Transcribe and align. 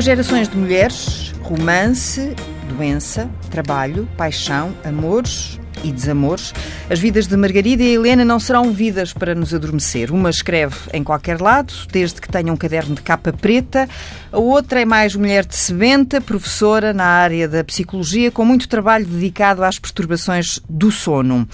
Duas 0.00 0.06
gerações 0.06 0.48
de 0.48 0.56
mulheres, 0.56 1.34
romance, 1.42 2.34
doença, 2.70 3.28
trabalho, 3.50 4.08
paixão, 4.16 4.74
amores 4.82 5.60
e 5.84 5.92
desamores. 5.92 6.54
As 6.88 6.98
vidas 6.98 7.26
de 7.26 7.36
Margarida 7.36 7.82
e 7.82 7.92
Helena 7.96 8.24
não 8.24 8.40
serão 8.40 8.72
vidas 8.72 9.12
para 9.12 9.34
nos 9.34 9.52
adormecer. 9.52 10.10
Uma 10.10 10.30
escreve 10.30 10.74
em 10.94 11.04
qualquer 11.04 11.38
lado, 11.38 11.74
desde 11.92 12.18
que 12.18 12.30
tenha 12.30 12.50
um 12.50 12.56
caderno 12.56 12.94
de 12.94 13.02
capa 13.02 13.30
preta. 13.30 13.86
A 14.32 14.38
outra 14.38 14.80
é 14.80 14.86
mais 14.86 15.14
mulher 15.14 15.44
de 15.44 15.54
sebenta, 15.54 16.18
professora 16.18 16.94
na 16.94 17.04
área 17.04 17.46
da 17.46 17.62
psicologia, 17.62 18.30
com 18.30 18.42
muito 18.42 18.70
trabalho 18.70 19.04
dedicado 19.04 19.62
às 19.62 19.78
perturbações 19.78 20.60
do 20.66 20.90
sono. 20.90 21.46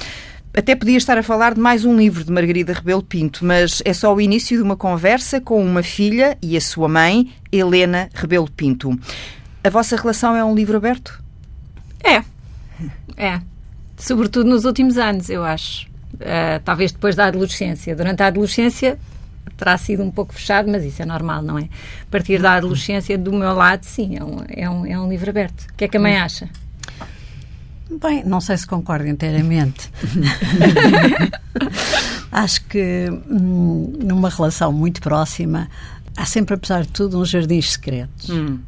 Até 0.58 0.74
podia 0.74 0.96
estar 0.96 1.18
a 1.18 1.22
falar 1.22 1.52
de 1.52 1.60
mais 1.60 1.84
um 1.84 1.94
livro 1.94 2.24
de 2.24 2.32
Margarida 2.32 2.72
Rebelo 2.72 3.02
Pinto, 3.02 3.44
mas 3.44 3.82
é 3.84 3.92
só 3.92 4.14
o 4.14 4.18
início 4.18 4.56
de 4.56 4.62
uma 4.62 4.74
conversa 4.74 5.38
com 5.38 5.62
uma 5.62 5.82
filha 5.82 6.38
e 6.40 6.56
a 6.56 6.60
sua 6.62 6.88
mãe, 6.88 7.30
Helena 7.52 8.08
Rebelo 8.14 8.50
Pinto. 8.50 8.98
A 9.62 9.68
vossa 9.68 9.96
relação 9.96 10.34
é 10.34 10.42
um 10.42 10.54
livro 10.54 10.74
aberto? 10.74 11.22
É. 12.02 12.24
É. 13.18 13.38
Sobretudo 13.98 14.48
nos 14.48 14.64
últimos 14.64 14.96
anos, 14.96 15.28
eu 15.28 15.44
acho. 15.44 15.86
Uh, 16.14 16.58
talvez 16.64 16.90
depois 16.90 17.14
da 17.14 17.26
adolescência. 17.26 17.94
Durante 17.94 18.22
a 18.22 18.28
adolescência 18.28 18.98
terá 19.58 19.76
sido 19.76 20.02
um 20.02 20.10
pouco 20.10 20.32
fechado, 20.32 20.70
mas 20.70 20.82
isso 20.84 21.02
é 21.02 21.04
normal, 21.04 21.42
não 21.42 21.58
é? 21.58 21.64
A 21.64 22.10
partir 22.10 22.40
da 22.40 22.54
adolescência, 22.54 23.18
do 23.18 23.30
meu 23.30 23.52
lado, 23.52 23.84
sim, 23.84 24.16
é 24.16 24.24
um, 24.24 24.42
é 24.48 24.70
um, 24.70 24.86
é 24.86 24.98
um 24.98 25.06
livro 25.06 25.28
aberto. 25.28 25.66
O 25.70 25.74
que 25.74 25.84
é 25.84 25.88
que 25.88 25.98
a 25.98 26.00
mãe 26.00 26.16
acha? 26.16 26.48
Bem, 28.00 28.24
não 28.24 28.40
sei 28.40 28.56
se 28.56 28.66
concordo 28.66 29.06
inteiramente. 29.06 29.90
Acho 32.30 32.64
que 32.66 33.06
hum, 33.30 33.92
numa 34.02 34.28
relação 34.28 34.72
muito 34.72 35.00
próxima 35.00 35.68
há 36.16 36.24
sempre, 36.24 36.54
apesar 36.54 36.82
de 36.82 36.88
tudo, 36.88 37.20
uns 37.20 37.28
jardins 37.28 37.72
secretos. 37.72 38.30
Hum. 38.30 38.58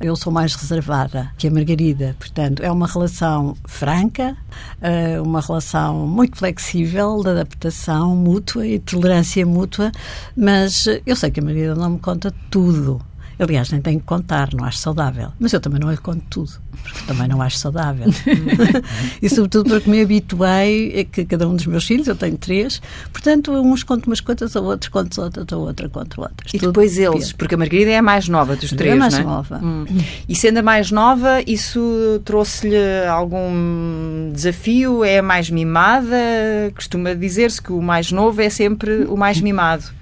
Eu 0.00 0.16
sou 0.16 0.32
mais 0.32 0.54
reservada 0.54 1.30
que 1.38 1.46
a 1.46 1.50
Margarida, 1.50 2.16
portanto, 2.18 2.62
é 2.62 2.70
uma 2.70 2.86
relação 2.86 3.56
franca, 3.66 4.36
eh, 4.80 5.20
uma 5.20 5.40
relação 5.40 6.06
muito 6.06 6.36
flexível, 6.36 7.22
de 7.22 7.30
adaptação 7.30 8.16
mútua 8.16 8.66
e 8.66 8.78
tolerância 8.78 9.46
mútua, 9.46 9.92
mas 10.36 10.86
eu 11.06 11.14
sei 11.14 11.30
que 11.30 11.40
a 11.40 11.42
Margarida 11.42 11.74
não 11.74 11.90
me 11.90 11.98
conta 11.98 12.34
tudo. 12.50 13.00
Aliás, 13.40 13.70
nem 13.70 13.80
tenho 13.80 13.98
que 13.98 14.04
contar, 14.04 14.52
não 14.52 14.66
acho 14.66 14.76
saudável. 14.76 15.32
Mas 15.40 15.54
eu 15.54 15.60
também 15.60 15.80
não 15.80 15.90
lhe 15.90 15.96
conto 15.96 16.22
tudo, 16.28 16.52
porque 16.82 17.06
também 17.06 17.26
não 17.26 17.40
acho 17.40 17.56
saudável. 17.56 18.06
e 19.22 19.30
sobretudo 19.30 19.70
porque 19.70 19.88
me 19.88 20.02
habituei 20.02 21.00
a 21.00 21.04
que 21.04 21.24
cada 21.24 21.48
um 21.48 21.56
dos 21.56 21.64
meus 21.64 21.86
filhos, 21.86 22.06
eu 22.06 22.14
tenho 22.14 22.36
três, 22.36 22.82
portanto, 23.10 23.50
uns 23.52 23.82
conto 23.82 24.08
umas 24.08 24.20
coisas, 24.20 24.54
a 24.54 24.60
outros 24.60 24.90
conto 24.90 25.22
outras, 25.22 25.46
a 25.50 25.56
outra 25.56 25.88
conto 25.88 26.20
outras. 26.20 26.52
E 26.52 26.58
depois 26.58 26.98
eles, 26.98 27.32
porque 27.32 27.54
a 27.54 27.58
Margarida 27.58 27.90
é 27.90 27.96
a 27.96 28.02
mais 28.02 28.28
nova 28.28 28.54
dos 28.54 28.72
três, 28.72 28.90
é 28.90 28.92
a 28.92 28.96
mais 28.96 29.14
não 29.14 29.20
é? 29.20 29.24
nova. 29.24 29.60
Hum. 29.62 29.86
E 30.28 30.36
sendo 30.36 30.58
a 30.58 30.62
mais 30.62 30.90
nova, 30.90 31.40
isso 31.46 32.20
trouxe-lhe 32.26 32.76
algum 33.08 34.30
desafio? 34.34 35.02
É 35.02 35.20
a 35.20 35.22
mais 35.22 35.48
mimada? 35.48 36.14
Costuma 36.74 37.14
dizer-se 37.14 37.62
que 37.62 37.72
o 37.72 37.80
mais 37.80 38.12
novo 38.12 38.42
é 38.42 38.50
sempre 38.50 39.04
o 39.04 39.16
mais 39.16 39.40
mimado. 39.40 39.99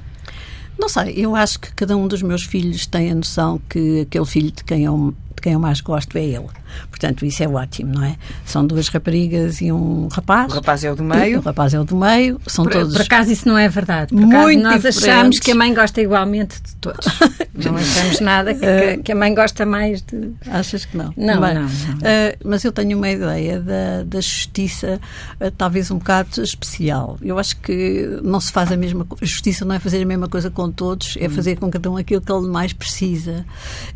Não 0.79 0.89
sei, 0.89 1.15
eu 1.17 1.35
acho 1.35 1.59
que 1.59 1.73
cada 1.73 1.97
um 1.97 2.07
dos 2.07 2.23
meus 2.23 2.45
filhos 2.45 2.87
tem 2.87 3.11
a 3.11 3.15
noção 3.15 3.61
que 3.69 4.03
aquele 4.03 4.25
filho 4.25 4.53
de 4.53 4.63
quem 4.63 4.85
eu, 4.85 5.15
de 5.35 5.43
quem 5.43 5.53
eu 5.55 5.61
mais 5.61 5.81
gosto 5.81 6.17
é 6.17 6.25
ele. 6.25 6.47
Portanto, 6.91 7.25
isso 7.25 7.43
é 7.43 7.49
ótimo, 7.49 7.95
não 7.95 8.05
é? 8.05 8.17
São 8.45 8.67
duas 8.67 8.89
raparigas 8.89 9.61
e 9.61 9.71
um 9.73 10.09
rapaz. 10.09 10.53
O 10.53 10.57
rapaz 10.57 10.85
é 10.85 10.93
o 10.93 10.97
do 10.97 11.05
meio. 11.05 11.39
O 11.39 11.43
rapaz 11.43 11.75
é 11.75 11.81
o 11.81 11.85
do 11.85 11.97
meio. 11.97 12.41
São 12.47 12.65
por, 12.65 12.73
todos. 12.73 12.93
Por 12.95 13.03
acaso 13.03 13.33
isso 13.33 13.49
não 13.49 13.57
é 13.57 13.69
verdade. 13.69 14.15
Por 14.15 14.21
muito 14.21 14.63
nós 14.63 14.77
diferentes. 14.77 15.05
achamos 15.05 15.39
que 15.39 15.51
a 15.51 15.55
mãe 15.55 15.75
gosta 15.75 16.01
igualmente 16.01 16.61
de 16.63 16.77
todos. 16.77 17.07
não 17.55 17.77
achamos 17.77 18.21
nada 18.21 18.55
que, 18.55 18.99
que, 19.03 19.13
a 19.13 19.15
mãe 19.15 19.35
gosta 19.35 19.65
mais 19.65 20.03
de. 20.03 20.33
Achas 20.47 20.85
que 20.85 20.97
não? 20.97 21.13
Não, 21.17 21.41
mas, 21.41 21.55
não. 21.55 21.63
não. 21.63 21.69
Uh, 21.69 22.37
mas 22.45 22.65
eu 22.65 22.73
tenho 22.73 22.97
uma 22.97 23.11
ideia 23.11 23.61
da, 23.61 24.05
da 24.05 24.21
justiça, 24.21 25.01
uh, 25.41 25.51
talvez 25.51 25.91
um 25.91 25.99
bocado 25.99 26.43
especial. 26.43 27.19
Eu 27.23 27.39
acho 27.39 27.57
que 27.61 28.21
não 28.23 28.41
se 28.41 28.53
faz 28.53 28.73
a 28.73 28.77
mesma 28.77 29.07
A 29.21 29.25
justiça 29.25 29.65
não 29.65 29.75
é 29.75 29.79
fazer 29.79 30.03
a 30.03 30.07
mesma 30.07 30.29
coisa 30.29 30.51
com 30.51 30.71
todos, 30.71 31.17
é 31.21 31.29
fazer 31.29 31.57
com 31.57 31.71
cada 31.71 31.91
um 31.91 31.97
aquilo 31.97 32.21
que 32.21 32.33
ele 32.33 32.49
mais 32.49 32.73
precisa. 32.73 33.45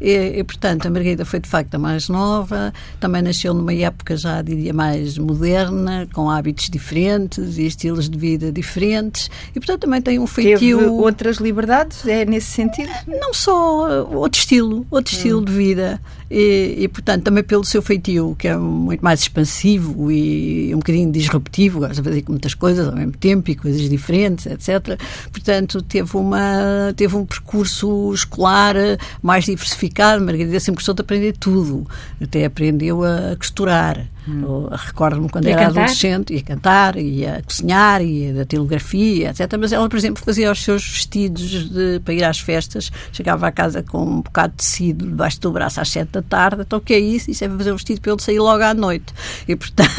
E, 0.01 0.39
e 0.39 0.45
portanto, 0.45 0.87
a 0.87 0.91
Margarida 0.91 1.25
foi 1.25 1.41
de 1.41 1.49
facto 1.49 1.75
a 1.75 1.79
mais 1.79 2.09
nova, 2.09 2.62
também 3.01 3.23
nasceu 3.23 3.55
numa 3.55 3.73
época 3.73 4.17
já, 4.17 4.43
diria, 4.43 4.73
mais 4.73 5.19
moderna, 5.19 6.07
com 6.13 6.31
hábitos 6.31 6.69
diferentes 6.69 7.59
e 7.59 7.67
estilos 7.67 8.09
de 8.09 8.19
vida 8.19 8.53
diferentes, 8.53 9.31
e 9.51 9.61
portanto 9.61 9.83
também 9.83 10.03
tem 10.03 10.19
um 10.19 10.27
feitio... 10.27 10.79
Teve 10.79 10.91
outras 10.91 11.37
liberdades? 11.39 12.07
É 12.07 12.25
nesse 12.25 12.51
sentido? 12.51 12.91
Não 13.07 13.33
só 13.33 14.05
outro 14.05 14.39
estilo, 14.39 14.87
outro 14.91 15.15
hum. 15.15 15.17
estilo 15.17 15.45
de 15.45 15.53
vida. 15.53 16.01
E, 16.35 16.77
e, 16.79 16.89
portanto, 16.89 17.25
também 17.25 17.45
pelo 17.45 17.63
seu 17.63 17.83
feitio, 17.83 18.35
que 18.39 18.49
é 18.49 18.57
muito 18.57 19.05
mais 19.05 19.21
expansivo 19.21 20.11
e 20.11 20.75
um 20.75 20.79
bocadinho 20.79 21.13
disruptivo, 21.13 21.81
gosta 21.81 21.97
de 21.97 22.03
fazer 22.03 22.25
muitas 22.27 22.55
coisas 22.55 22.89
ao 22.89 22.97
mesmo 22.97 23.13
tempo 23.13 23.51
e 23.51 23.55
coisas 23.55 23.87
diferentes, 23.87 24.47
etc. 24.47 24.99
Portanto, 25.31 25.83
teve, 25.83 26.17
uma, 26.17 26.95
teve 26.97 27.15
um 27.15 27.27
percurso 27.27 28.15
escolar 28.15 28.75
mais 29.21 29.45
diversificado. 29.45 30.25
Margarida 30.25 30.59
sempre 30.59 30.79
gostou 30.79 30.95
de 30.95 31.03
aprender 31.03 31.37
tudo, 31.37 31.87
até 32.19 32.47
aprendeu 32.53 33.03
a 33.03 33.35
costurar. 33.37 34.12
Hum. 34.29 34.69
Recordo-me 34.71 35.29
quando 35.29 35.47
era 35.49 35.67
cantar? 35.67 35.83
adolescente, 35.83 36.33
ia 36.33 36.43
cantar, 36.43 36.97
ia 36.97 37.43
cozinhar, 37.45 38.03
ia 38.03 38.33
da 38.33 38.45
telegrafia, 38.45 39.31
etc. 39.31 39.53
Mas 39.59 39.73
ela, 39.73 39.89
por 39.89 39.97
exemplo, 39.97 40.23
fazia 40.25 40.51
os 40.51 40.63
seus 40.63 40.87
vestidos 40.87 41.71
de, 41.71 42.01
para 42.05 42.15
ir 42.15 42.25
às 42.25 42.39
festas, 42.39 42.91
chegava 43.13 43.49
à 43.49 43.53
casa 43.53 43.83
com 43.83 44.03
um 44.03 44.21
bocado 44.21 44.53
de 44.57 44.59
tecido 44.59 45.07
debaixo 45.07 45.41
do 45.41 45.51
braço 45.51 45.81
às 45.81 45.89
sete 45.89 46.11
da 46.13 46.23
tarde. 46.23 46.63
Então, 46.63 46.79
o 46.79 46.83
que 46.83 46.95
é 46.95 46.99
isso? 46.99 47.31
Isso 47.31 47.45
é 47.45 47.49
fazer 47.49 47.73
um 47.73 47.77
vestido 47.77 48.01
para 48.01 48.13
ele 48.13 48.23
sair 48.23 48.39
logo 48.39 48.63
à 48.63 48.73
noite. 48.73 49.13
E, 49.49 49.57
portanto, 49.57 49.91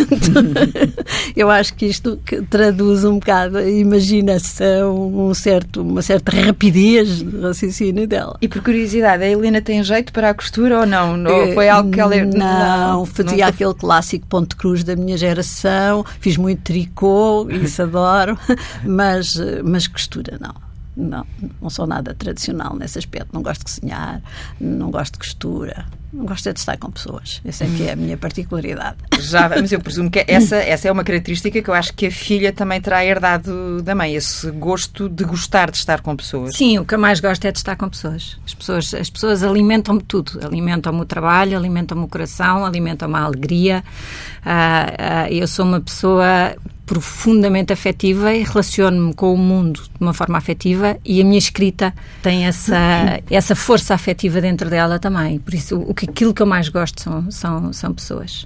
eu 1.36 1.50
acho 1.50 1.74
que 1.74 1.86
isto 1.86 2.18
que 2.26 2.42
traduz 2.44 3.04
um 3.04 3.20
bocado 3.20 3.58
a 3.58 3.70
imaginação, 3.70 5.30
um 5.30 5.34
certo, 5.34 5.82
uma 5.82 6.02
certa 6.02 6.32
rapidez 6.32 7.20
de 7.20 7.42
raciocínio 7.42 8.08
dela. 8.08 8.38
E 8.42 8.48
por 8.48 8.62
curiosidade, 8.62 9.24
a 9.24 9.30
Helena 9.30 9.62
tem 9.62 9.84
jeito 9.84 10.14
para 10.14 10.30
a 10.30 10.34
costura 10.34 10.80
ou 10.80 10.86
não? 10.86 11.22
Ou 11.26 11.54
foi 11.54 11.68
algo 11.68 11.92
que 11.92 12.00
ela. 12.00 12.14
Não, 12.24 12.94
não 12.94 13.06
fazia 13.06 13.48
aquele 13.48 13.74
clássico 13.74 14.13
clássico 14.14 14.28
ponto 14.28 14.56
cruz 14.56 14.84
da 14.84 14.96
minha 14.96 15.18
geração, 15.18 16.06
fiz 16.20 16.38
muito 16.38 16.62
tricô, 16.62 17.48
isso 17.50 17.82
adoro, 17.84 18.38
mas, 18.84 19.36
mas 19.64 19.88
costura 19.88 20.38
não. 20.40 20.54
Não, 20.96 21.26
não 21.60 21.72
sou 21.72 21.88
nada 21.88 22.14
tradicional 22.14 22.76
nesse 22.76 23.00
aspecto. 23.00 23.30
Não 23.34 23.42
gosto 23.42 23.66
de 23.66 23.66
cozinhar, 23.66 24.22
não 24.62 24.92
gosto 24.92 25.14
de 25.14 25.20
costura. 25.20 25.88
Não 26.14 26.26
é 26.26 26.54
de 26.54 26.60
estar 26.60 26.78
com 26.78 26.92
pessoas. 26.92 27.42
Essa 27.44 27.64
é 27.64 27.68
que 27.68 27.88
é 27.88 27.94
a 27.94 27.96
minha 27.96 28.16
particularidade. 28.16 28.98
Já, 29.20 29.50
mas 29.50 29.72
eu 29.72 29.80
presumo 29.80 30.12
que 30.12 30.24
essa, 30.28 30.58
essa 30.58 30.88
é 30.88 30.92
uma 30.92 31.04
característica 31.04 31.60
que 31.60 31.68
eu 31.68 31.74
acho 31.74 31.92
que 31.96 32.06
a 32.06 32.12
filha 32.12 32.54
também 32.54 32.80
terá 32.80 33.04
herdado 33.04 33.82
da 33.82 33.96
mãe, 33.96 34.14
esse 34.14 34.52
gosto 34.52 35.10
de 35.10 35.24
gostar 35.24 35.72
de 35.72 35.78
estar 35.78 36.02
com 36.02 36.16
pessoas. 36.16 36.56
Sim, 36.56 36.78
o 36.78 36.86
que 36.86 36.94
eu 36.94 37.00
mais 37.00 37.20
gosto 37.20 37.44
é 37.46 37.52
de 37.52 37.58
estar 37.58 37.76
com 37.76 37.90
pessoas. 37.90 38.38
As 38.46 38.54
pessoas, 38.54 38.94
as 38.94 39.10
pessoas 39.10 39.42
alimentam-me 39.42 40.04
tudo. 40.04 40.40
Alimentam-me 40.46 41.02
o 41.02 41.06
trabalho, 41.06 41.58
alimentam-me 41.58 42.04
o 42.04 42.08
coração, 42.08 42.64
alimentam-me 42.64 43.16
a 43.16 43.22
alegria. 43.24 43.84
Uh, 44.46 45.32
uh, 45.32 45.34
eu 45.34 45.48
sou 45.48 45.66
uma 45.66 45.82
pessoa 45.82 46.56
profundamente 46.86 47.72
afetiva 47.72 48.34
e 48.34 48.44
relaciono-me 48.44 49.14
com 49.14 49.34
o 49.34 49.38
mundo 49.38 49.82
de 49.82 50.02
uma 50.02 50.14
forma 50.14 50.38
afetiva 50.38 50.98
e 51.04 51.22
a 51.22 51.24
minha 51.24 51.38
escrita 51.38 51.94
tem 52.22 52.46
essa, 52.46 52.78
essa 53.32 53.56
força 53.56 53.94
afetiva 53.94 54.42
dentro 54.42 54.70
dela 54.70 55.00
também. 55.00 55.40
Por 55.40 55.54
isso, 55.54 55.78
o 55.80 55.94
que, 55.94 56.10
aquilo 56.10 56.34
que 56.34 56.42
eu 56.42 56.46
mais 56.48 56.70
gosto 56.70 57.02
são, 57.02 57.32
são, 57.32 57.74
são 57.74 57.94
pessoas. 57.94 58.46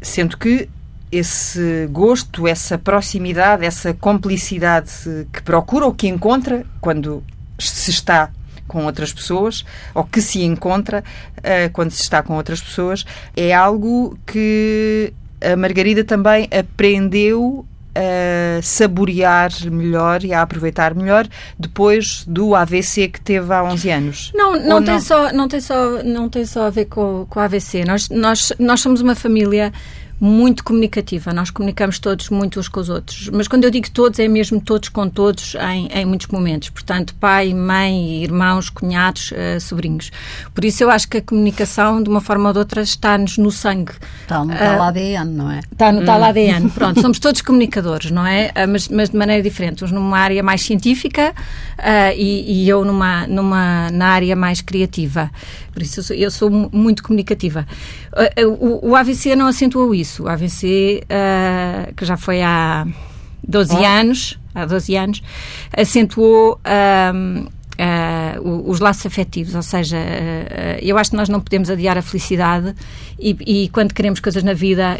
Sendo 0.00 0.38
que 0.38 0.68
esse 1.12 1.88
gosto, 1.90 2.46
essa 2.46 2.78
proximidade, 2.78 3.64
essa 3.64 3.92
complicidade 3.92 5.26
que 5.32 5.42
procura 5.42 5.84
ou 5.84 5.92
que 5.92 6.08
encontra 6.08 6.64
quando 6.80 7.22
se 7.58 7.90
está 7.90 8.30
com 8.66 8.84
outras 8.84 9.12
pessoas 9.12 9.64
ou 9.92 10.04
que 10.04 10.22
se 10.22 10.44
encontra 10.44 11.02
uh, 11.38 11.70
quando 11.72 11.90
se 11.90 12.02
está 12.02 12.22
com 12.22 12.36
outras 12.36 12.60
pessoas 12.60 13.04
é 13.36 13.52
algo 13.52 14.16
que 14.24 15.12
a 15.40 15.56
Margarida 15.56 16.04
também 16.04 16.48
aprendeu 16.50 17.64
a 17.94 18.62
saborear 18.62 19.50
melhor 19.70 20.22
e 20.24 20.32
a 20.32 20.42
aproveitar 20.42 20.94
melhor 20.94 21.26
depois 21.58 22.24
do 22.26 22.54
AVC 22.54 23.08
que 23.08 23.20
teve 23.20 23.52
há 23.52 23.64
11 23.64 23.90
anos? 23.90 24.32
Não, 24.34 24.52
não, 24.52 24.82
tem, 24.82 24.94
não? 24.94 25.00
Só, 25.00 25.32
não, 25.32 25.48
tem, 25.48 25.60
só, 25.60 26.02
não 26.02 26.28
tem 26.28 26.44
só 26.44 26.66
a 26.66 26.70
ver 26.70 26.84
com, 26.86 27.26
com 27.28 27.40
o 27.40 27.42
AVC. 27.42 27.84
Nós, 27.84 28.08
nós, 28.08 28.52
nós 28.58 28.80
somos 28.80 29.00
uma 29.00 29.14
família 29.14 29.72
muito 30.20 30.62
comunicativa. 30.62 31.32
Nós 31.32 31.50
comunicamos 31.50 31.98
todos 31.98 32.28
muito 32.28 32.60
uns 32.60 32.68
com 32.68 32.78
os 32.78 32.90
outros. 32.90 33.30
Mas 33.32 33.48
quando 33.48 33.64
eu 33.64 33.70
digo 33.70 33.90
todos, 33.90 34.18
é 34.18 34.28
mesmo 34.28 34.60
todos 34.60 34.90
com 34.90 35.08
todos 35.08 35.54
em, 35.54 35.86
em 35.86 36.04
muitos 36.04 36.26
momentos. 36.26 36.68
Portanto, 36.68 37.14
pai, 37.18 37.54
mãe, 37.54 38.22
irmãos, 38.22 38.68
cunhados, 38.68 39.32
uh, 39.32 39.58
sobrinhos. 39.58 40.12
Por 40.54 40.62
isso 40.64 40.82
eu 40.82 40.90
acho 40.90 41.08
que 41.08 41.16
a 41.16 41.22
comunicação, 41.22 42.02
de 42.02 42.10
uma 42.10 42.20
forma 42.20 42.48
ou 42.48 42.52
de 42.52 42.58
outra, 42.58 42.82
está-nos 42.82 43.38
no 43.38 43.50
sangue. 43.50 43.92
Está 44.20 44.44
no 44.44 44.54
tal 44.54 44.78
uh, 44.78 44.82
ADN, 44.82 45.30
não 45.30 45.50
é? 45.50 45.60
Está 45.72 45.90
no 45.90 46.02
hum. 46.02 46.04
tal 46.04 46.22
ADN. 46.22 46.68
Pronto, 46.68 47.00
somos 47.00 47.18
todos 47.18 47.40
comunicadores, 47.40 48.10
não 48.10 48.26
é? 48.26 48.48
Uh, 48.48 48.68
mas, 48.68 48.88
mas, 48.88 49.08
de 49.08 49.16
maneira 49.16 49.42
diferente. 49.42 49.82
Uns 49.84 49.90
numa 49.90 50.18
área 50.18 50.42
mais 50.42 50.60
científica 50.60 51.34
e, 52.14 52.64
e, 52.64 52.68
eu 52.68 52.84
numa, 52.84 53.26
numa, 53.26 53.90
na 53.90 54.08
área 54.08 54.36
mais 54.36 54.60
criativa. 54.60 55.30
Por 55.72 55.80
isso 55.80 56.00
eu 56.00 56.04
sou, 56.04 56.16
eu 56.16 56.30
sou 56.30 56.50
muito 56.50 57.02
comunicativa. 57.02 57.66
O, 58.44 58.90
o 58.90 58.96
AVC 58.96 59.36
não 59.36 59.46
acentuou 59.46 59.94
isso. 59.94 60.24
O 60.24 60.28
AVC, 60.28 61.02
uh, 61.04 61.94
que 61.94 62.04
já 62.04 62.16
foi 62.16 62.42
há 62.42 62.86
12 63.46 63.74
oh. 63.74 63.84
anos, 63.84 64.38
há 64.54 64.64
12 64.64 64.96
anos, 64.96 65.22
acentuou 65.76 66.60
um, 67.14 67.46
uh, 68.38 68.70
os 68.70 68.80
laços 68.80 69.06
afetivos, 69.06 69.54
ou 69.54 69.62
seja, 69.62 69.96
uh, 69.96 70.78
eu 70.80 70.98
acho 70.98 71.10
que 71.10 71.16
nós 71.16 71.28
não 71.28 71.40
podemos 71.40 71.70
adiar 71.70 71.96
a 71.96 72.02
felicidade 72.02 72.74
e, 73.18 73.36
e 73.46 73.68
quando 73.68 73.92
queremos 73.92 74.20
coisas 74.20 74.42
na 74.42 74.54
vida 74.54 74.98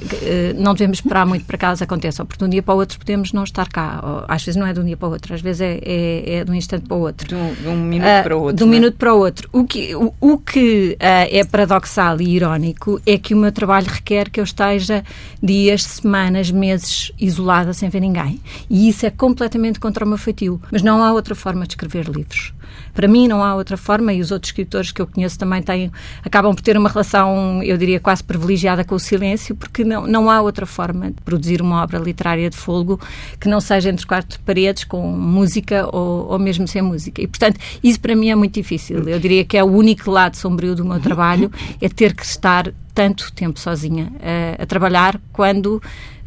não 0.56 0.75
devemos 0.75 0.99
esperar 0.99 1.25
muito 1.25 1.44
para 1.44 1.56
que 1.56 1.65
elas 1.65 1.81
aconteçam, 1.81 2.27
porque 2.27 2.38
de 2.38 2.44
um 2.44 2.49
dia 2.49 2.62
para 2.62 2.75
o 2.75 2.77
outro 2.77 2.99
podemos 2.99 3.32
não 3.32 3.44
estar 3.44 3.69
cá. 3.69 4.00
Ou, 4.03 4.25
às 4.29 4.44
vezes 4.44 4.59
não 4.59 4.67
é 4.67 4.73
de 4.73 4.81
um 4.81 4.85
dia 4.85 4.97
para 4.97 5.09
o 5.09 5.12
outro, 5.12 5.35
às 5.35 5.41
vezes 5.41 5.62
é, 5.62 5.81
é, 5.82 6.35
é 6.37 6.44
de 6.44 6.50
um 6.50 6.55
instante 6.55 6.87
para 6.87 6.97
o 6.97 7.00
outro. 7.00 7.29
De 7.29 7.35
um, 7.35 7.55
de 7.55 7.69
um 7.69 7.77
minuto 7.77 8.23
para 8.23 8.37
o 8.37 8.41
outro. 8.41 8.56
De 8.56 8.65
um 8.65 8.67
é? 8.67 8.71
minuto 8.71 8.97
para 8.97 9.15
o 9.15 9.19
outro. 9.19 9.49
O 9.53 9.65
que, 9.65 9.94
o, 9.94 10.12
o 10.21 10.38
que 10.38 10.97
é 11.00 11.44
paradoxal 11.44 12.21
e 12.21 12.29
irónico 12.35 13.00
é 13.06 13.17
que 13.17 13.35
o 13.35 13.37
meu 13.37 13.53
trabalho 13.53 13.87
requer 13.87 14.29
que 14.29 14.41
eu 14.41 14.44
esteja 14.44 15.03
dias, 15.43 15.82
semanas, 15.82 16.50
meses 16.50 17.12
isolada 17.19 17.73
sem 17.73 17.88
ver 17.88 18.00
ninguém. 18.00 18.41
E 18.69 18.88
isso 18.88 19.06
é 19.06 19.11
completamente 19.11 19.81
contra 19.81 20.05
o 20.05 20.09
meu 20.09 20.19
feitio. 20.19 20.61
Mas 20.71 20.82
não 20.82 21.03
há 21.03 21.12
outra 21.12 21.35
forma 21.35 21.67
de 21.67 21.73
escrever 21.73 22.06
livros. 22.06 22.53
Para 22.94 23.08
mim 23.08 23.28
não 23.28 23.42
há 23.42 23.54
outra 23.54 23.76
forma 23.76 24.12
e 24.12 24.20
os 24.20 24.31
outros 24.31 24.48
escritores 24.48 24.92
que 24.92 25.00
eu 25.00 25.06
conheço 25.06 25.38
também 25.38 25.62
têm, 25.62 25.90
acabam 26.25 26.54
por 26.54 26.62
ter 26.62 26.76
uma 26.76 26.88
relação, 26.88 27.62
eu 27.62 27.76
diria, 27.76 28.00
quase 28.00 28.22
privilegiada 28.22 28.84
com 28.84 28.94
o 28.94 29.00
silêncio, 29.00 29.54
porque 29.54 29.84
não, 29.84 30.06
não 30.06 30.31
há 30.31 30.40
outra 30.40 30.66
forma 30.66 31.10
de 31.10 31.20
produzir 31.25 31.60
uma 31.62 31.82
obra 31.82 31.98
literária 31.98 32.48
de 32.50 32.56
fogo 32.56 33.00
que 33.38 33.48
não 33.48 33.60
seja 33.60 33.90
entre 33.90 34.06
quatro 34.06 34.38
paredes, 34.40 34.84
com 34.84 35.06
música 35.06 35.88
ou, 35.92 36.28
ou 36.28 36.38
mesmo 36.38 36.66
sem 36.66 36.82
música. 36.82 37.22
E, 37.22 37.26
portanto, 37.26 37.58
isso 37.82 38.00
para 38.00 38.14
mim 38.14 38.31
é 38.31 38.34
muito 38.34 38.54
difícil. 38.54 39.08
Eu 39.08 39.19
diria 39.19 39.44
que 39.44 39.56
é 39.56 39.64
o 39.64 39.69
único 39.69 40.10
lado 40.10 40.36
sombrio 40.36 40.75
do 40.75 40.84
meu 40.84 41.00
trabalho, 41.00 41.50
é 41.81 41.88
ter 41.88 42.14
que 42.14 42.25
estar 42.25 42.72
tanto 42.94 43.32
tempo 43.32 43.58
sozinha 43.58 44.12
a, 44.20 44.62
a 44.62 44.66
trabalhar 44.66 45.20
quando 45.32 45.81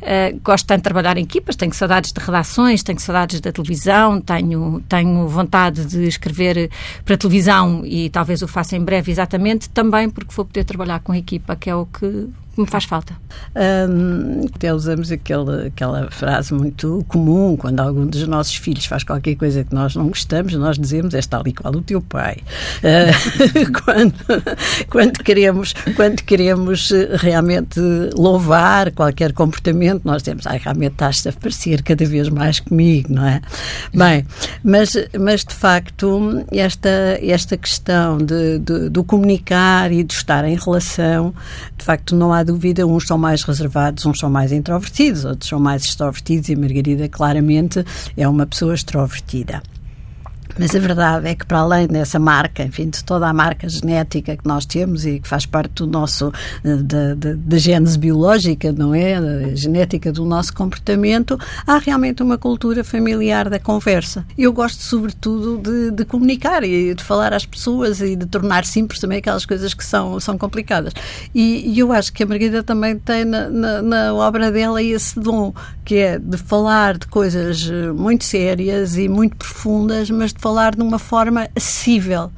Uh, 0.04 0.38
gosto 0.44 0.68
tanto 0.68 0.80
de 0.80 0.84
trabalhar 0.84 1.18
em 1.18 1.24
equipas, 1.24 1.56
tenho 1.56 1.74
saudades 1.74 2.12
de 2.12 2.20
redações, 2.20 2.84
tenho 2.84 3.00
saudades 3.00 3.40
da 3.40 3.54
televisão, 3.54 4.20
tenho, 4.20 4.84
tenho 4.90 5.30
vontade 5.30 5.86
de 5.86 6.06
escrever 6.06 6.70
para 7.06 7.16
televisão 7.16 7.86
e 7.86 8.10
talvez 8.10 8.42
o 8.42 8.48
faça 8.48 8.76
em 8.76 8.84
breve 8.84 9.14
exatamente, 9.14 9.70
também 9.70 10.10
porque 10.10 10.36
vou 10.36 10.44
poder 10.44 10.66
trabalhar 10.66 11.00
com 11.00 11.14
a 11.14 11.18
equipa, 11.18 11.56
que 11.56 11.70
é 11.70 11.76
o 11.76 11.86
que 11.86 12.28
me 12.58 12.68
faz 12.68 12.84
falta. 12.86 13.16
Um, 13.56 14.46
até 14.54 14.74
usamos 14.74 15.12
aquela, 15.12 15.66
aquela 15.68 16.10
frase 16.12 16.54
muito 16.54 17.04
comum 17.08 17.58
quando 17.58 17.80
algum 17.80 18.06
dos 18.06 18.28
nossos 18.28 18.56
filhos 18.56 18.86
faz 18.86 19.04
qualquer 19.04 19.36
coisa 19.36 19.64
que 19.64 19.74
nós 19.74 19.96
não 19.96 20.08
gostamos, 20.08 20.54
nós 20.54 20.78
dizemos 20.78 21.14
és 21.14 21.26
tal 21.26 21.44
e 21.48 21.54
qual 21.54 21.74
o 21.74 21.82
teu 21.82 22.02
pai. 22.02 22.38
Uh, 22.80 23.72
quando, 23.84 24.16
quando, 24.90 25.24
queremos, 25.24 25.74
quando 25.96 26.22
queremos 26.22 26.92
realmente 27.16 27.80
louvar 28.16 28.92
qualquer 28.92 29.34
comportamento, 29.34 30.04
nós 30.06 30.22
dizemos 30.22 30.46
ah, 30.46 30.52
realmente 30.52 30.94
estás 30.94 31.26
a 31.26 31.32
parecer 31.32 31.82
cada 31.82 32.06
vez 32.06 32.30
mais 32.30 32.60
comigo, 32.60 33.12
não 33.12 33.26
é? 33.26 33.42
Bem, 33.94 34.26
mas, 34.64 34.96
mas 35.20 35.44
de 35.44 35.54
facto, 35.54 36.46
esta, 36.52 37.18
esta 37.22 37.58
questão 37.58 38.18
de, 38.18 38.60
de, 38.60 38.90
do 38.90 39.04
comunicar 39.04 39.92
e 39.92 40.04
de 40.04 40.14
estar 40.14 40.46
em 40.46 40.56
relação, 40.56 41.34
de 41.78 41.84
facto, 41.84 42.16
não 42.16 42.32
há 42.32 42.43
dúvida, 42.44 42.86
uns 42.86 43.08
são 43.08 43.18
mais 43.18 43.44
reservados, 43.44 44.06
uns 44.06 44.20
são 44.20 44.30
mais 44.30 44.52
introvertidos, 44.52 45.26
outros 45.26 45.50
são 45.50 45.60
mais 45.60 45.84
extrovertidos 45.84 46.50
e 46.50 46.56
Margarida 46.56 47.08
claramente 47.08 47.84
é 48.16 48.28
uma 48.28 48.46
pessoa 48.46 48.74
extrovertida. 48.74 49.62
Mas 50.58 50.76
a 50.76 50.80
verdade 50.80 51.28
é 51.28 51.36
que, 51.36 51.46
para 51.46 51.60
além 51.60 51.88
dessa 51.88 52.20
marca, 52.20 52.64
enfim, 52.64 52.90
de 52.90 53.04
toda 53.04 53.28
a 53.28 53.34
marca 53.34 53.68
genética 53.68 54.38
que 54.38 54.48
nós 54.48 54.66
temos 54.66 55.06
e 55.06 55.20
que 55.20 55.28
faz 55.28 55.46
parte 55.46 55.74
do 55.76 55.88
nosso, 55.88 56.32
da, 56.64 57.14
da, 57.16 57.34
da 57.36 57.58
gênese 57.58 57.98
biológica, 57.98 58.72
não 58.72 58.94
é? 58.94 59.56
Genética 59.56 60.12
do 60.12 60.26
nosso 60.26 60.54
comportamento, 60.54 61.40
há 61.66 61.78
realmente 61.78 62.22
uma 62.22 62.38
cultura 62.38 62.84
familiar 62.84 63.50
da 63.50 63.60
conversa. 63.60 64.26
Eu 64.38 64.54
gosto, 64.54 64.82
sobretudo, 64.82 65.58
de, 65.58 65.92
de 65.92 66.06
comunicar 66.06 66.64
e 66.64 66.94
de 66.94 67.04
falar 67.04 67.34
às 67.34 67.46
pessoas 67.46 68.02
e 68.02 68.16
de 68.16 68.26
tornar 68.26 68.66
simples 68.66 69.00
também 69.00 69.18
aquelas 69.18 69.46
coisas 69.46 69.74
que 69.74 69.84
são, 69.84 70.20
são 70.20 70.38
complicadas. 70.38 70.94
E, 71.34 71.74
e 71.74 71.80
eu 71.80 71.92
acho 71.92 72.14
que 72.14 72.24
a 72.24 72.26
Margarida 72.26 72.64
também 72.64 72.98
tem 72.98 73.26
na, 73.26 73.50
na, 73.50 73.82
na 73.82 74.14
obra 74.14 74.52
dela 74.52 74.82
esse 74.82 75.20
dom, 75.20 75.54
que 75.84 75.96
é 75.96 76.20
de 76.20 76.38
falar 76.38 76.98
de 76.98 77.08
coisas 77.08 77.70
muito 77.96 78.24
sérias 78.24 78.98
e 78.98 79.08
muito 79.08 79.36
profundas, 79.36 80.10
mas 80.10 80.34
de 80.34 80.40
falar 80.44 80.76
de 80.76 80.82
uma 80.82 81.00
forma 81.00 81.48
acessível. 81.56 82.30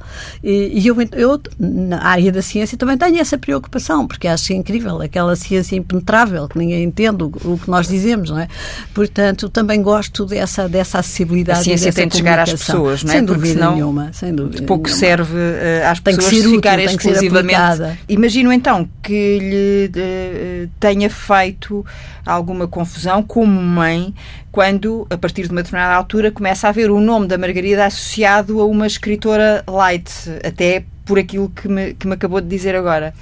E, 0.42 0.80
e 0.80 0.86
eu, 0.86 0.96
eu, 1.12 1.40
na 1.58 2.00
área 2.04 2.30
da 2.30 2.40
ciência, 2.40 2.78
também 2.78 2.96
tenho 2.96 3.18
essa 3.18 3.36
preocupação, 3.36 4.06
porque 4.06 4.28
acho 4.28 4.52
incrível 4.52 5.02
aquela 5.02 5.34
ciência 5.34 5.74
impenetrável, 5.74 6.46
que 6.46 6.56
ninguém 6.56 6.84
entende 6.84 7.24
o, 7.24 7.32
o 7.44 7.58
que 7.58 7.68
nós 7.68 7.88
dizemos, 7.88 8.30
não 8.30 8.38
é? 8.38 8.46
Portanto, 8.94 9.48
também 9.48 9.82
gosto 9.82 10.24
dessa, 10.24 10.68
dessa 10.68 11.00
acessibilidade. 11.00 11.60
A 11.60 11.62
ciência 11.64 11.92
tem 11.92 12.06
de 12.06 12.16
chegar 12.16 12.38
às 12.38 12.52
pessoas, 12.52 13.02
não 13.02 13.10
é? 13.10 13.16
Sem 13.16 13.24
dúvida 13.24 13.70
nenhuma. 13.72 14.12
Sem 14.12 14.32
dúvida 14.32 14.62
pouco 14.62 14.84
nenhuma. 14.84 15.00
serve 15.00 15.34
uh, 15.34 15.90
às 15.90 15.98
pessoas 15.98 16.24
tem 16.24 16.38
que 16.38 16.42
ser 16.42 16.50
ficarem 16.50 16.86
exclusivamente. 16.86 17.98
Imagino 18.08 18.52
então 18.52 18.88
que 19.02 19.38
lhe 19.38 20.66
uh, 20.66 20.70
tenha 20.78 21.10
feito 21.10 21.84
alguma 22.24 22.68
confusão 22.68 23.22
como 23.22 23.60
mãe 23.60 24.14
quando, 24.56 25.06
a 25.10 25.18
partir 25.18 25.42
de 25.42 25.50
uma 25.50 25.62
determinada 25.62 25.94
altura, 25.94 26.32
começa 26.32 26.66
a 26.66 26.72
ver 26.72 26.90
o 26.90 26.98
nome 26.98 27.26
da 27.26 27.36
Margarida 27.36 27.84
associado 27.84 28.58
a 28.58 28.64
uma 28.64 28.86
escritora 28.86 29.62
light, 29.68 30.10
até 30.42 30.82
por 31.04 31.18
aquilo 31.18 31.50
que 31.50 31.68
me, 31.68 31.92
que 31.92 32.06
me 32.06 32.14
acabou 32.14 32.40
de 32.40 32.48
dizer 32.48 32.74
agora. 32.74 33.12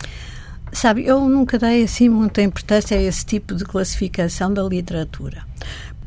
Sabe, 0.72 1.04
eu 1.04 1.28
nunca 1.28 1.58
dei 1.58 1.82
assim 1.82 2.08
muita 2.08 2.40
importância 2.40 2.96
a 2.96 3.02
esse 3.02 3.26
tipo 3.26 3.52
de 3.52 3.64
classificação 3.64 4.54
da 4.54 4.62
literatura 4.62 5.42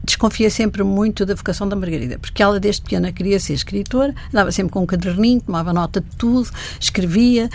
desconfia 0.08 0.50
sempre 0.50 0.84
muito 0.84 1.26
da 1.26 1.36
vocação 1.36 1.68
da 1.68 1.76
Margarida, 1.76 2.18
porque 2.18 2.42
ela 2.42 2.60
desde 2.60 2.82
pequena 2.82 3.12
queria 3.12 3.40
ser 3.40 3.54
escritora, 3.54 4.16
andava 4.34 4.52
sempre 4.52 4.72
com 4.72 4.82
um 4.82 4.86
caderninho, 4.86 5.42
tomava 5.42 5.74
nota 5.74 6.00
de 6.02 6.08
tudo, 6.18 6.50
escrevia, 6.80 7.50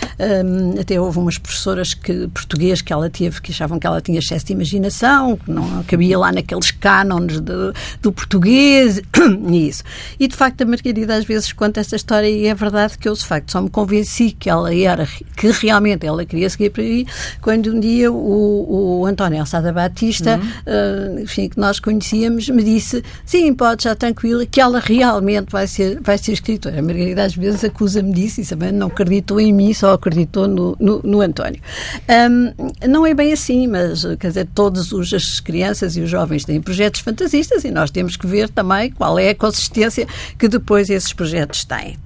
um, 0.44 0.78
até 0.78 1.00
houve 1.00 1.18
umas 1.18 1.38
professoras 1.38 1.94
que, 1.94 2.28
português 2.28 2.82
que 2.82 2.92
ela 2.92 3.08
teve 3.08 3.40
que 3.40 3.50
achavam 3.52 3.78
que 3.78 3.86
ela 3.86 4.00
tinha 4.00 4.18
excesso 4.18 4.46
de 4.46 4.52
imaginação, 4.52 5.36
que 5.36 5.50
não 5.50 5.82
cabia 5.84 6.18
lá 6.18 6.30
naqueles 6.30 6.70
cânones 6.70 7.40
de, 7.40 7.72
do 8.02 8.12
português 8.12 9.00
e 9.50 9.68
isso. 9.68 9.82
E 10.20 10.28
de 10.28 10.36
facto 10.36 10.62
a 10.62 10.66
Margarida 10.66 11.16
às 11.16 11.24
vezes 11.24 11.52
conta 11.52 11.80
esta 11.80 11.96
história 11.96 12.28
e 12.28 12.46
é 12.46 12.54
verdade 12.54 12.98
que 12.98 13.08
eu 13.08 13.14
de 13.14 13.24
facto 13.24 13.50
só 13.50 13.62
me 13.62 13.70
convenci 13.70 14.30
que 14.30 14.50
ela 14.50 14.74
era, 14.74 15.08
que 15.36 15.50
realmente 15.50 16.06
ela 16.06 16.24
queria 16.26 16.50
seguir 16.50 16.70
por 16.70 16.80
aí, 16.80 17.06
quando 17.40 17.72
um 17.72 17.80
dia 17.80 18.12
o, 18.12 19.00
o 19.00 19.06
António 19.06 19.40
Alçada 19.40 19.72
Batista, 19.72 20.38
uhum. 20.38 21.16
uh, 21.16 21.20
enfim, 21.20 21.48
que 21.48 21.58
nós 21.58 21.80
conhecíamos, 21.80 22.41
me 22.48 22.62
disse, 22.62 23.02
sim, 23.24 23.52
pode 23.54 23.80
estar 23.80 23.94
tranquila, 23.94 24.44
que 24.46 24.60
ela 24.60 24.80
realmente 24.80 25.50
vai 25.50 25.66
ser, 25.66 26.00
vai 26.00 26.18
ser 26.18 26.32
escritora. 26.32 26.78
A 26.78 26.82
Margarida 26.82 27.24
às 27.24 27.34
vezes 27.34 27.64
acusa-me 27.64 28.12
disso 28.12 28.40
e 28.40 28.46
também 28.46 28.72
não 28.72 28.88
acreditou 28.88 29.40
em 29.40 29.52
mim, 29.52 29.72
só 29.72 29.92
acreditou 29.92 30.46
no, 30.48 30.76
no, 30.78 31.00
no 31.02 31.20
António. 31.20 31.60
Um, 32.08 32.88
não 32.88 33.06
é 33.06 33.14
bem 33.14 33.32
assim, 33.32 33.66
mas, 33.66 34.04
quer 34.18 34.28
dizer, 34.28 34.48
todas 34.54 34.92
as 34.92 35.40
crianças 35.40 35.96
e 35.96 36.00
os 36.00 36.10
jovens 36.10 36.44
têm 36.44 36.60
projetos 36.60 37.00
fantasistas 37.00 37.64
e 37.64 37.70
nós 37.70 37.90
temos 37.90 38.16
que 38.16 38.26
ver 38.26 38.48
também 38.48 38.90
qual 38.90 39.18
é 39.18 39.30
a 39.30 39.34
consistência 39.34 40.06
que 40.38 40.48
depois 40.48 40.90
esses 40.90 41.12
projetos 41.12 41.64
têm. 41.64 41.96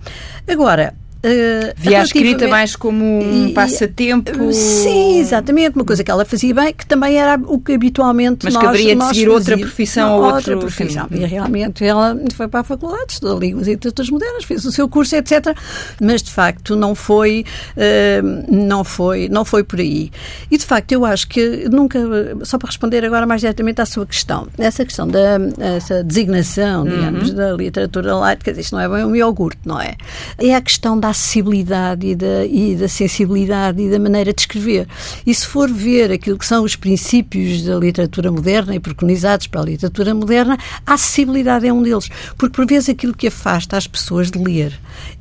Agora, 0.49 0.95
Uh, 1.25 1.73
Via 1.77 2.01
a 2.01 2.03
escrita 2.05 2.47
mais 2.47 2.77
como 2.77 3.05
um 3.05 3.53
passatempo? 3.53 4.53
Sim, 4.53 5.19
exatamente. 5.19 5.75
Uma 5.75 5.85
coisa 5.85 6.05
que 6.05 6.11
ela 6.11 6.25
fazia 6.25 6.55
bem, 6.55 6.73
que 6.73 6.87
também 6.87 7.17
era 7.17 7.41
o 7.47 7.59
que 7.59 7.73
habitualmente 7.73 8.45
Mas 8.45 8.55
nós 8.55 8.63
Mas 8.63 8.73
que 8.73 8.79
haveria 8.79 8.97
de 8.97 9.07
seguir 9.07 9.29
outra 9.29 9.59
profissão 9.59 10.17
ou 10.17 10.25
outra 10.25 10.55
outro... 10.55 10.59
profissão. 10.59 11.09
E 11.11 11.25
realmente 11.25 11.85
ela 11.85 12.17
foi 12.35 12.49
para 12.49 12.61
a 12.61 12.65
faculdade, 12.65 13.13
estudou 13.13 13.39
Línguas 13.39 13.67
e 13.67 13.71
Literaturas 13.71 14.11
Modernas, 14.11 14.45
fez 14.45 14.65
o 14.65 14.73
seu 14.73 14.89
curso, 14.89 15.17
etc. 15.17 15.57
Mas, 16.01 16.23
de 16.23 16.31
facto, 16.31 16.77
não 16.77 16.95
foi, 16.95 17.45
uh, 17.77 18.55
não 18.55 18.85
foi, 18.85 19.29
não 19.29 19.45
foi 19.45 19.65
por 19.65 19.81
aí. 19.81 20.11
E, 20.51 20.57
de 20.57 20.65
facto, 20.65 20.93
eu 20.93 21.05
acho 21.05 21.27
que 21.29 21.69
nunca, 21.69 21.99
só 22.45 22.59
para 22.59 22.69
responder 22.69 23.05
agora 23.05 23.27
mais 23.27 23.41
diretamente 23.41 23.81
à 23.81 23.87
sua 23.87 24.07
questão, 24.07 24.49
essa 24.59 24.85
questão 24.85 25.09
da 25.09 25.37
essa 25.59 26.03
designação, 26.03 26.85
digamos, 26.85 27.31
uhum. 27.31 27.37
da 27.37 27.53
literatura 27.53 28.15
light, 28.17 28.43
quer 28.43 28.51
dizer, 28.51 28.63
isto 28.63 28.75
não 28.75 28.83
é 28.83 28.89
bem 28.89 29.05
um 29.05 29.15
iogurte, 29.15 29.61
não 29.65 29.81
é? 29.81 29.97
É 30.39 30.55
a 30.55 30.61
questão 30.61 30.99
da 30.99 31.06
da 31.07 31.11
acessibilidade 31.11 32.07
e 32.07 32.15
da, 32.15 32.45
e 32.45 32.75
da 32.75 32.89
sensibilidade 32.89 33.81
e 33.81 33.91
da 33.91 33.99
maneira 33.99 34.33
de 34.33 34.41
escrever. 34.41 34.89
E 35.25 35.35
se 35.35 35.47
for 35.47 35.71
ver 35.71 36.11
aquilo 36.11 36.39
que 36.39 36.47
são 36.47 36.65
os 36.65 36.75
princípios 36.75 37.63
da 37.63 37.77
literatura 37.77 38.31
moderna 38.31 38.75
e 38.75 38.81
preconizados 38.81 39.47
para 39.47 39.61
a 39.61 39.65
literatura 39.65 40.15
moderna, 40.15 40.59
a 40.85 40.95
acessibilidade 40.95 41.67
é 41.67 41.73
um 41.73 41.83
deles. 41.83 42.09
Porque, 42.37 42.55
por 42.55 42.67
vezes, 42.67 42.89
aquilo 42.89 43.15
que 43.15 43.29
afasta 43.29 43.77
as 43.77 43.87
pessoas 43.87 44.31
de 44.31 44.39
ler 44.39 44.79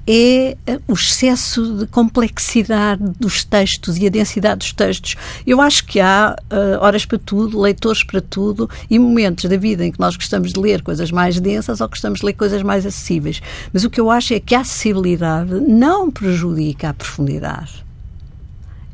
é 0.08 0.56
eh, 0.68 0.80
o 0.88 0.94
excesso 0.94 1.80
de 1.80 1.88
complexidade 1.88 3.04
dos 3.20 3.44
textos 3.44 3.98
e 3.98 4.06
a 4.06 4.10
densidade 4.10 4.60
dos 4.60 4.74
textos. 4.74 5.16
Eu 5.46 5.60
acho 5.60 5.86
que 5.86 6.00
há 6.00 6.36
uh, 6.52 6.84
horas 6.84 7.06
para 7.06 7.18
tudo, 7.18 7.60
leitores 7.60 8.04
para 8.04 8.22
tudo 8.22 8.70
e 8.90 9.00
momentos 9.00 9.46
da 9.50 9.58
vida 9.58 9.86
em 9.86 9.92
que 9.92 10.00
nós 10.00 10.16
gostamos 10.16 10.54
de 10.54 10.60
ler 10.60 10.82
coisas 10.84 11.12
mais 11.12 11.40
densas 11.40 11.82
ou 11.82 11.90
gostamos 11.90 12.20
de 12.20 12.26
ler 12.26 12.34
coisas 12.34 12.62
mais 12.62 12.86
acessíveis. 12.86 13.42
Mas 13.74 13.84
o 13.84 13.90
que 13.90 14.00
eu 14.00 14.12
acho 14.12 14.34
é 14.34 14.40
que 14.40 14.54
a 14.54 14.60
acessibilidade 14.60 15.54
não 15.60 16.12
prejudica 16.12 16.90
a 16.90 16.94
profundidade. 16.94 17.84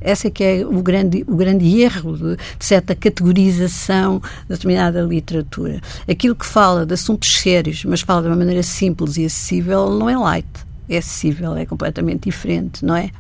Esse 0.04 0.28
é 0.28 0.32
que 0.32 0.44
é 0.44 0.66
o 0.66 0.82
grande, 0.82 1.24
o 1.28 1.36
grande 1.36 1.80
erro 1.80 2.18
de, 2.18 2.36
de, 2.36 2.66
certa 2.66 2.96
categorização 2.96 4.20
de 4.20 4.56
determinada 4.56 5.02
literatura. 5.02 5.80
Aquilo 6.10 6.36
que 6.36 6.46
fala 6.46 6.88
de 6.88 6.94
assuntos 6.96 7.32
sérios, 7.34 7.86
mas 7.86 8.02
fala 8.02 8.24
de 8.24 8.28
uma 8.28 8.36
maneira 8.36 8.64
simples 8.64 9.18
e 9.18 9.26
acessível, 9.26 9.92
não 9.92 10.10
é 10.10 10.18
light. 10.18 10.71
É 10.92 10.98
acessível, 10.98 11.56
é 11.56 11.66
completamente 11.66 12.24
diferente, 12.26 12.84
não 12.86 12.96
é? 12.96 13.12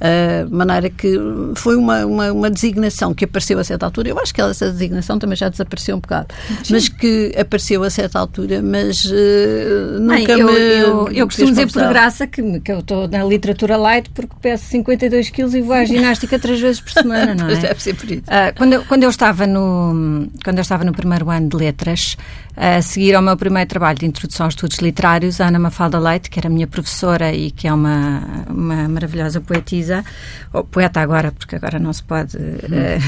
Uh, 0.00 0.48
de 0.48 0.54
maneira 0.54 0.90
que 0.90 1.16
foi 1.54 1.76
uma, 1.76 2.04
uma, 2.04 2.32
uma, 2.32 2.50
designação 2.50 3.14
que 3.14 3.24
apareceu 3.24 3.58
a 3.58 3.64
certa 3.64 3.86
altura. 3.86 4.08
Eu 4.08 4.18
acho 4.18 4.34
que 4.34 4.40
essa 4.40 4.70
designação 4.70 5.18
também 5.18 5.36
já 5.36 5.48
desapareceu 5.48 5.96
um 5.96 6.00
bocado, 6.00 6.34
Sim. 6.64 6.74
mas 6.74 6.88
que 6.88 7.32
apareceu 7.38 7.82
a 7.82 7.90
certa 7.90 8.18
altura, 8.18 8.60
mas 8.60 9.04
uh, 9.04 10.00
nunca 10.00 10.32
eu, 10.32 10.46
me. 10.46 10.52
Eu, 10.52 11.08
eu 11.12 11.26
costumo 11.26 11.50
dizer 11.50 11.70
por 11.70 11.82
graça 11.88 12.26
que, 12.26 12.60
que 12.60 12.72
eu 12.72 12.80
estou 12.80 13.08
na 13.08 13.24
literatura 13.24 13.76
light 13.76 14.10
porque 14.10 14.34
peço 14.40 14.64
52 14.66 15.30
quilos 15.30 15.54
e 15.54 15.60
vou 15.60 15.74
à 15.74 15.84
ginástica 15.84 16.38
três 16.38 16.60
vezes 16.60 16.80
por 16.80 16.92
semana, 16.92 17.34
não 17.34 17.48
é? 17.50 17.56
Deve 17.56 17.82
ser 17.82 17.94
por 17.94 18.10
isso. 18.10 18.22
Uh, 18.22 18.56
quando, 18.56 18.72
eu, 18.72 18.84
quando, 18.84 19.02
eu 19.04 19.10
estava 19.10 19.46
no, 19.46 20.28
quando 20.44 20.58
eu 20.58 20.62
estava 20.62 20.84
no 20.84 20.92
primeiro 20.92 21.30
ano 21.30 21.48
de 21.48 21.56
letras, 21.56 22.16
a 22.56 22.82
seguir 22.82 23.14
ao 23.14 23.22
meu 23.22 23.36
primeiro 23.36 23.68
trabalho 23.68 23.98
de 23.98 24.06
introdução 24.06 24.44
aos 24.44 24.54
estudos 24.54 24.78
literários, 24.78 25.40
a 25.40 25.48
Ana 25.48 25.58
Mafalda 25.58 25.98
Leite, 25.98 26.28
que 26.28 26.38
era 26.38 26.48
minha 26.48 26.66
professora 26.66 27.32
e 27.32 27.50
que 27.50 27.66
é 27.66 27.72
uma, 27.72 28.44
uma 28.48 28.88
maravilhosa 28.88 29.40
poetisa, 29.40 30.04
ou 30.52 30.62
poeta 30.62 31.00
agora, 31.00 31.32
porque 31.32 31.56
agora 31.56 31.78
não 31.78 31.92
se 31.92 32.02
pode, 32.02 32.36
uh, 32.36 32.40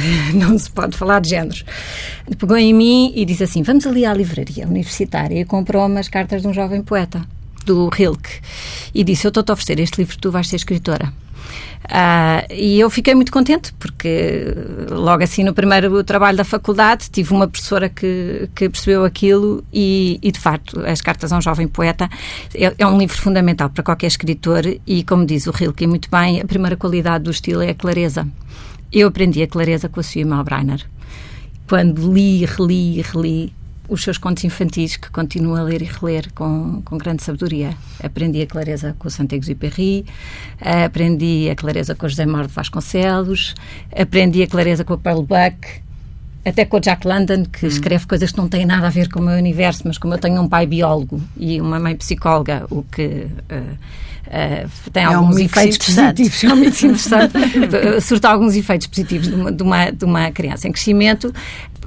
não 0.35 0.59
se 0.59 0.71
pode 0.71 0.97
falar 0.97 1.21
de 1.21 1.31
géneros, 1.31 1.65
pegou 2.39 2.57
em 2.57 2.73
mim 2.73 3.13
e 3.15 3.25
disse 3.25 3.45
assim: 3.45 3.63
Vamos 3.63 3.87
ali 3.87 4.07
à 4.07 4.15
livraria 4.15 4.67
universitária 4.67 5.41
e 5.41 5.45
comprou 5.45 5.87
umas 5.87 6.09
cartas 6.09 6.43
de 6.43 6.49
um 6.49 6.53
jovem 6.53 6.83
poeta, 6.83 7.23
do 7.67 7.89
Rilke, 7.89 8.41
e 8.95 9.05
disse: 9.05 9.27
Eu 9.27 9.29
estou-te 9.29 9.51
a 9.51 9.53
oferecer 9.53 9.79
este 9.81 9.99
livro, 9.99 10.17
tu 10.19 10.31
vais 10.31 10.49
ser 10.49 10.57
escritora. 10.57 11.24
Uh, 11.85 12.51
e 12.51 12.81
eu 12.81 12.89
fiquei 12.89 13.15
muito 13.15 13.31
contente, 13.31 13.75
porque 13.75 14.47
logo 14.91 15.23
assim 15.23 15.45
no 15.45 15.53
primeiro 15.53 16.03
trabalho 16.03 16.37
da 16.37 16.45
faculdade 16.45 17.11
tive 17.11 17.35
uma 17.35 17.47
professora 17.47 17.91
que, 17.91 18.49
que 18.55 18.71
percebeu 18.71 19.05
aquilo 19.05 19.63
e, 19.71 20.19
e, 20.23 20.33
de 20.33 20.41
facto, 20.41 20.81
As 20.87 21.03
Cartas 21.03 21.31
a 21.31 21.37
um 21.37 21.43
Jovem 21.43 21.69
Poeta 21.69 22.09
é, 22.55 22.75
é, 22.79 22.87
um 22.87 22.97
livro 22.97 23.17
fundamental 23.19 23.69
para 23.69 23.83
qualquer 23.83 24.07
escritor 24.07 24.63
e, 24.87 25.05
como 25.05 25.27
diz 25.27 25.47
o 25.47 25.51
Rilke 25.51 25.87
muito 25.87 26.09
bem, 26.11 26.41
a 26.41 26.47
primeira 26.47 26.75
qualidade 26.75 27.25
do 27.25 27.31
estilo 27.31 27.61
é 27.61 27.71
a 27.71 27.75
clareza. 27.75 28.27
Eu 28.91 29.09
aprendi 29.09 29.43
a 29.43 29.47
clareza 29.47 29.89
com 29.89 30.01
a 30.01 30.03
Sue 30.03 30.25
Malbreiner. 30.25 30.87
Quando 31.69 32.13
li, 32.13 32.47
reli 32.47 33.03
reli, 33.03 33.53
os 33.89 34.03
seus 34.03 34.19
contos 34.19 34.45
infantis, 34.45 34.97
que 34.97 35.11
continuo 35.11 35.57
a 35.57 35.63
ler 35.63 35.83
e 35.83 35.85
reler 35.85 36.33
com, 36.35 36.83
com 36.85 36.97
grande 36.97 37.23
sabedoria. 37.23 37.77
Aprendi 38.03 38.41
a 38.43 38.47
clareza 38.47 38.95
com 38.99 39.09
o 39.09 39.11
Santiago 39.11 39.45
Perry, 39.57 40.05
aprendi 40.61 41.49
a 41.51 41.55
clareza 41.55 41.95
com 41.95 42.07
o 42.07 42.09
José 42.09 42.27
Mauro 42.27 42.49
de 42.49 42.55
Vasconcelos, 42.55 43.55
aprendi 43.95 44.43
a 44.43 44.47
clareza 44.47 44.85
com 44.85 44.95
o 44.95 44.99
Pearl 44.99 45.23
Buck, 45.23 45.85
até 46.45 46.65
com 46.65 46.77
o 46.77 46.81
Jack 46.81 47.07
London, 47.07 47.45
que 47.45 47.65
hum. 47.65 47.69
escreve 47.69 48.07
coisas 48.07 48.33
que 48.33 48.39
não 48.39 48.49
têm 48.49 48.67
nada 48.67 48.87
a 48.87 48.91
ver 48.91 49.09
com 49.09 49.21
o 49.21 49.23
meu 49.23 49.37
universo, 49.37 49.83
mas 49.87 49.99
como 49.99 50.15
eu 50.15 50.19
tenho 50.19 50.41
um 50.41 50.49
pai 50.49 50.67
biólogo 50.67 51.21
e 51.37 51.61
uma 51.61 51.81
mãe 51.81 51.97
psicóloga, 51.97 52.67
o 52.71 52.83
que... 52.83 53.27
Uh, 53.51 53.77
Uh, 54.27 54.91
tem 54.91 55.03
é 55.03 55.07
alguns 55.07 55.37
um 55.37 55.39
efeitos 55.39 55.79
positivos, 55.79 56.45
é 56.45 56.49
interessante, 56.49 57.35
surta 58.01 58.31
alguns 58.31 58.57
efeitos 58.57 58.87
positivos 58.87 59.29
de 59.29 59.35
uma, 59.35 59.53
de 59.53 59.63
uma, 59.63 59.91
de 59.91 60.05
uma 60.05 60.31
criança 60.31 60.67
em 60.67 60.73
crescimento, 60.73 61.33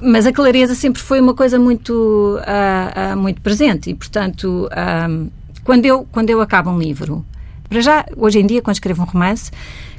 mas 0.00 0.26
a 0.26 0.32
clareza 0.32 0.74
sempre 0.74 1.02
foi 1.02 1.20
uma 1.20 1.34
coisa 1.34 1.58
muito, 1.58 2.38
uh, 2.38 3.14
uh, 3.14 3.16
muito 3.16 3.40
presente 3.40 3.90
e, 3.90 3.94
portanto, 3.94 4.68
um, 5.10 5.28
quando, 5.64 5.84
eu, 5.84 6.06
quando 6.12 6.30
eu 6.30 6.40
acabo 6.40 6.70
um 6.70 6.78
livro, 6.78 7.24
para 7.68 7.80
já, 7.80 8.06
hoje 8.16 8.38
em 8.38 8.46
dia, 8.46 8.62
quando 8.62 8.76
escrevo 8.76 9.02
um 9.02 9.04
romance, 9.04 9.50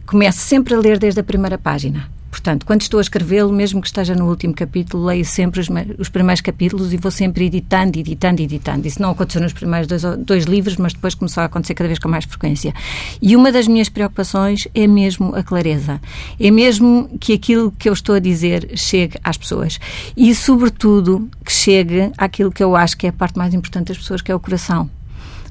começo 0.06 0.40
sempre 0.40 0.74
a 0.74 0.80
ler 0.80 0.98
desde 0.98 1.20
a 1.20 1.24
primeira 1.24 1.58
página. 1.58 2.10
Portanto, 2.30 2.66
quando 2.66 2.82
estou 2.82 3.00
a 3.00 3.02
escrevê-lo, 3.02 3.52
mesmo 3.52 3.82
que 3.82 3.88
esteja 3.88 4.14
no 4.14 4.30
último 4.30 4.54
capítulo, 4.54 5.06
leio 5.06 5.26
sempre 5.26 5.60
os, 5.60 5.68
os, 5.98 6.10
primeiros 6.10 6.42
capítulos 6.42 6.94
e 6.94 6.98
vou 6.98 7.12
sempre 7.12 7.46
editando, 7.46 7.98
editando, 7.98 8.42
editando. 8.42 8.88
Isso 8.88 9.02
não 9.02 9.12
aconteceu 9.12 9.42
nos 9.42 9.54
primeiros 9.54 9.88
dois, 9.88 10.04
dois, 10.20 10.46
livros, 10.46 10.78
mas 10.78 10.94
depois 10.94 11.16
começou 11.16 11.42
a 11.42 11.48
acontecer 11.48 11.74
cada 11.74 11.88
vez 11.88 12.00
com 12.00 12.08
mais 12.08 12.26
frequência. 12.26 12.74
E 13.22 13.36
uma 13.36 13.52
das 13.52 13.68
minhas 13.68 13.90
preocupações 13.90 14.68
é 14.76 14.86
mesmo 14.86 15.36
a 15.36 15.42
clareza. 15.42 16.00
É 16.40 16.52
mesmo 16.52 17.10
que 17.20 17.34
aquilo 17.34 17.72
que 17.72 17.90
eu 17.90 17.94
estou 17.94 18.16
a 18.16 18.20
dizer 18.20 18.70
chegue 18.76 19.18
às 19.24 19.38
pessoas. 19.38 19.80
E, 20.16 20.34
sobretudo, 20.36 21.30
que 21.44 21.52
chegue 21.52 22.12
àquilo 22.18 22.52
que 22.52 22.64
eu 22.64 22.76
acho 22.76 22.96
que 22.96 23.08
é 23.08 23.10
a 23.10 23.14
parte 23.14 23.38
mais 23.38 23.54
importante 23.54 23.88
das 23.88 23.98
pessoas, 23.98 24.22
que 24.22 24.32
é 24.32 24.36
o 24.36 24.40
coração. 24.40 24.90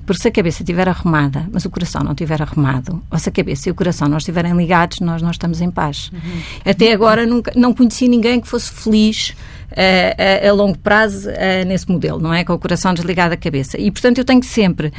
Porque 0.08 0.22
se 0.22 0.28
a 0.28 0.30
cabeça 0.30 0.62
estiver 0.62 0.88
arrumada, 0.88 1.46
mas 1.52 1.66
o 1.66 1.70
coração 1.70 2.02
não 2.02 2.12
estiver 2.12 2.40
arrumado, 2.40 3.02
ou 3.10 3.18
se 3.18 3.28
a 3.28 3.32
cabeça 3.32 3.68
e 3.68 3.72
o 3.72 3.74
coração 3.74 4.08
não 4.08 4.16
estiverem 4.16 4.56
ligados, 4.56 5.00
nós 5.00 5.20
não 5.20 5.30
estamos 5.30 5.60
em 5.60 5.70
paz. 5.70 6.10
Uhum. 6.10 6.40
Até 6.64 6.94
agora 6.94 7.26
nunca, 7.26 7.52
não 7.54 7.74
conheci 7.74 8.08
ninguém 8.08 8.40
que 8.40 8.48
fosse 8.48 8.72
feliz 8.72 9.36
uh, 9.70 10.46
a, 10.46 10.48
a, 10.48 10.52
longo 10.54 10.78
prazo 10.78 11.28
uh, 11.28 11.66
nesse 11.66 11.90
modelo, 11.90 12.18
não 12.20 12.32
é? 12.32 12.42
Com 12.42 12.54
o 12.54 12.58
coração 12.58 12.94
desligado 12.94 13.32
da 13.32 13.36
cabeça. 13.36 13.78
E, 13.78 13.90
portanto, 13.90 14.16
eu 14.16 14.24
tenho 14.24 14.42
sempre, 14.42 14.94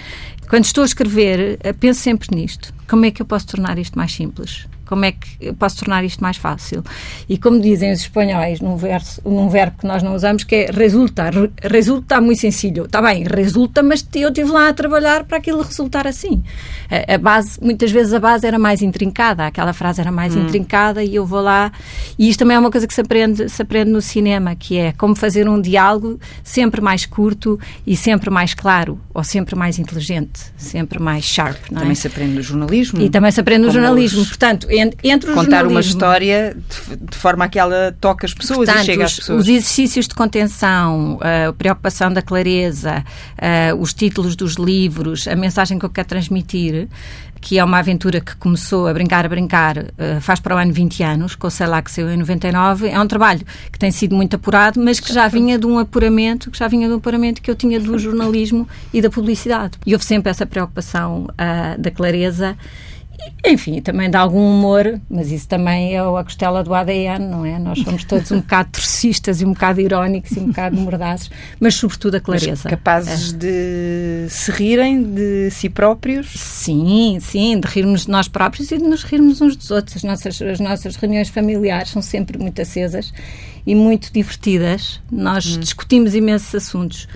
quando 0.48 0.66
estou 0.66 0.84
a 0.84 0.86
escrever, 0.86 1.58
penso 1.80 2.02
sempre 2.02 2.28
nisto. 2.36 2.72
Como 2.88 3.04
é 3.04 3.10
que 3.10 3.20
eu 3.20 3.26
posso 3.26 3.48
tornar 3.48 3.80
isto 3.80 3.98
mais 3.98 4.14
simples? 4.14 4.68
Como 4.90 5.06
é 5.06 5.12
que 5.12 5.28
eu 5.40 5.54
posso 5.54 5.78
tornar 5.78 6.04
isto 6.04 6.20
mais 6.20 6.36
fácil? 6.36 6.84
E 7.30 7.38
como 7.38 7.62
dizem 7.62 7.92
os 7.92 8.00
espanhóis 8.00 8.60
num, 8.60 8.76
verso, 8.76 9.22
num 9.24 9.48
verbo 9.48 9.78
que 9.78 9.86
nós 9.86 10.02
não 10.02 10.16
usamos, 10.16 10.44
que 10.44 10.56
é 10.56 10.72
resulta. 10.72 11.30
Resulta 11.62 12.20
muito 12.20 12.42
sencillo. 12.42 12.86
Está 12.86 13.00
bem, 13.00 13.24
resulta, 13.24 13.84
mas 13.84 14.04
eu 14.16 14.30
estive 14.30 14.50
lá 14.50 14.70
a 14.70 14.74
trabalhar 14.74 15.26
para 15.26 15.38
aquilo 15.38 15.62
resultar 15.62 16.08
assim. 16.08 16.44
A, 16.90 17.14
a, 17.14 17.18
base, 17.20 17.60
muitas 17.62 17.92
vezes 17.92 18.16
a 18.16 18.20
base 18.20 18.48
era 18.48 18.58
mais 18.58 18.82
intrincada, 18.82 19.46
aquela 19.46 19.74
frase 19.74 20.02
era 20.02 20.12
mais 20.12 20.36
hum. 20.36 20.42
intrincada 20.42 21.04
e 21.04 21.14
eu 21.14 21.24
vou 21.24 21.42
lá. 21.42 21.72
E 22.18 22.28
isto 22.28 22.40
também 22.40 22.58
é 22.58 22.60
uma 22.60 22.72
coisa 22.72 22.88
que 22.88 22.94
se 22.96 23.02
aprende, 23.02 23.48
se 23.48 23.62
aprende 23.62 23.92
no 23.92 24.02
cinema, 24.02 24.56
que 24.56 24.76
é 24.76 24.92
como 24.94 25.16
fazer 25.16 25.48
um 25.48 25.62
diálogo 25.62 26.20
sempre 26.44 26.82
mais 26.82 27.06
curto 27.06 27.60
e 27.86 27.96
sempre 27.96 28.32
mais 28.32 28.56
claro, 28.56 29.00
ou 29.14 29.24
sempre 29.24 29.56
mais 29.56 29.78
inteligente, 29.78 30.40
sempre 30.58 30.98
mais 30.98 31.26
sharp. 31.26 31.70
Não 31.70 31.82
também 31.82 31.92
é? 31.92 31.96
se 31.96 32.08
aprende 32.08 32.34
no 32.34 32.42
jornalismo. 32.42 33.00
E 33.02 33.10
também 33.12 33.32
se 33.32 33.40
aprende 33.40 33.68
no 33.68 33.72
jornalismo. 33.72 34.22
Os... 34.22 34.30
Portanto, 34.30 34.68
entre 34.80 35.34
Contar 35.34 35.66
uma 35.66 35.80
história 35.80 36.56
de, 36.56 36.98
de, 36.98 37.18
forma 37.18 37.46
a 37.46 37.50
que 37.50 37.60
ela 37.60 37.96
toque 38.00 38.26
as 38.26 38.34
pessoas 38.34 38.68
Portanto, 38.68 38.84
e 38.84 38.86
chega 38.86 39.06
às 39.06 39.16
pessoas. 39.16 39.42
Os 39.42 39.48
exercícios 39.48 40.08
de 40.08 40.16
contenção, 40.16 41.20
a 41.22 41.54
preocupação 41.54 42.12
da 42.12 42.22
clareza, 42.22 43.04
os 43.78 43.94
títulos 43.94 44.36
dos 44.36 44.56
livros, 44.56 45.28
a 45.28 45.36
mensagem 45.36 45.78
que 45.78 45.86
eu 45.86 45.90
quero 45.90 46.08
transmitir, 46.08 46.88
que 47.42 47.58
é 47.58 47.64
uma 47.64 47.80
aventura 47.80 48.20
que 48.20 48.36
começou 48.36 48.88
a 48.88 48.94
brincar, 48.94 49.26
a 49.26 49.30
brincar, 49.30 49.86
faz 50.22 50.40
para 50.40 50.56
o 50.56 50.58
ano 50.58 50.74
20 50.74 51.04
anos, 51.04 51.36
com 51.36 51.48
o 51.48 51.52
Sei 51.52 51.68
lá 51.68 51.82
que 51.82 51.92
saiu 51.92 52.10
em 52.10 52.18
99. 52.18 52.90
É 52.90 53.00
um 53.00 53.08
trabalho 53.08 53.46
que 53.72 53.80
tem 53.80 53.92
sido 53.92 54.16
muito 54.16 54.36
apurado, 54.36 54.82
mas 54.82 55.00
que 55.00 55.14
já 55.14 55.28
vinha 55.28 55.58
de 55.58 55.66
um 55.66 55.78
apuramento, 55.78 56.52
que 56.52 56.58
já 56.58 56.68
vinha 56.68 56.88
de 56.88 56.94
um 56.94 56.98
apuramento 56.98 57.42
que 57.42 57.50
eu 57.50 57.56
tinha 57.56 57.80
do 57.80 57.98
jornalismo 57.98 58.68
e 58.94 59.02
da 59.02 59.10
publicidade. 59.10 59.78
E 59.86 59.94
houve 59.94 60.06
sempre 60.06 60.30
essa 60.30 60.46
preocupação 60.46 61.28
uh, 61.32 61.82
da 61.82 61.92
clareza 61.92 62.58
enfim, 63.46 63.82
também 63.82 64.10
dá 64.10 64.20
algum 64.20 64.40
humor, 64.40 65.00
mas 65.10 65.32
isso 65.32 65.48
também 65.48 65.96
é 65.96 66.00
a 66.00 66.24
costela 66.24 66.64
do 66.64 66.74
ADN, 66.74 67.26
não 67.26 67.46
é? 67.46 67.58
Nós 67.58 67.80
somos 67.80 68.04
todos 68.04 68.32
um 68.32 68.42
bocado 68.42 68.70
torcistas 68.72 69.42
e 69.42 69.46
um 69.46 69.54
bocado 69.54 69.80
irónicos 69.80 70.32
e 70.32 70.40
um 70.40 70.48
bocado 70.48 70.76
mordazes, 70.78 71.32
mas 71.60 71.76
sobretudo 71.76 72.16
a 72.16 72.20
clareza. 72.20 72.62
Mas 72.64 72.72
capazes 72.72 73.34
é. 73.34 73.38
de 73.38 74.26
se 74.30 74.52
rirem 74.52 75.04
de 75.04 75.50
si 75.52 75.70
próprios? 75.70 76.32
Sim, 76.36 77.18
sim, 77.22 77.60
de 77.60 77.68
rirmos 77.68 78.06
de 78.06 78.12
nós 78.12 78.28
próprios 78.28 78.72
e 78.72 78.78
de 78.78 78.84
nos 78.84 79.04
rirmos 79.04 79.42
uns 79.42 79.56
dos 79.56 79.72
outros. 79.72 79.98
As 79.98 80.04
nossas, 80.04 80.42
as 80.42 80.60
nossas 80.60 80.96
reuniões 80.96 81.30
familiares 81.30 81.90
são 81.90 82.02
sempre 82.02 82.38
muito 82.38 82.62
acesas 82.62 83.14
e 83.66 83.74
muito 83.74 84.12
divertidas. 84.12 85.02
Nós 85.12 85.56
hum. 85.56 85.60
discutimos 85.60 86.14
imensos 86.14 86.54
assuntos. 86.54 87.08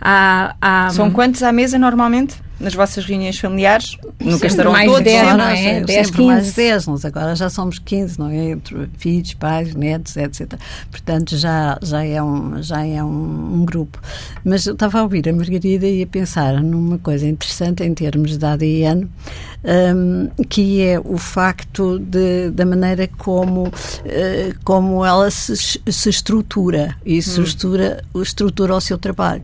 Há, 0.00 0.56
há... 0.60 0.90
São 0.90 1.10
quantos 1.10 1.42
à 1.42 1.52
mesa 1.52 1.78
normalmente? 1.78 2.36
Nas 2.62 2.74
vossas 2.74 3.04
reuniões 3.04 3.38
familiares? 3.38 3.98
Nunca 4.20 4.46
estarão 4.46 4.72
mais 4.72 4.88
todos. 4.88 5.02
dez, 5.02 5.20
sempre. 5.20 5.36
não 5.36 5.44
é? 5.44 5.56
sempre 5.56 5.84
10, 5.86 6.10
mais 6.12 6.42
15. 6.44 6.56
10, 6.56 6.86
nós 6.86 7.04
agora 7.04 7.34
já 7.34 7.50
somos 7.50 7.78
15, 7.78 8.18
não 8.18 8.28
é? 8.28 8.50
Entre 8.50 8.88
filhos, 8.96 9.34
pais, 9.34 9.74
netos, 9.74 10.16
etc. 10.16 10.54
Portanto, 10.90 11.36
já, 11.36 11.78
já 11.82 12.04
é, 12.04 12.22
um, 12.22 12.62
já 12.62 12.86
é 12.86 13.02
um, 13.02 13.54
um 13.54 13.64
grupo. 13.64 14.00
Mas 14.44 14.66
eu 14.66 14.74
estava 14.74 15.00
a 15.00 15.02
ouvir 15.02 15.28
a 15.28 15.32
Margarida 15.32 15.86
e 15.86 16.02
a 16.02 16.06
pensar 16.06 16.62
numa 16.62 16.98
coisa 16.98 17.26
interessante 17.26 17.82
em 17.82 17.92
termos 17.92 18.38
de 18.38 18.46
ADN, 18.46 19.08
hum, 19.64 20.28
que 20.48 20.82
é 20.82 21.00
o 21.00 21.18
facto 21.18 21.98
de, 21.98 22.50
da 22.50 22.64
maneira 22.64 23.08
como, 23.18 23.72
eh, 24.04 24.52
como 24.64 25.04
ela 25.04 25.30
se, 25.30 25.56
se 25.56 26.08
estrutura 26.08 26.96
e 27.04 27.20
se 27.20 27.40
estrutura, 27.40 28.04
estrutura 28.14 28.74
o 28.74 28.80
seu 28.80 28.98
trabalho. 28.98 29.42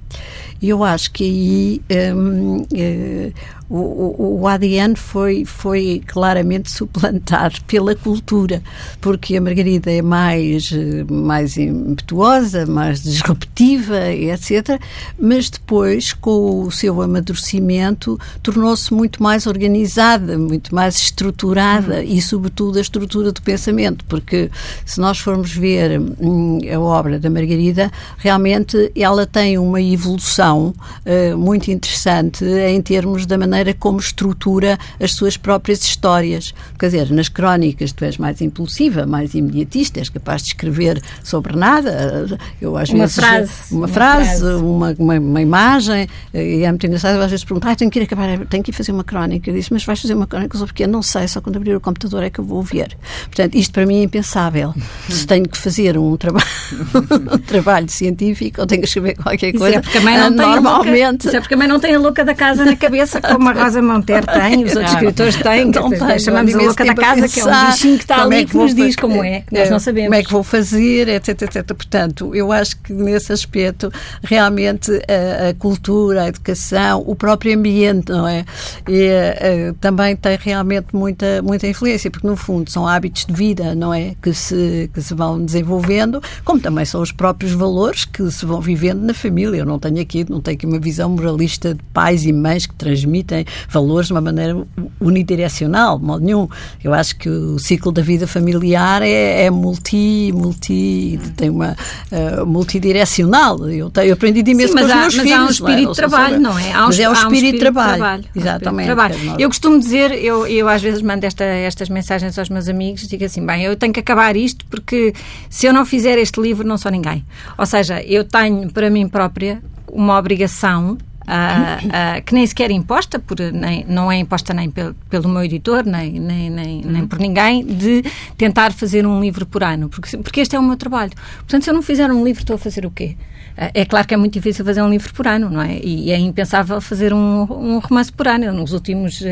E 0.61 0.69
eu 0.69 0.83
acho 0.83 1.13
que 1.13 1.25
aí 1.25 2.15
hum, 2.15 2.67
eh, 3.09 3.33
o, 3.71 3.77
o, 3.77 4.41
o 4.41 4.49
ADN 4.49 4.97
foi, 4.97 5.45
foi 5.45 6.03
claramente 6.07 6.71
suplantado 6.71 7.57
pela 7.67 7.95
cultura, 7.95 8.63
porque 9.01 9.37
a 9.37 9.41
Margarida 9.41 9.93
é 9.93 10.01
mais, 10.01 10.71
mais 11.11 11.59
impetuosa, 11.59 12.65
mais 12.65 13.03
disruptiva, 13.03 14.11
etc. 14.11 14.81
Mas 15.19 15.51
depois, 15.51 16.15
com 16.15 16.63
o 16.63 16.71
seu 16.71 17.03
amadurecimento, 17.03 18.19
tornou-se 18.43 18.93
muito 18.95 19.23
mais 19.23 19.47
organizada, 19.47 20.39
muito 20.39 20.75
mais 20.75 20.97
estruturada 20.97 22.03
e, 22.03 22.23
sobretudo, 22.23 22.79
a 22.79 22.81
estrutura 22.81 23.33
do 23.33 23.43
pensamento, 23.43 24.05
porque 24.07 24.51
se 24.87 24.99
nós 24.99 25.19
formos 25.19 25.53
ver 25.53 26.01
hum, 26.01 26.59
a 26.73 26.81
obra 26.81 27.19
da 27.19 27.29
Margarida, 27.29 27.91
realmente 28.17 28.91
ela 28.97 29.27
tem 29.27 29.59
uma 29.59 29.81
evolução 29.81 30.73
eh, 31.05 31.35
muito 31.35 31.71
interessante 31.71 32.45
em 32.45 32.81
termos 32.81 33.27
da 33.27 33.37
maneira 33.37 33.58
como 33.79 33.99
estrutura 33.99 34.79
as 35.01 35.13
suas 35.13 35.37
próprias 35.37 35.83
histórias. 35.83 36.55
Quer 36.79 36.87
dizer, 36.87 37.11
nas 37.11 37.29
crónicas 37.29 37.93
tu 37.93 38.05
és 38.05 38.17
mais 38.19 38.41
impulsiva, 38.41 39.07
mais 39.07 39.35
imediatista, 39.35 40.01
és 40.01 40.09
capaz 40.09 40.43
de 40.43 40.49
escrever 40.49 41.03
sobre 41.23 41.57
nada. 41.57 42.39
Eu 42.61 42.77
às 42.77 42.91
Uma 42.91 43.01
vezes 43.01 43.17
frase, 43.17 43.53
uma, 43.71 43.81
uma 43.81 43.89
frase, 43.89 44.41
frase. 44.41 44.55
uma, 44.55 44.95
uma, 44.99 45.19
uma 45.19 45.43
imagem, 45.43 46.09
e 46.33 46.63
é 46.63 46.69
muito 46.69 46.87
engraçado, 46.87 47.21
às 47.21 47.31
vezes 47.31 47.45
pergunto, 47.45 47.69
ah, 47.69 47.77
tenho 47.77 47.91
que 47.91 47.99
ir 47.99 48.03
acabar, 48.03 48.39
tenho 48.47 48.63
que 48.63 48.71
ir 48.71 48.75
fazer 48.75 48.93
uma 48.93 49.05
crónica. 49.05 49.51
Eu 49.51 49.55
disse, 49.55 49.73
mas 49.73 49.85
vais 49.85 50.01
fazer 50.01 50.15
uma 50.15 50.27
crónica 50.27 50.57
sobre 50.59 50.73
o 50.73 50.75
quê? 50.75 50.87
Não 50.87 51.03
sei, 51.03 51.27
só 51.29 51.41
quando 51.41 51.57
abrir 51.57 51.75
o 51.75 51.81
computador 51.81 52.23
é 52.23 52.31
que 52.31 52.39
eu 52.39 52.45
vou 52.45 52.63
ver. 52.63 52.97
Portanto, 53.25 53.55
isto 53.55 53.73
para 53.73 53.87
mim 53.87 54.01
é 54.01 54.03
impensável. 54.05 54.75
Se 55.09 55.27
tenho 55.27 55.49
que 55.49 55.59
fazer 55.59 55.97
um, 55.99 56.17
traba 56.17 56.41
um 57.35 57.39
trabalho 57.39 57.89
científico 57.89 58.61
ou 58.61 58.67
tenho 58.67 58.83
que 58.83 58.89
escrever 58.89 59.17
qualquer 59.17 59.49
Isso 59.49 59.59
coisa, 59.59 59.77
é 59.77 59.81
porque 59.81 59.99
a 59.99 60.01
mãe 60.01 60.19
não 60.19 60.37
tem 60.37 60.45
a 60.45 60.49
louca, 60.49 60.69
normalmente... 60.69 61.27
isso 61.27 61.37
é 61.37 61.41
porque 61.41 61.55
a 61.55 61.57
mãe 61.57 61.69
não 61.69 61.81
tem 61.81 61.95
a 61.95 61.99
louca 61.99 62.25
da 62.25 62.35
casa 62.35 62.65
na 62.65 62.77
cabeça, 62.77 63.21
como 63.23 63.48
a 63.49 63.65
Rosa 63.65 63.83
Monteiro 63.83 64.27
tem, 64.33 64.65
os 64.65 64.77
outros 64.77 64.93
Não. 64.93 64.99
escritores 65.01 65.37
têm. 65.37 65.65
Não 65.67 65.91
dizer, 65.91 66.07
tenho, 66.07 66.21
chamamos 66.21 66.55
a 66.55 66.59
louca 66.59 66.85
da 66.85 66.93
a 66.93 66.95
casa, 66.95 67.29
que 67.29 67.41
é 67.41 67.45
um 67.45 67.67
bichinho 67.71 67.97
que 67.97 68.05
está 68.05 68.15
como 68.17 68.27
ali 68.33 68.43
é 68.43 68.45
que, 68.45 68.53
vou 68.53 68.63
nos 68.65 68.75
diz 68.75 68.95
fa- 68.95 69.01
como 69.01 69.25
é, 69.25 69.41
que 69.41 69.55
nós 69.55 69.71
não 69.71 69.79
sabemos. 69.79 70.09
Como 70.09 70.15
é 70.15 70.23
que 70.23 70.33
vou 70.33 70.43
fazer, 70.43 71.09
etc, 71.09 71.43
etc. 71.43 71.65
Portanto, 71.67 72.35
eu 72.35 72.53
acho 72.53 72.77
que 72.79 72.93
nesse 72.93 73.33
aspecto, 73.33 73.93
realmente, 74.23 74.91
a, 74.93 75.49
a 75.51 75.55
cultura, 75.55 76.25
a 76.25 76.29
educação, 76.29 77.03
o 77.07 77.15
próprio 77.15 77.57
ambiente, 77.57 78.11
não 78.11 78.27
é? 78.27 78.45
E, 78.89 79.05
eh, 79.07 79.75
também 79.81 80.15
tem 80.17 80.39
realmente 80.41 80.89
muita, 80.93 81.43
muita 81.43 81.67
influência, 81.67 82.11
porque 82.11 82.27
no 82.27 82.37
fundo 82.37 82.71
são 82.71 82.87
hábitos 82.87 83.25
de 83.27 83.33
vida, 83.33 83.75
não 83.75 83.93
é? 83.93 84.15
Que 84.23 84.33
se, 84.33 84.91
que 84.93 85.01
se 85.01 85.15
vão 85.15 85.45
desenvolvendo, 85.45 86.23
como 86.45 86.61
também 86.61 86.85
são 86.85 87.01
os 87.01 87.13
próprios 87.13 87.53
valores 87.53 88.05
que 88.05 88.31
se 88.31 88.45
vão 88.45 88.61
vivendo 88.61 89.01
na 89.03 89.15
família. 89.15 89.59
Eu 89.59 89.67
não 89.67 89.79
tenho 89.79 90.01
aqui, 90.01 90.25
não 90.29 90.41
tenho 90.41 90.57
aqui 90.57 90.67
uma 90.67 90.79
visão 90.79 91.09
moralista 91.11 91.75
de 91.75 91.83
pais 91.93 92.25
e 92.25 92.33
mães 92.33 92.67
que 92.67 92.75
transmitem 92.75 93.38
valores 93.69 94.07
de 94.07 94.13
uma 94.13 94.21
maneira 94.21 94.57
unidirecional, 95.01 95.99
de 95.99 96.05
modo 96.05 96.25
nenhum. 96.25 96.49
Eu 96.83 96.95
acho 96.95 97.17
que 97.17 97.29
o 97.29 97.59
ciclo 97.59 97.93
da 97.93 98.03
vida 98.03 98.27
familiar 98.27 99.03
é, 99.03 99.45
é 99.45 99.51
multi, 99.51 100.33
multi, 100.35 101.19
tem 101.37 101.51
uma 101.51 101.77
uh, 102.13 102.47
multidirecional. 102.47 103.69
Eu, 103.69 103.91
tenho, 103.91 104.09
eu 104.09 104.15
aprendi 104.15 104.43
de 104.43 104.51
imenso 104.53 104.69
Sim, 104.69 104.75
mas, 104.75 104.83
com 104.85 104.89
os 104.89 104.93
há, 104.93 105.01
meus 105.01 105.15
mas 105.15 105.27
filhos. 105.27 105.33
há 105.33 105.37
um 105.37 105.41
não 105.41 105.49
é? 105.49 105.51
espírito 105.51 105.91
de 105.91 105.97
trabalho, 105.97 106.41
não 106.41 106.59
é? 106.59 106.73
Há 106.73 106.83
um, 106.83 106.87
mas 106.87 107.01
é 107.01 107.09
um 107.09 107.13
espírito, 107.13 107.59
trabalho. 107.59 108.03
um 108.03 108.07
espírito 108.07 108.33
de 108.33 108.39
Exatamente. 108.39 108.87
trabalho. 108.87 109.15
Quer 109.15 109.21
dizer, 109.21 109.41
Eu 109.41 109.49
costumo 109.49 109.79
dizer, 109.79 110.13
eu, 110.13 110.47
eu 110.47 110.69
às 110.69 110.83
vezes 110.83 111.03
mando 111.03 111.27
esta, 111.27 111.45
estas 111.45 111.89
mensagens 111.89 112.39
aos 112.39 112.49
meus 112.49 112.69
amigos, 112.69 113.07
digo 113.07 113.25
assim, 113.25 113.45
bem, 113.45 113.65
eu 113.65 113.77
tenho 113.77 113.93
que 113.93 114.01
acabar 114.01 114.37
isto 114.37 114.65
porque 114.67 115.13
se 115.49 115.67
eu 115.67 115.73
não 115.73 115.85
fizer 115.85 116.19
este 116.19 116.41
livro 116.41 116.67
não 116.67 116.79
sou 116.79 116.91
ninguém. 116.91 117.25
Ou 117.57 117.67
seja, 117.67 118.03
eu 118.03 118.25
tenho 118.25 118.71
para 118.71 118.91
mim 118.91 119.09
própria 119.09 119.61
uma 119.91 120.19
obrigação 120.19 120.99
ah, 121.31 121.79
ah, 121.93 122.21
que 122.23 122.35
nem 122.35 122.47
sequer 122.47 122.71
é 122.71 122.75
imposta, 122.75 123.19
por, 123.19 123.39
nem, 123.39 123.85
não 123.87 124.11
é 124.11 124.17
imposta 124.17 124.55
nem 124.55 124.71
pelo, 124.71 124.95
pelo 125.11 125.29
meu 125.29 125.45
editor, 125.45 125.85
nem, 125.85 126.19
nem, 126.19 126.49
nem, 126.49 126.83
nem 126.83 127.07
por 127.07 127.19
ninguém, 127.19 127.65
de 127.65 128.03
tentar 128.37 128.73
fazer 128.73 129.07
um 129.07 129.21
livro 129.21 129.45
por 129.45 129.63
ano, 129.63 129.91
porque, 129.91 130.17
porque 130.17 130.41
este 130.41 130.57
é 130.57 130.59
o 130.59 130.63
meu 130.63 130.77
trabalho. 130.77 131.13
Portanto, 131.37 131.65
se 131.65 131.71
eu 131.71 131.75
não 131.75 131.83
fizer 131.83 132.11
um 132.11 132.25
livro, 132.25 132.41
estou 132.43 132.55
a 132.57 132.59
fazer 132.59 132.87
o 132.87 132.91
quê? 132.91 133.15
Ah, 133.57 133.71
É 133.75 133.85
claro 133.85 134.07
que 134.07 134.15
é 134.15 134.17
muito 134.17 134.33
difícil 134.33 134.65
fazer 134.65 134.81
um 134.81 134.89
livro 134.89 135.13
por 135.13 135.27
ano, 135.27 135.51
não 135.51 135.61
é? 135.61 135.79
E 135.83 136.11
é 136.11 136.19
impensável 136.19 136.81
fazer 136.81 137.13
um, 137.13 137.43
um 137.43 137.79
romance 137.79 138.11
por 138.11 138.27
ano. 138.27 138.51
Nos 138.53 138.73
últimos 138.73 139.23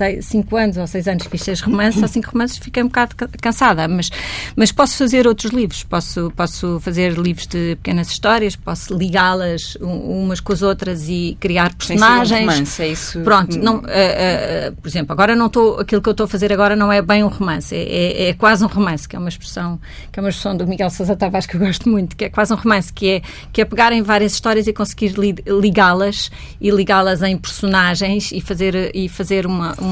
eh, 0.00 0.12
sei- 0.12 0.22
cinco 0.22 0.56
anos 0.56 0.76
ou 0.76 0.86
seis 0.86 1.06
anos 1.08 1.26
fiz 1.26 1.42
seis 1.42 1.60
romances, 1.60 2.00
ou 2.02 2.08
cinco 2.08 2.30
romances, 2.32 2.58
fiquei 2.58 2.82
um 2.82 2.86
bocado 2.86 3.16
ca- 3.16 3.28
cansada. 3.40 3.86
Mas, 3.88 4.10
mas 4.56 4.70
posso 4.72 4.96
fazer 4.96 5.26
outros 5.26 5.52
livros. 5.52 5.82
Posso, 5.84 6.32
posso 6.36 6.78
fazer 6.80 7.12
livros 7.18 7.46
de 7.46 7.76
pequenas 7.76 8.08
histórias, 8.10 8.56
posso 8.56 8.96
ligá-las 8.96 9.76
um- 9.80 10.22
umas 10.24 10.40
com 10.40 10.52
as 10.52 10.62
outras 10.62 11.08
e 11.08 11.36
criar 11.40 11.70
ser 11.70 11.94
um 11.94 11.96
personagens. 11.98 12.40
romance, 12.50 12.82
é 12.82 12.88
isso? 12.88 13.20
Pronto, 13.20 13.58
não, 13.58 13.76
ah, 13.78 13.88
ah, 13.88 14.68
ah, 14.68 14.72
por 14.80 14.88
exemplo, 14.88 15.12
agora 15.12 15.34
não 15.34 15.46
estou, 15.46 15.80
aquilo 15.80 16.00
que 16.02 16.08
eu 16.08 16.12
estou 16.12 16.24
a 16.24 16.28
fazer 16.28 16.52
agora 16.52 16.76
não 16.76 16.92
é 16.92 17.00
bem 17.02 17.22
um 17.24 17.28
romance, 17.28 17.74
é, 17.74 17.82
é- 17.82 18.28
é 18.28 18.34
quase 18.34 18.64
um 18.64 18.68
romance, 18.68 19.08
que 19.08 19.16
é 19.16 19.18
uma 19.18 19.28
expressão, 19.28 19.78
que 20.12 20.18
é 20.18 20.22
uma 20.22 20.28
expressão 20.28 20.56
do 20.56 20.66
Miguel 20.66 20.90
Sousa 20.90 21.16
Tavares 21.16 21.46
que 21.46 21.56
eu 21.56 21.60
gosto 21.60 21.88
muito, 21.88 22.16
que 22.16 22.24
é 22.26 22.28
quase 22.28 22.52
um 22.52 22.56
romance, 22.56 22.92
que 22.92 23.08
é, 23.08 23.22
que 23.52 23.60
é 23.60 23.64
pegar 23.64 23.92
em 23.92 24.02
várias 24.02 24.32
histórias 24.32 24.66
e 24.66 24.72
conseguir 24.72 25.18
li- 25.18 25.34
ligá-las 25.46 26.30
e 26.60 26.70
ligá-las 26.70 27.22
em 27.22 27.36
personagens 27.36 28.30
e 28.32 28.40
fazer, 28.40 28.90
e 28.94 29.08
fazer 29.08 29.46
uma, 29.46 29.74
uma, 29.80 29.87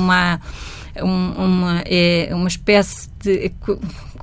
um- 1.03 1.33
uma, 1.45 1.83
é, 1.85 2.29
uma 2.33 2.49
espécie 2.49 3.09
de 3.21 3.53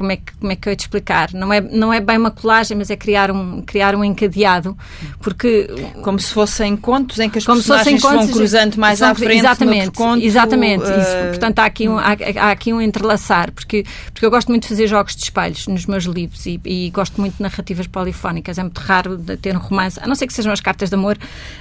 como 0.04 0.12
é 0.12 0.18
que 0.18 0.34
como 0.38 0.52
é 0.52 0.56
que 0.58 0.68
eu 0.68 0.72
ia 0.72 0.76
te 0.76 0.82
explicar 0.82 1.30
não 1.34 1.54
é 1.54 1.62
não 1.62 1.94
é 1.94 2.02
bem 2.02 2.18
uma 2.18 2.30
colagem 2.32 2.78
mas 2.78 2.89
é 2.89 2.96
criar 2.98 3.32
um 3.32 3.62
criar 3.62 3.96
um 3.96 4.04
encadeado 4.04 4.78
porque 5.22 5.70
Como 6.02 6.20
se 6.20 6.34
fossem 6.34 6.76
contos 6.76 7.20
em 7.20 7.30
que 7.30 7.38
as 7.38 7.46
como 7.46 7.58
personagens 7.58 8.02
se 8.02 8.08
vão 8.08 8.28
cruzando 8.28 8.76
mais 8.78 9.00
são- 9.00 9.10
à 9.12 9.16
frente 9.16 9.39
exatamente, 9.39 9.92
conto. 9.92 10.24
Exatamente, 10.24 10.84
eh, 10.84 11.00
isso. 11.00 11.30
Portanto, 11.30 11.60
há 11.60 11.66
aqui, 11.66 11.88
um, 11.88 11.98
há, 11.98 12.16
há 12.42 12.52
aqui 12.52 12.74
um 12.74 12.82
entrelaçar, 12.82 13.52
porque, 13.52 13.86
porque 14.12 14.26
eu 14.26 14.30
gosto 14.32 14.50
muito 14.50 14.63
de 14.63 14.70
fazer 14.70 14.88
jogos 14.88 15.16
de 15.16 15.24
espelhos 15.24 15.68
nos 15.68 15.86
meus 15.86 16.04
livros 16.06 16.46
e, 16.46 16.60
e 16.66 16.89
gosto 16.89 17.20
muito 17.22 17.36
de 17.38 17.42
narrativas 17.44 17.86
polifónicas. 17.88 18.58
É 18.58 18.63
muito 18.63 18.80
raro 18.80 19.18
ter 19.42 19.56
um 19.56 19.60
romance, 19.60 20.00
a 20.02 20.08
não 20.08 20.16
ser 20.16 20.26
que 20.28 20.34
sejam 20.34 20.52
as 20.52 20.60
cartas 20.60 20.89
de 20.89 20.96
amor, 20.96 21.18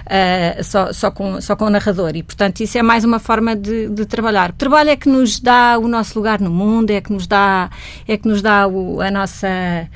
eh, 0.07 0.61
só, 0.63 0.93
só, 0.93 1.11
com, 1.11 1.41
só 1.41 1.55
com 1.55 1.67
o 1.67 1.71
narrador. 1.71 2.13
E, 2.17 2.23
portanto, 2.23 2.61
isso 2.61 2.77
é 2.79 2.83
mais 2.83 3.05
uma 3.05 3.19
forma 3.19 3.55
de, 3.55 3.89
de 3.91 4.07
trabalhar. 4.07 4.51
O 4.51 4.55
trabalho 4.55 4.91
é 4.91 4.97
que 4.97 5.09
nos 5.09 5.39
dá 5.39 5.79
o 5.79 5.87
nosso 5.87 6.19
lugar 6.19 6.41
no 6.41 6.51
mundo, 6.51 6.91
é 6.91 7.01
que 7.01 7.13
nos 7.13 7.27
dá, 7.27 7.69
é 8.09 8.17
que 8.17 8.27
nos 8.27 8.32
dá 8.41 8.67
o- 8.67 9.01
a 9.01 9.11
nossa 9.11 9.49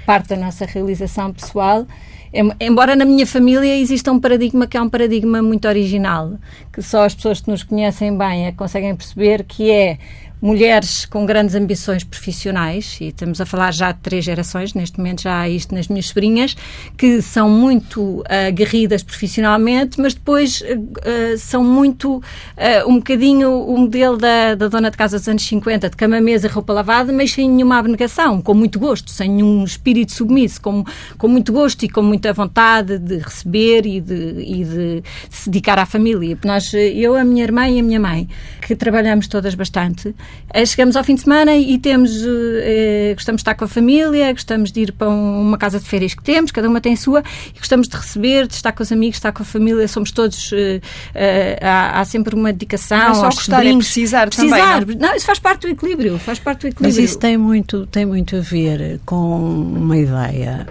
parte 0.04 0.28
da 0.30 0.36
nossa 0.36 0.66
realização 0.66 1.32
pessoal. 1.32 1.86
Em- 2.34 2.52
Embora 2.60 2.94
na 2.96 3.04
minha 3.04 3.26
família 3.26 3.74
exista 3.78 4.12
um 4.12 4.18
paradigma 4.20 4.66
que 4.66 4.76
é 4.76 4.82
um 4.82 4.88
paradigma 4.90 5.40
muito 5.40 5.66
original, 5.68 6.32
que 6.72 6.82
só 6.82 7.04
as 7.04 7.14
pessoas 7.14 7.40
que 7.40 7.50
nos 7.50 7.62
conhecem 7.62 8.16
bem 8.18 8.46
é 8.46 8.52
conseguem 8.52 8.94
perceber, 8.94 9.44
que 9.44 9.70
é 9.70 9.96
mulheres 10.40 11.06
com 11.06 11.24
grandes 11.24 11.54
ambições 11.54 12.04
profissionais, 12.04 12.98
e 13.00 13.08
estamos 13.08 13.40
a 13.40 13.46
falar 13.46 13.72
já 13.72 13.92
de 13.92 13.98
três 14.00 14.24
gerações, 14.24 14.74
neste 14.74 14.98
momento 14.98 15.22
já 15.22 15.40
há 15.40 15.48
isto 15.48 15.74
nas 15.74 15.88
minhas 15.88 16.06
sobrinhas, 16.06 16.56
que 16.96 17.22
são 17.22 17.48
muito 17.48 18.22
aguerridas 18.48 19.02
profissionalmente, 19.02 20.00
mas 20.00 20.14
depois 20.14 20.62
ah, 20.62 21.36
são 21.38 21.64
muito, 21.64 22.22
ah, 22.56 22.84
um 22.86 22.96
bocadinho 22.96 23.50
o 23.50 23.78
modelo 23.78 24.16
da, 24.16 24.54
da 24.54 24.68
dona 24.68 24.90
de 24.90 24.96
casa 24.96 25.18
dos 25.18 25.28
anos 25.28 25.42
50, 25.42 25.90
de 25.90 25.96
cama, 25.96 26.20
mesa, 26.20 26.48
roupa 26.48 26.72
lavada, 26.72 27.12
mas 27.12 27.32
sem 27.32 27.48
nenhuma 27.48 27.78
abnegação, 27.78 28.40
com 28.42 28.54
muito 28.54 28.78
gosto, 28.78 29.10
sem 29.10 29.30
nenhum 29.30 29.64
espírito 29.64 30.12
submisso, 30.12 30.60
com, 30.60 30.84
com 31.16 31.28
muito 31.28 31.52
gosto 31.52 31.84
e 31.84 31.88
com 31.88 32.02
muita 32.02 32.32
vontade 32.32 32.98
de 32.98 33.18
receber 33.18 33.86
e 33.86 34.00
de, 34.00 34.14
e 34.38 34.64
de 34.64 35.02
se 35.30 35.48
dedicar 35.48 35.78
à 35.78 35.86
família. 35.86 36.38
Nós, 36.44 36.72
eu, 36.74 37.16
a 37.16 37.24
minha 37.24 37.42
irmã 37.42 37.68
e 37.68 37.80
a 37.80 37.82
minha 37.82 38.00
mãe, 38.00 38.28
que 38.60 38.76
trabalhamos 38.76 39.28
todas 39.28 39.54
bastante, 39.54 40.08
eh, 40.08 40.25
chegamos 40.66 40.96
ao 40.96 41.04
fim 41.04 41.14
de 41.16 41.20
semana 41.22 41.54
e 41.56 41.76
temos, 41.78 42.10
eh, 42.24 43.12
gostamos 43.14 43.40
de 43.40 43.42
estar 43.42 43.54
com 43.54 43.64
a 43.64 43.68
família, 43.68 44.32
gostamos 44.32 44.72
de 44.72 44.80
ir 44.82 44.92
para 44.92 45.08
um- 45.10 45.42
uma 45.42 45.58
casa 45.58 45.78
de 45.78 45.84
férias 45.84 46.14
que 46.14 46.22
temos, 46.22 46.50
cada 46.50 46.68
uma 46.68 46.80
tem 46.80 46.94
a 46.94 46.96
sua, 46.96 47.22
e 47.54 47.58
gostamos 47.58 47.88
de 47.88 47.96
receber, 47.96 48.46
de 48.46 48.54
estar 48.54 48.72
com 48.72 48.82
os 48.82 48.90
amigos, 48.90 49.14
de 49.14 49.18
estar 49.18 49.32
com 49.32 49.42
a 49.42 49.46
família, 49.46 49.86
somos 49.88 50.10
todos, 50.12 50.50
eh, 50.54 50.80
eh, 51.14 51.58
há, 51.60 52.00
há 52.00 52.04
sempre 52.04 52.34
uma 52.34 52.52
dedicação 52.52 52.96
Não 52.98 53.10
é 53.10 53.14
só 53.14 53.22
gostar, 53.26 53.56
é 53.56 53.56
sobrinhos. 53.58 53.84
precisar 53.86 54.30
também, 54.30 54.50
Precisar. 54.50 54.86
não 54.86 55.08
Não, 55.08 55.14
isso 55.16 55.26
faz 55.26 55.38
parte 55.38 55.62
do 55.62 55.68
equilíbrio, 55.68 56.18
faz 56.18 56.38
parte 56.38 56.60
do 56.62 56.66
equilíbrio. 56.68 56.88
Mas 57.02 57.10
isso 57.10 57.18
tem 57.18 57.36
muito, 57.36 57.86
tem 57.86 58.06
muito 58.06 58.36
a 58.36 58.40
ver 58.40 59.00
com 59.04 59.16
uma 59.40 59.96
ideia. 59.98 60.66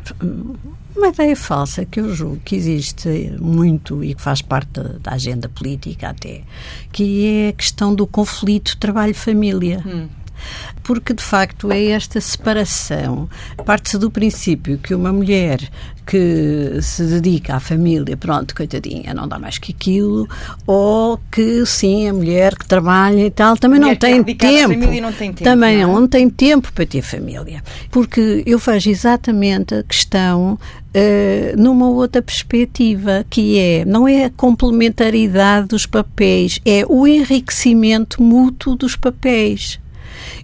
Uma 0.95 1.09
ideia 1.09 1.35
falsa 1.35 1.85
que 1.85 1.99
eu 1.99 2.13
julgo 2.13 2.39
que 2.43 2.55
existe 2.55 3.35
muito 3.39 4.03
e 4.03 4.15
que 4.15 4.21
faz 4.21 4.41
parte 4.41 4.79
da 5.01 5.11
agenda 5.11 5.49
política 5.49 6.09
até, 6.09 6.41
que 6.91 7.25
é 7.25 7.49
a 7.49 7.53
questão 7.53 7.93
do 7.93 8.07
conflito 8.07 8.77
trabalho-família. 8.77 9.83
Hum 9.85 10.07
porque 10.83 11.13
de 11.13 11.23
facto 11.23 11.71
é 11.71 11.87
esta 11.87 12.21
separação. 12.21 13.29
Parte-se 13.65 13.97
do 13.97 14.11
princípio 14.11 14.77
que 14.77 14.93
uma 14.93 15.11
mulher 15.11 15.59
que 16.05 16.79
se 16.81 17.03
dedica 17.03 17.55
à 17.55 17.59
família, 17.59 18.15
pronto, 18.15 18.53
coitadinha, 18.53 19.11
não 19.11 19.27
dá 19.27 19.39
mais 19.39 19.57
que 19.57 19.71
aquilo, 19.71 20.29
ou 20.67 21.19
que 21.31 21.65
sim, 21.65 22.07
a 22.07 22.13
mulher 22.13 22.55
que 22.55 22.67
trabalha 22.67 23.25
e 23.25 23.31
tal, 23.31 23.57
também 23.57 23.79
não 23.79 23.95
tem, 23.95 24.23
tempo, 24.23 24.75
não 25.01 25.11
tem 25.11 25.33
tempo. 25.33 25.43
Também 25.43 25.81
não, 25.81 25.97
é? 25.97 25.99
não 26.01 26.07
tem 26.07 26.29
tempo 26.29 26.71
para 26.71 26.85
ter 26.85 27.01
família. 27.01 27.63
Porque 27.89 28.43
eu 28.45 28.59
vejo 28.59 28.89
exatamente 28.91 29.73
a 29.73 29.83
questão 29.83 30.59
Uh, 30.95 31.61
numa 31.61 31.89
outra 31.89 32.21
perspectiva, 32.21 33.25
que 33.29 33.59
é, 33.59 33.83
não 33.83 34.07
é 34.07 34.23
a 34.23 34.29
complementaridade 34.29 35.67
dos 35.67 35.85
papéis, 35.85 36.61
é 36.65 36.85
o 36.87 37.05
enriquecimento 37.05 38.23
mútuo 38.23 38.77
dos 38.77 38.95
papéis. 38.95 39.77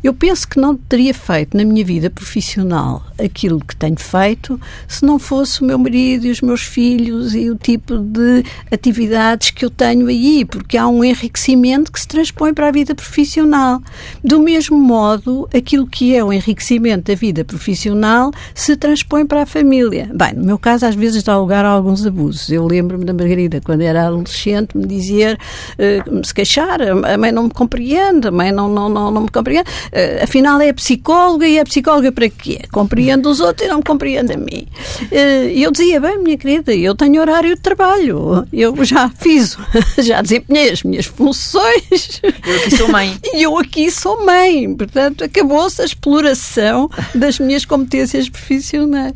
Eu 0.04 0.14
penso 0.14 0.48
que 0.48 0.60
não 0.60 0.76
teria 0.76 1.14
feito 1.14 1.56
na 1.56 1.64
minha 1.64 1.84
vida 1.84 2.10
profissional 2.10 3.04
aquilo 3.20 3.60
que 3.60 3.76
tenho 3.76 4.00
feito 4.00 4.60
se 4.88 5.06
não 5.06 5.20
fosse 5.20 5.62
o 5.62 5.66
meu 5.66 5.78
marido 5.78 6.26
e 6.26 6.32
os 6.32 6.42
meus 6.42 6.62
filhos 6.62 7.36
e 7.36 7.50
o 7.50 7.56
tipo 7.56 7.98
de 7.98 8.44
atividades 8.72 9.52
que 9.52 9.64
eu 9.64 9.70
tenho 9.70 10.08
aí, 10.08 10.46
porque 10.46 10.78
há 10.78 10.88
um 10.88 11.04
enriquecimento 11.04 11.92
que 11.92 12.00
se 12.00 12.08
transpõe 12.08 12.54
para 12.54 12.68
a 12.68 12.72
vida 12.72 12.96
profissional. 12.96 13.82
Do 14.24 14.40
mesmo 14.40 14.78
modo, 14.78 15.48
aquilo 15.56 15.88
que 15.88 16.16
é 16.16 16.24
o 16.24 16.34
enriquecimento 16.34 17.12
da 17.12 17.16
vida 17.16 17.44
profissional 17.44 18.32
se 18.54 18.76
transpõe 18.76 19.26
para 19.26 19.44
a 19.44 19.46
família. 19.46 20.10
Bem, 20.14 20.34
no 20.34 20.46
meu 20.46 20.58
caso, 20.58 20.86
às 20.86 20.96
vezes 20.96 21.24
dá 21.24 21.38
lugar 21.38 21.66
a 21.66 21.70
alguns 21.70 22.06
abusos. 22.06 22.50
Eu 22.50 22.66
lembro-me 22.66 23.06
da 23.06 23.14
Margarida, 23.14 23.62
quando 23.62 23.82
era 23.82 24.08
adolescente, 24.08 24.78
me 24.78 24.86
dizer, 24.86 25.38
uh, 25.38 26.26
se 26.26 26.34
queixar, 26.34 26.82
a 26.82 27.18
mãe 27.18 27.32
não 27.32 27.44
me 27.44 27.50
compreende, 27.50 28.28
a 28.28 28.32
mãe 28.32 28.52
não, 28.52 28.70
não, 28.70 28.90
não, 28.90 29.12
não 29.12 29.22
me 29.22 29.30
compreende. 29.30 29.61
Uh, 29.62 30.24
afinal, 30.24 30.60
é 30.62 30.74
psicóloga 30.74 31.48
e 31.48 31.58
é 31.58 31.64
psicóloga 31.64 32.12
para 32.12 32.30
quê? 32.30 32.62
Compreende 32.72 33.28
os 33.28 33.40
outros 33.40 33.68
e 33.68 33.70
não 33.70 33.78
me 33.78 33.84
compreende 33.84 34.34
a 34.34 34.38
mim. 34.38 34.68
Uh, 35.04 35.50
eu 35.56 35.72
dizia, 35.72 36.00
bem, 36.00 36.18
minha 36.18 36.38
querida, 36.38 36.74
eu 36.74 36.96
tenho 36.96 37.22
horário 37.22 37.56
de 37.56 37.62
trabalho, 37.62 38.48
eu 38.52 38.84
já 38.84 39.10
fiz, 39.10 39.58
já 40.00 40.22
desempenhei 40.22 40.72
as 40.72 40.84
minhas 40.84 41.06
funções. 41.06 42.22
Eu 42.24 42.56
aqui 42.56 42.78
sou 42.78 42.88
mãe. 42.88 43.18
E 43.34 43.44
eu 43.44 43.58
aqui 43.58 43.90
sou 43.90 44.26
mãe, 44.26 44.74
portanto, 44.76 45.24
acabou-se 45.24 45.82
a 45.82 45.86
exploração 45.86 46.90
das 47.16 47.40
minhas 47.40 47.64
competências 47.64 48.28
profissionais. 48.30 49.14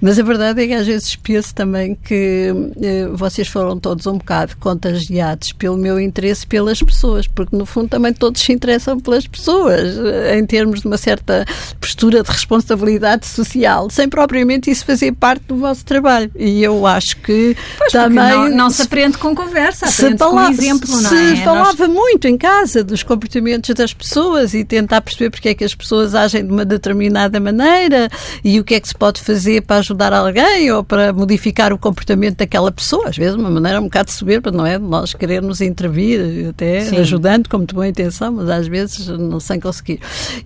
Mas 0.00 0.18
a 0.18 0.22
verdade 0.22 0.62
é 0.62 0.66
que 0.66 0.72
às 0.72 0.86
vezes 0.86 1.14
penso 1.16 1.54
também 1.54 1.94
que 1.94 2.50
uh, 2.50 3.16
vocês 3.16 3.46
foram 3.46 3.78
todos 3.78 4.06
um 4.06 4.16
bocado 4.16 4.56
contagiados 4.58 5.52
pelo 5.52 5.76
meu 5.76 6.00
interesse 6.00 6.46
pelas 6.46 6.82
pessoas, 6.82 7.26
porque 7.26 7.56
no 7.56 7.66
fundo 7.66 7.88
também 7.88 8.12
todos 8.12 8.40
se 8.40 8.52
interessam 8.52 8.98
pelas 8.98 9.26
pessoas 9.26 9.87
em 10.34 10.44
termos 10.46 10.80
de 10.80 10.86
uma 10.86 10.98
certa 10.98 11.44
postura 11.80 12.22
de 12.22 12.30
responsabilidade 12.30 13.26
social, 13.26 13.88
sem 13.90 14.08
propriamente 14.08 14.70
isso 14.70 14.84
fazer 14.84 15.12
parte 15.12 15.44
do 15.46 15.56
vosso 15.56 15.84
trabalho. 15.84 16.30
E 16.36 16.62
eu 16.62 16.86
acho 16.86 17.16
que 17.18 17.56
pois, 17.76 17.92
também. 17.92 18.18
Não, 18.18 18.48
não, 18.50 18.70
se 18.70 18.82
aprende 18.82 19.18
com 19.18 19.34
conversa, 19.34 19.86
se 19.86 20.16
falava, 20.16 20.46
com 20.46 20.52
exemplo, 20.52 20.88
não 20.90 21.10
se 21.10 21.16
é? 21.16 21.36
Se 21.36 21.44
falava 21.44 21.86
Nós... 21.86 21.96
muito 21.96 22.26
em 22.26 22.36
casa 22.36 22.82
dos 22.84 23.02
comportamentos 23.02 23.74
das 23.74 23.92
pessoas 23.92 24.54
e 24.54 24.64
tentar 24.64 25.00
perceber 25.00 25.30
porque 25.30 25.50
é 25.50 25.54
que 25.54 25.64
as 25.64 25.74
pessoas 25.74 26.14
agem 26.14 26.44
de 26.44 26.52
uma 26.52 26.64
determinada 26.64 27.40
maneira 27.40 28.08
e 28.44 28.58
o 28.60 28.64
que 28.64 28.74
é 28.74 28.80
que 28.80 28.88
se 28.88 28.94
pode 28.94 29.20
fazer 29.20 29.62
para 29.62 29.76
ajudar 29.76 30.12
alguém 30.12 30.70
ou 30.70 30.82
para 30.82 31.12
modificar 31.12 31.72
o 31.72 31.78
comportamento 31.78 32.38
daquela 32.38 32.70
pessoa. 32.70 33.08
Às 33.08 33.16
vezes, 33.16 33.34
uma 33.34 33.50
maneira 33.50 33.80
um 33.80 33.84
bocado 33.84 34.10
soberba, 34.10 34.50
não 34.50 34.66
é? 34.66 34.78
Nós 34.78 35.14
querermos 35.14 35.60
intervir, 35.60 36.48
até 36.50 36.80
Sim. 36.82 36.96
ajudando 36.98 37.48
com 37.48 37.58
muito 37.58 37.74
boa 37.74 37.88
intenção, 37.88 38.32
mas 38.32 38.48
às 38.48 38.66
vezes 38.66 39.06
não 39.08 39.40
sem 39.40 39.60
conseguir. 39.60 39.77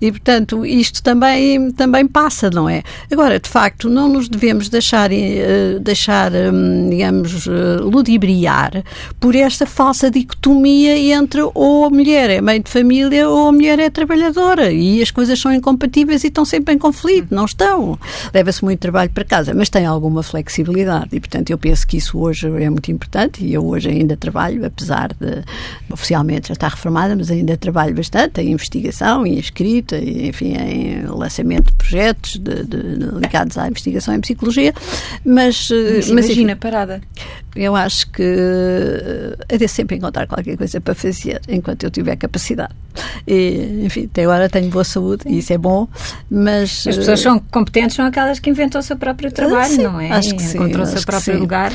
E, 0.01 0.11
portanto, 0.11 0.64
isto 0.64 1.03
também, 1.03 1.71
também 1.73 2.07
passa, 2.07 2.51
não 2.51 2.68
é? 2.68 2.83
Agora, 3.11 3.38
de 3.38 3.49
facto, 3.49 3.88
não 3.88 4.09
nos 4.09 4.29
devemos 4.29 4.68
deixar, 4.68 5.11
uh, 5.11 5.81
deixar 5.81 6.33
um, 6.33 6.90
digamos, 6.90 7.47
uh, 7.47 7.83
ludibriar 7.83 8.83
por 9.21 9.35
esta 9.35 9.66
falsa 9.66 10.11
dicotomia 10.11 10.97
entre 11.14 11.42
ou 11.55 11.85
a 11.85 11.90
mulher 11.90 12.31
é 12.31 12.40
mãe 12.40 12.61
de 12.61 12.71
família 12.71 13.29
ou 13.29 13.49
a 13.49 13.53
mulher 13.53 13.79
é 13.79 13.90
trabalhadora. 13.90 14.73
E 14.73 15.03
as 15.03 15.11
coisas 15.11 15.38
são 15.38 15.53
incompatíveis 15.53 16.25
e 16.25 16.29
estão 16.29 16.45
sempre 16.45 16.75
em 16.75 16.79
conflito, 16.79 17.35
não 17.35 17.45
estão. 17.45 17.99
Leva-se 18.33 18.64
muito 18.64 18.81
trabalho 18.81 19.11
para 19.11 19.25
casa, 19.25 19.55
mas 19.55 19.68
tem 19.68 19.87
alguma 19.87 20.23
flexibilidade. 20.23 21.09
E, 21.12 21.21
portanto, 21.21 21.51
eu 21.51 21.59
penso 21.59 21.87
que 21.87 21.97
isso 21.97 22.18
hoje 22.18 22.47
é 22.47 22.71
muito 22.71 22.90
importante. 22.90 23.45
E 23.45 23.55
eu 23.55 23.64
hoje 23.66 23.88
ainda 23.88 24.16
trabalho, 24.16 24.64
apesar 24.64 25.09
de 25.09 25.42
oficialmente 25.90 26.49
já 26.49 26.53
estar 26.55 26.68
reformada, 26.68 27.14
mas 27.16 27.31
ainda 27.31 27.57
trabalho 27.57 27.95
bastante 27.95 28.40
em 28.40 28.53
investigação 28.53 29.22
e 29.27 29.39
escrita, 29.39 29.97
e, 29.97 30.29
enfim, 30.29 30.55
em 30.55 31.07
lançamento 31.07 31.67
de 31.67 31.75
projetos 31.75 32.37
de, 32.37 32.65
de, 32.65 32.77
ligados 33.21 33.59
à 33.59 33.69
investigação 33.69 34.15
em 34.15 34.21
psicologia, 34.21 34.73
mas... 35.25 35.69
mas, 35.71 35.71
mas 35.71 36.09
imagina, 36.09 36.53
enfim, 36.53 36.61
parada. 36.61 37.01
Eu 37.55 37.77
acho 37.77 38.11
que 38.11 38.23
é 39.49 39.59
de 39.59 39.69
sempre 39.69 39.97
encontrar 39.97 40.27
qualquer 40.27 40.57
coisa 40.57 40.81
para 40.81 40.95
fazer 40.95 41.41
enquanto 41.49 41.85
eu 41.85 41.91
tiver 41.91 42.17
capacidade. 42.17 42.75
E, 43.27 43.83
enfim, 43.85 44.09
até 44.11 44.25
agora 44.25 44.49
tenho 44.49 44.69
boa 44.71 44.85
saúde 44.85 45.25
e 45.27 45.38
isso 45.38 45.53
é 45.53 45.59
bom, 45.59 45.88
mas... 46.31 46.87
As 46.87 46.97
pessoas 46.97 47.21
são 47.21 47.38
competentes, 47.38 47.97
são 47.97 48.05
aquelas 48.05 48.38
que 48.38 48.51
inventam 48.51 48.81
o 48.81 48.83
seu 48.83 48.97
próprio 48.97 49.31
trabalho, 49.33 49.75
sim, 49.75 49.83
não 49.83 50.01
é? 50.01 50.11
Acho 50.11 50.35
que 50.35 50.43
Encontram 50.43 50.85
sim, 50.85 50.93
o 50.93 50.97
seu 50.97 51.07
próprio 51.07 51.38
lugar 51.38 51.73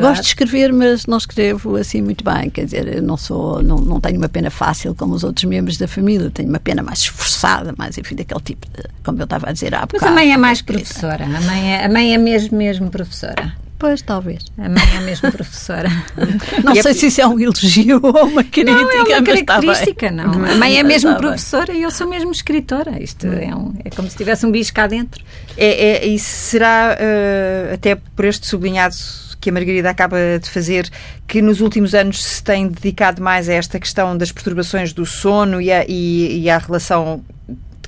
Gosto 0.00 0.22
de 0.22 0.28
escrever, 0.28 0.72
mas 0.72 1.06
não 1.06 1.18
escrevo 1.18 1.76
assim 1.76 2.00
muito 2.02 2.24
bem, 2.24 2.48
quer 2.50 2.64
dizer, 2.64 2.96
eu 2.96 3.02
não 3.02 3.16
sou, 3.16 3.62
não, 3.62 3.76
não 3.76 4.00
tenho 4.00 4.18
uma 4.18 4.28
pena 4.28 4.50
fácil 4.50 4.94
como 4.94 5.14
os 5.14 5.24
outros 5.24 5.44
membros 5.44 5.76
da 5.76 5.88
família, 5.88 6.30
tenho 6.30 6.48
uma 6.48 6.60
pena 6.60 6.82
mais 6.82 7.00
esforçada, 7.00 7.74
mais, 7.76 7.98
enfim, 7.98 8.14
daquele 8.14 8.40
tipo 8.40 8.66
de, 8.66 8.84
como 9.04 9.20
eu 9.20 9.24
estava 9.24 9.50
a 9.50 9.52
dizer 9.52 9.74
há 9.74 9.80
bocado. 9.80 9.98
Mas 10.00 10.12
a 10.12 10.14
mãe 10.14 10.32
é 10.32 10.36
mais 10.36 10.62
professora, 10.62 11.24
a 11.24 11.40
mãe 11.40 11.74
é, 11.74 11.84
a 11.84 11.88
mãe 11.88 12.14
é 12.14 12.18
mesmo, 12.18 12.56
mesmo 12.56 12.90
professora. 12.90 13.65
Pois, 13.78 14.00
talvez. 14.00 14.44
A 14.56 14.68
mãe 14.68 14.96
é 14.96 15.00
mesmo 15.00 15.30
professora. 15.30 15.90
não 16.64 16.72
e 16.72 16.82
sei 16.82 16.92
é... 16.92 16.94
se 16.94 17.06
isso 17.06 17.20
é 17.20 17.26
um 17.26 17.38
elogio 17.38 18.00
ou 18.02 18.26
uma 18.26 18.42
crítica. 18.42 18.72
Não, 18.72 18.90
é 18.90 19.18
uma 19.18 19.22
característica, 19.22 20.10
não. 20.10 20.44
A 20.44 20.54
mãe 20.54 20.78
é 20.78 20.82
mesmo 20.82 21.14
professora 21.16 21.72
e 21.72 21.82
eu 21.82 21.90
sou 21.90 22.08
mesmo 22.08 22.30
escritora. 22.30 23.02
Isto 23.02 23.26
é, 23.26 23.54
um, 23.54 23.74
é 23.84 23.90
como 23.90 24.08
se 24.08 24.16
tivesse 24.16 24.46
um 24.46 24.50
bicho 24.50 24.72
cá 24.72 24.86
dentro. 24.86 25.22
É, 25.58 25.66
é, 25.66 26.06
e 26.06 26.18
será, 26.18 26.96
uh, 26.98 27.74
até 27.74 27.94
por 27.94 28.24
este 28.24 28.46
sublinhado 28.46 28.96
que 29.40 29.50
a 29.50 29.52
Margarida 29.52 29.90
acaba 29.90 30.16
de 30.42 30.48
fazer, 30.48 30.90
que 31.28 31.42
nos 31.42 31.60
últimos 31.60 31.94
anos 31.94 32.24
se 32.24 32.42
tem 32.42 32.66
dedicado 32.68 33.22
mais 33.22 33.48
a 33.48 33.52
esta 33.52 33.78
questão 33.78 34.16
das 34.16 34.32
perturbações 34.32 34.92
do 34.92 35.04
sono 35.04 35.60
e, 35.60 35.70
a, 35.70 35.84
e, 35.86 36.40
e 36.40 36.50
à 36.50 36.58
relação 36.58 37.22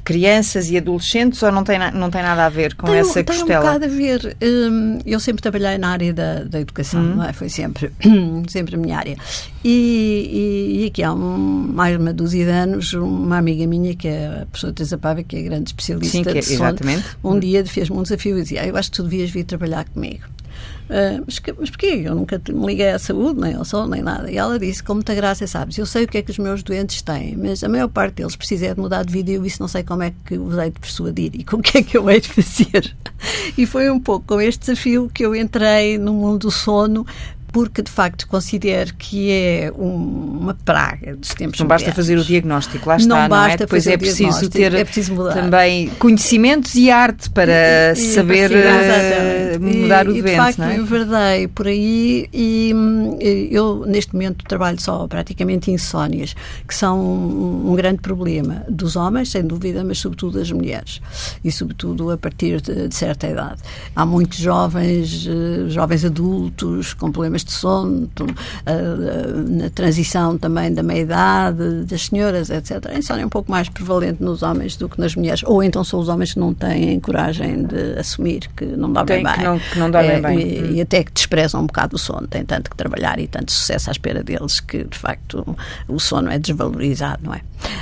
crianças 0.08 0.70
e 0.70 0.78
adolescentes 0.78 1.42
ou 1.42 1.52
não 1.52 1.62
tem, 1.62 1.78
não 1.92 2.08
tem 2.08 2.22
nada 2.22 2.46
a 2.46 2.48
ver 2.48 2.74
com 2.74 2.86
tem, 2.86 2.96
essa 2.96 3.22
tem 3.22 3.24
costela? 3.24 3.46
Tem 3.46 3.56
um 3.58 3.60
bocado 3.60 3.84
a 3.84 3.88
ver. 3.88 4.36
Hum, 4.42 4.98
eu 5.04 5.20
sempre 5.20 5.42
trabalhei 5.42 5.76
na 5.76 5.90
área 5.90 6.14
da, 6.14 6.44
da 6.44 6.60
educação, 6.60 7.02
uhum. 7.02 7.16
não 7.16 7.24
é? 7.24 7.34
Foi 7.34 7.50
sempre, 7.50 7.92
sempre 8.48 8.76
a 8.76 8.78
minha 8.78 8.96
área. 8.96 9.18
E, 9.62 10.78
e, 10.78 10.82
e 10.82 10.86
aqui 10.86 11.02
há 11.02 11.12
um, 11.12 11.18
mais 11.74 11.94
uma 12.00 12.10
dúzia 12.14 12.46
de 12.46 12.50
anos, 12.50 12.94
uma 12.94 13.36
amiga 13.36 13.66
minha, 13.66 13.94
que 13.94 14.08
é 14.08 14.28
a 14.28 14.46
professora 14.46 14.72
Teresa 14.72 14.96
Pava, 14.96 15.22
que 15.22 15.36
é 15.36 15.42
grande 15.42 15.68
especialista 15.68 16.16
Sim, 16.16 16.22
que 16.22 16.30
é, 16.30 16.40
de 16.40 16.42
sono, 16.42 16.70
exatamente. 16.70 17.04
um 17.22 17.28
uhum. 17.28 17.38
dia 17.38 17.66
fez-me 17.66 17.98
um 17.98 18.02
desafio 18.02 18.38
e 18.38 18.42
dizia, 18.42 18.62
ah, 18.62 18.66
eu 18.66 18.78
acho 18.78 18.90
que 18.90 18.96
tu 18.96 19.02
devias 19.02 19.28
vir 19.28 19.44
trabalhar 19.44 19.84
comigo. 19.90 20.24
Uh, 20.88 21.22
mas, 21.26 21.40
mas 21.58 21.70
porquê? 21.70 22.02
Eu 22.04 22.14
nunca 22.14 22.40
me 22.48 22.66
liguei 22.66 22.90
à 22.90 22.98
saúde, 22.98 23.40
nem 23.40 23.54
ao 23.54 23.64
sono, 23.64 23.88
nem 23.88 24.02
nada. 24.02 24.30
E 24.30 24.38
ela 24.38 24.58
disse, 24.58 24.82
com 24.82 24.94
muita 24.94 25.14
graça, 25.14 25.46
sabes, 25.46 25.76
eu 25.76 25.84
sei 25.84 26.04
o 26.04 26.08
que 26.08 26.18
é 26.18 26.22
que 26.22 26.30
os 26.30 26.38
meus 26.38 26.62
doentes 26.62 27.02
têm, 27.02 27.36
mas 27.36 27.62
a 27.62 27.68
maior 27.68 27.88
parte 27.88 28.14
deles 28.14 28.34
precisa 28.34 28.74
de 28.74 28.80
mudar 28.80 29.04
de 29.04 29.12
vida 29.12 29.30
e 29.30 29.34
eu 29.34 29.44
isso 29.44 29.60
não 29.60 29.68
sei 29.68 29.82
como 29.82 30.02
é 30.02 30.12
que 30.24 30.38
os 30.38 30.56
hei 30.56 30.70
de 30.70 30.80
persuadir 30.80 31.30
e 31.34 31.44
como 31.44 31.62
é 31.74 31.82
que 31.82 31.96
eu 31.96 32.10
hei 32.10 32.20
de 32.20 32.28
fazer. 32.42 32.94
E 33.56 33.66
foi 33.66 33.90
um 33.90 34.00
pouco 34.00 34.26
com 34.26 34.40
este 34.40 34.60
desafio 34.60 35.10
que 35.12 35.24
eu 35.24 35.34
entrei 35.34 35.98
no 35.98 36.14
mundo 36.14 36.38
do 36.38 36.50
sono 36.50 37.06
porque 37.52 37.82
de 37.82 37.90
facto 37.90 38.26
considero 38.26 38.94
que 38.94 39.30
é 39.30 39.72
um, 39.76 40.38
uma 40.40 40.54
praga 40.54 41.16
dos 41.16 41.34
tempos 41.34 41.58
Não 41.58 41.66
basta 41.66 41.92
fazer 41.92 42.18
o 42.18 42.24
diagnóstico, 42.24 42.88
lá 42.88 42.96
está, 42.96 43.08
não, 43.08 43.22
não 43.22 43.28
basta 43.28 43.54
é? 43.54 43.56
Depois 43.58 43.86
é 43.86 43.96
preciso 43.96 44.48
ter 44.48 44.74
é 44.74 44.84
preciso 44.84 45.14
também 45.32 45.88
conhecimentos 45.98 46.74
e 46.74 46.90
arte 46.90 47.30
para 47.30 47.92
e, 47.92 47.96
saber 47.96 48.50
uh, 48.50 49.60
mudar 49.60 50.06
e, 50.06 50.08
o 50.08 50.12
doente, 50.12 50.28
e 50.28 50.30
de 50.30 50.36
facto, 50.36 50.58
não 50.58 50.68
é? 50.68 50.78
eu 50.78 50.84
verdei 50.84 51.48
por 51.48 51.66
aí 51.66 52.28
e 52.32 52.72
eu 53.50 53.84
neste 53.86 54.12
momento 54.12 54.44
trabalho 54.44 54.80
só 54.80 55.06
praticamente 55.06 55.70
insónias, 55.70 56.34
que 56.66 56.74
são 56.74 57.00
um, 57.00 57.72
um 57.72 57.74
grande 57.74 58.00
problema 58.00 58.64
dos 58.68 58.96
homens, 58.96 59.30
sem 59.30 59.42
dúvida, 59.42 59.82
mas 59.84 59.98
sobretudo 59.98 60.38
das 60.38 60.50
mulheres 60.50 61.00
e 61.42 61.50
sobretudo 61.50 62.10
a 62.10 62.18
partir 62.18 62.60
de, 62.60 62.88
de 62.88 62.94
certa 62.94 63.26
idade. 63.26 63.60
Há 63.94 64.04
muitos 64.04 64.38
jovens, 64.38 65.26
uh, 65.26 65.68
jovens 65.70 66.04
adultos 66.04 66.94
com 66.94 67.10
problemas 67.10 67.37
problemas 67.38 67.44
de 67.44 67.52
sono, 67.52 68.10
na 69.48 69.70
transição 69.70 70.38
também 70.38 70.72
da 70.72 70.82
meia-idade, 70.82 71.84
das 71.84 72.06
senhoras, 72.06 72.50
etc. 72.50 72.86
A 72.86 72.98
insónia 72.98 73.22
é 73.22 73.26
um 73.26 73.30
pouco 73.30 73.50
mais 73.50 73.68
prevalente 73.68 74.22
nos 74.22 74.42
homens 74.42 74.76
do 74.76 74.88
que 74.88 75.00
nas 75.00 75.14
mulheres. 75.14 75.42
Ou 75.44 75.62
então 75.62 75.84
são 75.84 76.00
os 76.00 76.08
homens 76.08 76.34
que 76.34 76.40
não 76.40 76.54
têm 76.54 76.98
coragem 77.00 77.64
de 77.64 77.98
assumir 77.98 78.48
que 78.56 78.64
não 78.64 78.92
dormem 78.92 79.22
bem. 79.22 79.34
Que 79.34 79.44
não, 79.44 79.58
que 79.58 79.78
não 79.78 79.90
dormem 79.90 80.10
é, 80.10 80.20
bem. 80.20 80.38
E, 80.38 80.62
hum. 80.62 80.72
e, 80.74 80.80
até 80.80 81.04
que 81.04 81.12
desprezam 81.12 81.62
um 81.62 81.66
bocado 81.66 81.96
o 81.96 81.98
sono. 81.98 82.26
Têm 82.26 82.44
tanto 82.44 82.70
que 82.70 82.76
trabalhar 82.76 83.18
e 83.18 83.26
tanto 83.26 83.52
sucesso 83.52 83.90
à 83.90 83.92
espera 83.92 84.22
deles 84.22 84.60
que, 84.60 84.84
de 84.84 84.98
facto, 84.98 85.56
o 85.86 85.98
sono 85.98 86.30
é 86.30 86.38
desvalorizado, 86.38 87.22
não 87.24 87.34
é? 87.34 87.40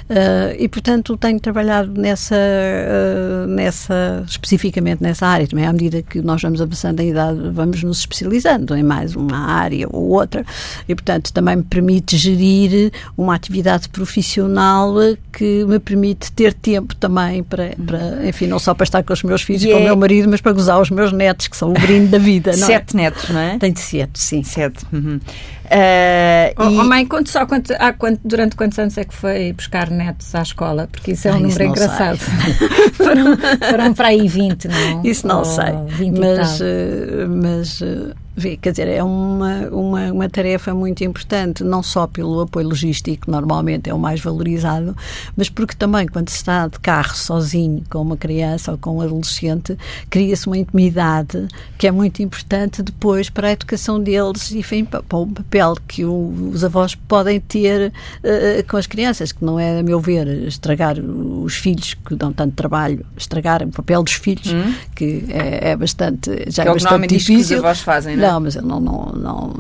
Uh, 0.08 0.56
e, 0.58 0.68
portanto, 0.68 1.16
tenho 1.16 1.38
trabalhado 1.40 2.00
nessa, 2.00 2.36
uh, 2.36 3.46
nessa, 3.46 4.24
especificamente 4.26 5.02
nessa 5.02 5.26
área. 5.26 5.46
Também 5.46 5.66
à 5.66 5.72
medida 5.72 6.02
que 6.02 6.20
nós 6.20 6.40
vamos 6.42 6.60
avançando 6.60 7.00
em 7.00 7.10
idade, 7.10 7.50
vamos 7.52 7.82
nos 7.82 8.00
especializando 8.00 8.76
em 8.76 8.82
mais 8.82 9.16
uma 9.16 9.36
área 9.36 9.86
ou 9.90 10.08
outra. 10.10 10.44
E, 10.88 10.94
portanto, 10.94 11.32
também 11.32 11.56
me 11.56 11.62
permite 11.62 12.16
gerir 12.16 12.92
uma 13.16 13.34
atividade 13.34 13.88
profissional 13.88 14.94
que 15.32 15.64
me 15.64 15.78
permite 15.78 16.32
ter 16.32 16.54
tempo 16.54 16.94
também 16.94 17.42
para, 17.42 17.74
para 17.84 18.26
enfim, 18.26 18.46
não 18.46 18.58
só 18.58 18.74
para 18.74 18.84
estar 18.84 19.02
com 19.02 19.12
os 19.12 19.22
meus 19.22 19.42
filhos 19.42 19.64
e, 19.64 19.70
com 19.70 19.78
o 19.78 19.82
meu 19.82 19.96
marido, 19.96 20.28
mas 20.28 20.40
para 20.40 20.52
gozar 20.52 20.80
os 20.80 20.90
meus 20.90 21.12
netos, 21.12 21.48
que 21.48 21.56
são 21.56 21.70
o 21.70 21.72
brinde 21.72 22.08
da 22.08 22.18
vida. 22.18 22.52
Não 22.56 22.64
é? 22.64 22.66
sete 22.66 22.94
é? 22.94 22.96
netos, 22.96 23.28
não 23.28 23.40
é? 23.40 23.58
Tenho 23.58 23.76
sete, 23.76 24.18
sim. 24.18 24.42
Sete. 24.42 24.84
Uhum. 24.92 25.20
Uh, 25.66 26.54
oh, 26.58 26.70
e... 26.70 26.78
oh, 26.78 26.84
mãe, 26.84 27.06
quanto, 27.06 27.30
só 27.30 27.44
quanto, 27.46 27.72
há 27.78 27.92
quanto, 27.92 28.20
durante 28.24 28.56
quantos 28.56 28.78
anos 28.78 28.96
é 28.96 29.04
que 29.04 29.14
foi 29.14 29.52
buscar 29.52 29.90
netos 29.90 30.34
à 30.34 30.42
escola? 30.42 30.88
Porque 30.90 31.12
isso 31.12 31.28
é 31.28 31.32
um 31.32 31.40
número 31.40 31.64
engraçado. 31.64 32.18
foram, 32.94 33.36
foram 33.70 33.94
para 33.94 34.08
aí 34.08 34.26
20, 34.26 34.68
não? 34.68 35.02
Isso 35.04 35.26
não 35.26 35.38
Ou 35.38 35.44
sei. 35.44 35.72
mas, 36.18 36.60
uh, 36.60 37.28
mas 37.28 37.80
vê, 37.80 38.14
quer 38.60 38.70
dizer, 38.70 38.88
é 38.88 39.02
uma, 39.02 39.68
uma, 39.70 40.12
uma 40.12 40.28
tarefa 40.28 40.74
muito 40.74 41.02
importante, 41.02 41.64
não 41.64 41.82
só 41.82 42.06
pelo 42.06 42.40
apoio 42.40 42.68
logístico, 42.68 43.26
que 43.26 43.30
normalmente 43.30 43.88
é 43.88 43.94
o 43.94 43.98
mais 43.98 44.20
valorizado, 44.20 44.94
mas 45.36 45.48
porque 45.48 45.74
também 45.74 46.06
quando 46.06 46.28
se 46.28 46.36
está 46.36 46.68
de 46.68 46.78
carro 46.78 47.16
sozinho 47.16 47.82
com 47.88 48.02
uma 48.02 48.16
criança 48.16 48.72
ou 48.72 48.78
com 48.78 48.98
um 48.98 49.00
adolescente, 49.00 49.76
cria-se 50.10 50.46
uma 50.46 50.58
intimidade 50.58 51.48
que 51.78 51.86
é 51.86 51.90
muito 51.90 52.22
importante 52.22 52.82
depois 52.82 53.30
para 53.30 53.48
a 53.48 53.52
educação 53.52 54.00
deles 54.02 54.50
e 54.50 54.58
enfim, 54.58 54.84
para, 54.84 55.02
o 55.16 55.26
papel 55.26 55.76
que 55.86 56.04
os 56.04 56.64
avós 56.64 56.94
podem 56.94 57.40
ter 57.40 57.92
uh, 58.22 58.68
com 58.68 58.76
as 58.76 58.86
crianças, 58.86 59.32
que 59.32 59.44
não 59.44 59.58
é, 59.58 59.80
a 59.80 59.82
meu 59.82 60.00
ver, 60.00 60.26
estragar 60.46 60.98
os 60.98 61.54
filhos 61.54 61.94
que 61.94 62.14
dão 62.14 62.32
tanto 62.32 62.54
trabalho, 62.54 63.04
estragar 63.16 63.62
o 63.62 63.68
papel 63.68 64.02
dos 64.02 64.14
filhos, 64.14 64.52
hum. 64.52 64.74
que 64.94 65.24
é, 65.28 65.70
é, 65.70 65.76
bastante 65.76 66.44
já 66.48 66.64
que 66.64 66.68
é 66.68 66.72
bastante 66.72 67.06
difícil. 67.06 67.34
Que 67.34 67.54
os 67.54 67.64
avós 67.64 67.80
fazem, 67.80 68.16
não 68.16 68.24
é? 68.24 68.25
Não, 68.26 68.40
mas 68.40 68.56
eu 68.56 68.62
não, 68.62 68.80
não, 68.80 69.06
não, 69.12 69.54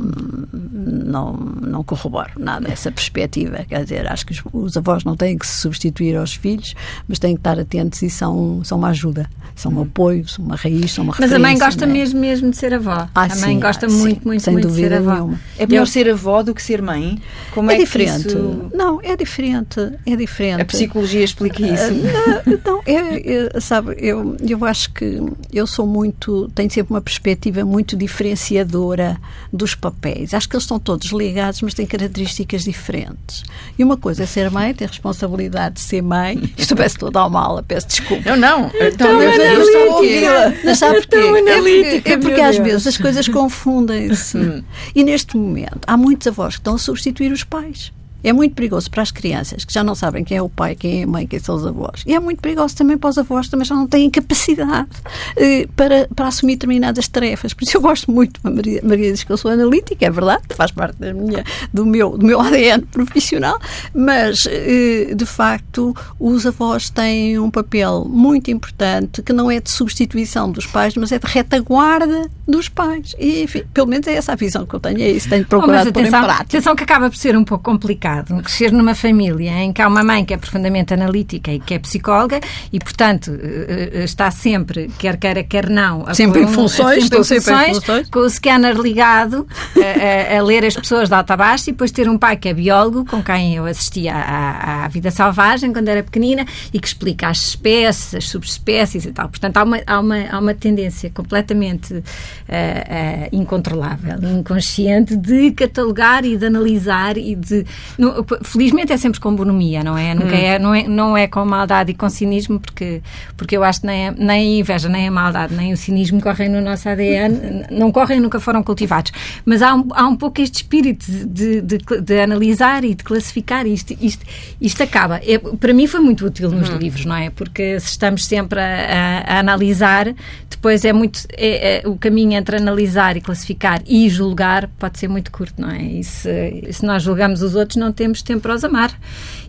não, 0.52 1.32
não 1.32 1.84
corroboro 1.84 2.30
nada 2.38 2.70
essa 2.70 2.90
perspectiva. 2.90 3.64
Quer 3.68 3.82
dizer, 3.82 4.10
acho 4.10 4.26
que 4.26 4.32
os, 4.32 4.42
os, 4.52 4.76
avós 4.76 5.04
não 5.04 5.16
têm 5.16 5.38
que 5.38 5.46
se 5.46 5.60
substituir 5.60 6.16
aos 6.16 6.34
filhos, 6.34 6.74
mas 7.08 7.18
têm 7.18 7.34
que 7.34 7.40
estar 7.40 7.58
atentos 7.58 8.02
e 8.02 8.10
são, 8.10 8.62
são 8.64 8.78
uma 8.78 8.88
ajuda, 8.88 9.28
são 9.56 9.72
um 9.72 9.82
apoio, 9.82 10.28
são 10.28 10.44
uma 10.44 10.54
raiz, 10.54 10.92
são 10.92 11.02
uma 11.02 11.14
Mas 11.18 11.32
a 11.32 11.38
mãe 11.38 11.58
gosta 11.58 11.84
é? 11.84 11.88
mesmo, 11.88 12.20
mesmo 12.20 12.50
de 12.50 12.56
ser 12.58 12.74
avó. 12.74 13.08
Ah, 13.14 13.22
a 13.24 13.28
mãe 13.28 13.54
sim, 13.54 13.60
gosta 13.60 13.86
ah, 13.86 13.88
muito, 13.88 14.20
sim, 14.20 14.20
muito, 14.22 14.42
sem 14.42 14.52
muito 14.52 14.68
dúvida 14.68 14.88
de 14.88 14.94
ser 14.94 15.00
avó. 15.00 15.14
Nenhuma. 15.14 15.40
É 15.58 15.66
melhor 15.66 15.82
eu... 15.82 15.86
ser 15.86 16.10
avó 16.10 16.42
do 16.42 16.54
que 16.54 16.62
ser 16.62 16.82
mãe? 16.82 17.18
Como 17.52 17.70
é, 17.70 17.74
é 17.74 17.78
diferente. 17.78 18.28
Isso... 18.28 18.70
Não, 18.74 19.00
é 19.02 19.16
diferente. 19.16 19.80
É 20.04 20.14
diferente. 20.14 20.60
A 20.60 20.64
psicologia 20.66 21.24
explica 21.24 21.62
isso. 21.62 21.92
Uh, 21.92 22.60
não, 22.64 22.82
é, 22.84 23.56
é, 23.56 23.60
sabe, 23.60 23.96
eu, 23.98 24.36
eu 24.46 24.64
acho 24.66 24.92
que 24.92 25.20
eu 25.50 25.66
sou 25.66 25.86
muito, 25.86 26.50
tenho 26.54 26.70
sempre 26.70 26.92
uma 26.92 27.00
perspectiva 27.00 27.64
muito 27.64 27.96
diferenciadora 27.96 29.16
dos 29.50 29.74
papéis. 29.74 30.34
Acho 30.34 30.46
que 30.48 30.54
eles 30.54 30.64
estão 30.64 30.78
todos 30.78 31.10
ligados, 31.12 31.62
mas 31.62 31.72
têm 31.72 31.86
características 31.86 32.64
diferentes. 32.64 33.42
E 33.78 33.82
uma 33.82 33.96
coisa 33.96 34.24
é 34.24 34.26
ser 34.26 34.50
mãe, 34.50 34.74
ter 34.74 34.88
responsabilidade 34.88 35.76
de 35.76 35.80
ser 35.80 36.02
mãe. 36.02 36.52
Isto 36.58 36.76
peço 36.76 36.98
toda 36.98 37.20
a 37.20 37.28
mala, 37.28 37.62
peço 37.62 37.88
desculpa. 37.88 38.28
Eu 38.28 38.36
não. 38.36 38.70
Então, 38.74 39.22
eu, 39.22 39.45
eu 39.54 39.62
estou 39.62 39.82
a 39.82 39.96
ouvi-la. 39.96 40.54
Mas 40.64 40.78
sabe 40.78 41.00
porquê? 41.00 41.16
É 41.16 41.96
porque, 41.96 42.12
é 42.12 42.16
porque 42.16 42.40
às 42.40 42.58
vezes 42.58 42.86
as 42.86 42.96
coisas 42.96 43.28
confundem-se. 43.28 44.36
Hum. 44.36 44.62
e 44.94 45.04
neste 45.04 45.36
momento 45.36 45.80
há 45.86 45.96
muitos 45.96 46.26
avós 46.26 46.54
que 46.54 46.60
estão 46.60 46.74
a 46.74 46.78
substituir 46.78 47.32
os 47.32 47.44
pais. 47.44 47.92
É 48.22 48.32
muito 48.32 48.54
perigoso 48.54 48.90
para 48.90 49.02
as 49.02 49.10
crianças 49.10 49.64
que 49.64 49.72
já 49.72 49.84
não 49.84 49.94
sabem 49.94 50.24
quem 50.24 50.36
é 50.36 50.42
o 50.42 50.48
pai, 50.48 50.74
quem 50.74 51.00
é 51.00 51.04
a 51.04 51.06
mãe, 51.06 51.26
quem 51.26 51.38
são 51.38 51.54
os 51.54 51.66
avós. 51.66 52.02
E 52.06 52.14
é 52.14 52.20
muito 52.20 52.40
perigoso 52.40 52.76
também 52.76 52.98
para 52.98 53.10
os 53.10 53.18
avós 53.18 53.48
que 53.48 53.64
já 53.64 53.74
não 53.74 53.86
têm 53.86 54.10
capacidade 54.10 54.88
eh, 55.36 55.66
para, 55.76 56.08
para 56.14 56.28
assumir 56.28 56.54
determinadas 56.54 57.08
tarefas. 57.08 57.54
Por 57.54 57.64
isso 57.64 57.76
eu 57.76 57.80
gosto 57.80 58.10
muito. 58.10 58.40
A 58.42 58.50
Maria, 58.50 58.80
Maria 58.82 59.12
diz 59.12 59.22
que 59.22 59.32
eu 59.32 59.36
sou 59.36 59.50
analítica, 59.50 60.06
é 60.06 60.10
verdade, 60.10 60.42
faz 60.50 60.70
parte 60.70 60.98
da 60.98 61.12
minha, 61.12 61.44
do, 61.72 61.86
meu, 61.86 62.16
do 62.16 62.26
meu 62.26 62.40
ADN 62.42 62.82
profissional, 62.86 63.58
mas 63.94 64.46
eh, 64.48 65.14
de 65.14 65.26
facto 65.26 65.94
os 66.18 66.46
avós 66.46 66.90
têm 66.90 67.38
um 67.38 67.50
papel 67.50 68.04
muito 68.08 68.50
importante 68.50 69.22
que 69.22 69.32
não 69.32 69.50
é 69.50 69.60
de 69.60 69.70
substituição 69.70 70.50
dos 70.50 70.66
pais, 70.66 70.96
mas 70.96 71.12
é 71.12 71.18
de 71.18 71.26
retaguarda 71.26 72.30
dos 72.46 72.68
pais. 72.68 73.14
E, 73.18 73.42
enfim, 73.42 73.64
pelo 73.74 73.86
menos 73.86 74.06
é 74.06 74.14
essa 74.14 74.32
a 74.32 74.36
visão 74.36 74.64
que 74.64 74.74
eu 74.74 74.80
tenho, 74.80 75.00
é 75.00 75.10
isso, 75.10 75.28
tenho 75.28 75.44
procurado 75.44 75.90
oh, 75.90 75.92
pôr 75.92 76.04
em 76.04 76.10
prática. 76.10 76.42
Atenção 76.42 76.76
que 76.76 76.84
acaba 76.84 77.10
por 77.10 77.16
ser 77.16 77.36
um 77.36 77.44
pouco 77.44 77.64
complicado 77.64 78.40
crescer 78.42 78.72
numa 78.72 78.94
família 78.94 79.50
em 79.62 79.72
que 79.72 79.82
há 79.82 79.88
uma 79.88 80.04
mãe 80.04 80.24
que 80.24 80.32
é 80.32 80.36
profundamente 80.36 80.94
analítica 80.94 81.50
e 81.50 81.58
que 81.58 81.74
é 81.74 81.78
psicóloga 81.78 82.40
e, 82.72 82.78
portanto, 82.78 83.36
eh, 83.42 83.90
eh, 83.94 84.04
está 84.04 84.30
sempre, 84.30 84.90
quer 84.98 85.16
queira, 85.16 85.42
quer 85.42 85.68
não, 85.68 86.06
a 86.06 86.14
sempre 86.14 86.42
em 86.42 86.46
funções, 86.46 87.04
sempre, 87.04 87.18
em 87.18 87.18
funções, 87.18 87.44
sempre 87.44 87.70
em 87.70 87.74
funções, 87.74 88.10
com 88.10 88.20
o 88.20 88.30
scanner 88.30 88.76
ligado 88.76 89.46
a, 89.76 90.34
a, 90.34 90.38
a, 90.38 90.42
ler 90.42 90.64
as 90.64 90.76
pessoas 90.76 91.08
de 91.08 91.14
alta 91.14 91.34
a 91.34 91.36
baixo 91.36 91.70
e 91.70 91.72
depois 91.72 91.90
ter 91.90 92.08
um 92.08 92.16
pai 92.16 92.36
que 92.36 92.48
é 92.48 92.54
biólogo, 92.54 93.04
com 93.04 93.22
quem 93.22 93.56
eu 93.56 93.64
assistia 93.66 94.14
à, 94.14 94.84
à 94.84 94.88
vida 94.88 95.10
selvagem 95.10 95.72
quando 95.72 95.88
era 95.88 96.02
pequenina 96.02 96.46
e 96.72 96.78
que 96.78 96.86
explica 96.86 97.28
as 97.28 97.38
espécies, 97.38 98.14
as 98.14 98.28
subespécies 98.28 99.04
e 99.04 99.12
tal. 99.12 99.28
Portanto, 99.28 99.56
há 99.56 99.64
uma, 99.64 99.80
há 99.86 100.00
uma, 100.00 100.26
há 100.30 100.38
uma 100.38 100.54
tendência 100.54 101.10
completamente 101.10 102.02
uh, 102.48 103.28
incontrolável, 103.32 104.18
inconsciente 104.38 105.16
de 105.16 105.50
catalogar 105.52 106.24
e 106.24 106.36
de 106.36 106.46
analisar 106.46 107.16
e 107.16 107.34
de 107.34 107.64
no, 107.98 108.24
felizmente 108.42 108.92
é 108.92 108.96
sempre 108.96 109.20
com 109.20 109.34
bonomia, 109.34 109.82
não 109.82 109.96
é? 109.96 110.14
Nunca 110.14 110.34
hum. 110.34 110.38
é, 110.38 110.58
não 110.58 110.74
é? 110.74 110.88
Não 110.88 111.16
é 111.16 111.26
com 111.26 111.44
maldade 111.44 111.92
e 111.92 111.94
com 111.94 112.08
cinismo, 112.08 112.60
porque, 112.60 113.02
porque 113.36 113.56
eu 113.56 113.64
acho 113.64 113.80
que 113.80 113.86
nem 113.86 114.08
a, 114.08 114.12
nem 114.12 114.56
a 114.56 114.60
inveja, 114.60 114.88
nem 114.88 115.08
a 115.08 115.10
maldade, 115.10 115.54
nem 115.54 115.72
o 115.72 115.76
cinismo 115.76 116.20
correm 116.20 116.48
no 116.48 116.60
nosso 116.60 116.88
ADN, 116.88 117.66
não 117.70 117.90
correm, 117.90 118.20
nunca 118.20 118.40
foram 118.40 118.62
cultivados. 118.62 119.12
Mas 119.44 119.62
há 119.62 119.74
um, 119.74 119.88
há 119.92 120.06
um 120.06 120.16
pouco 120.16 120.40
este 120.40 120.56
espírito 120.56 121.06
de, 121.10 121.60
de, 121.60 121.78
de 121.78 122.20
analisar 122.20 122.84
e 122.84 122.94
de 122.94 123.02
classificar, 123.02 123.66
isto, 123.66 123.96
isto, 124.00 124.24
isto 124.60 124.82
acaba. 124.82 125.20
É, 125.24 125.38
para 125.38 125.72
mim 125.72 125.86
foi 125.86 126.00
muito 126.00 126.26
útil 126.26 126.50
nos 126.50 126.70
hum. 126.70 126.76
livros, 126.76 127.04
não 127.04 127.16
é? 127.16 127.30
Porque 127.30 127.78
se 127.80 127.88
estamos 127.88 128.24
sempre 128.24 128.60
a, 128.60 129.24
a, 129.26 129.34
a 129.36 129.38
analisar, 129.40 130.14
depois 130.48 130.84
é 130.84 130.92
muito. 130.92 131.20
É, 131.36 131.78
é, 131.78 131.88
o 131.88 131.96
caminho 131.96 132.35
entre 132.36 132.56
analisar 132.56 133.16
e 133.16 133.20
classificar 133.20 133.82
e 133.86 134.08
julgar 134.08 134.68
pode 134.78 134.98
ser 134.98 135.08
muito 135.08 135.30
curto, 135.30 135.60
não 135.60 135.70
é? 135.70 135.82
E 135.82 136.04
se, 136.04 136.68
se 136.70 136.84
nós 136.84 137.02
julgamos 137.02 137.42
os 137.42 137.54
outros, 137.54 137.76
não 137.76 137.92
temos 137.92 138.22
tempo 138.22 138.42
para 138.42 138.54
os 138.54 138.64
amar. 138.64 138.92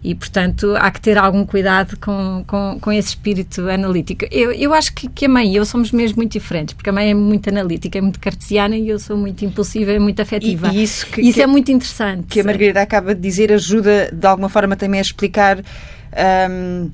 E, 0.04 0.16
portanto, 0.16 0.76
há 0.78 0.90
que 0.90 1.02
ter 1.02 1.18
algum 1.18 1.46
cuidado 1.46 1.98
com, 2.00 2.44
com, 2.48 2.78
com 2.80 2.92
esse 2.92 3.10
espírito 3.10 3.70
analítico. 3.70 4.26
Eu, 4.32 4.52
eu 4.52 4.74
acho 4.74 4.94
que, 4.94 5.08
que 5.08 5.26
a 5.26 5.30
mãe 5.30 5.52
e 5.52 5.56
eu 5.56 5.66
somos 5.66 5.92
mesmo 5.92 6.18
muito 6.18 6.32
diferentes, 6.34 6.74
porque 6.74 6.90
a 6.90 6.94
mãe 6.94 7.12
é 7.12 7.14
muito 7.14 7.50
analítica, 7.50 7.98
é 7.98 8.02
muito 8.02 8.20
cartesiana 8.20 8.78
e 8.78 8.90
eu 8.90 9.00
sou 9.00 9.18
muito 9.18 9.44
impulsiva 9.44 9.92
e 9.92 10.00
muito 10.00 10.22
afetiva. 10.22 10.70
E, 10.70 10.78
e 10.78 10.84
isso, 10.84 11.06
que, 11.08 11.22
isso 11.22 11.34
que, 11.34 11.42
é 11.42 11.48
muito 11.48 11.72
interessante. 11.72 12.28
Que 12.28 12.42
a 12.42 12.44
Margarida 12.44 12.82
acaba 12.82 13.14
de 13.14 13.22
dizer 13.22 13.52
ajuda, 13.52 14.10
de 14.12 14.26
alguma 14.26 14.50
forma, 14.50 14.76
também 14.76 15.00
a 15.00 15.02
explicar. 15.02 15.60
Um, 16.50 16.90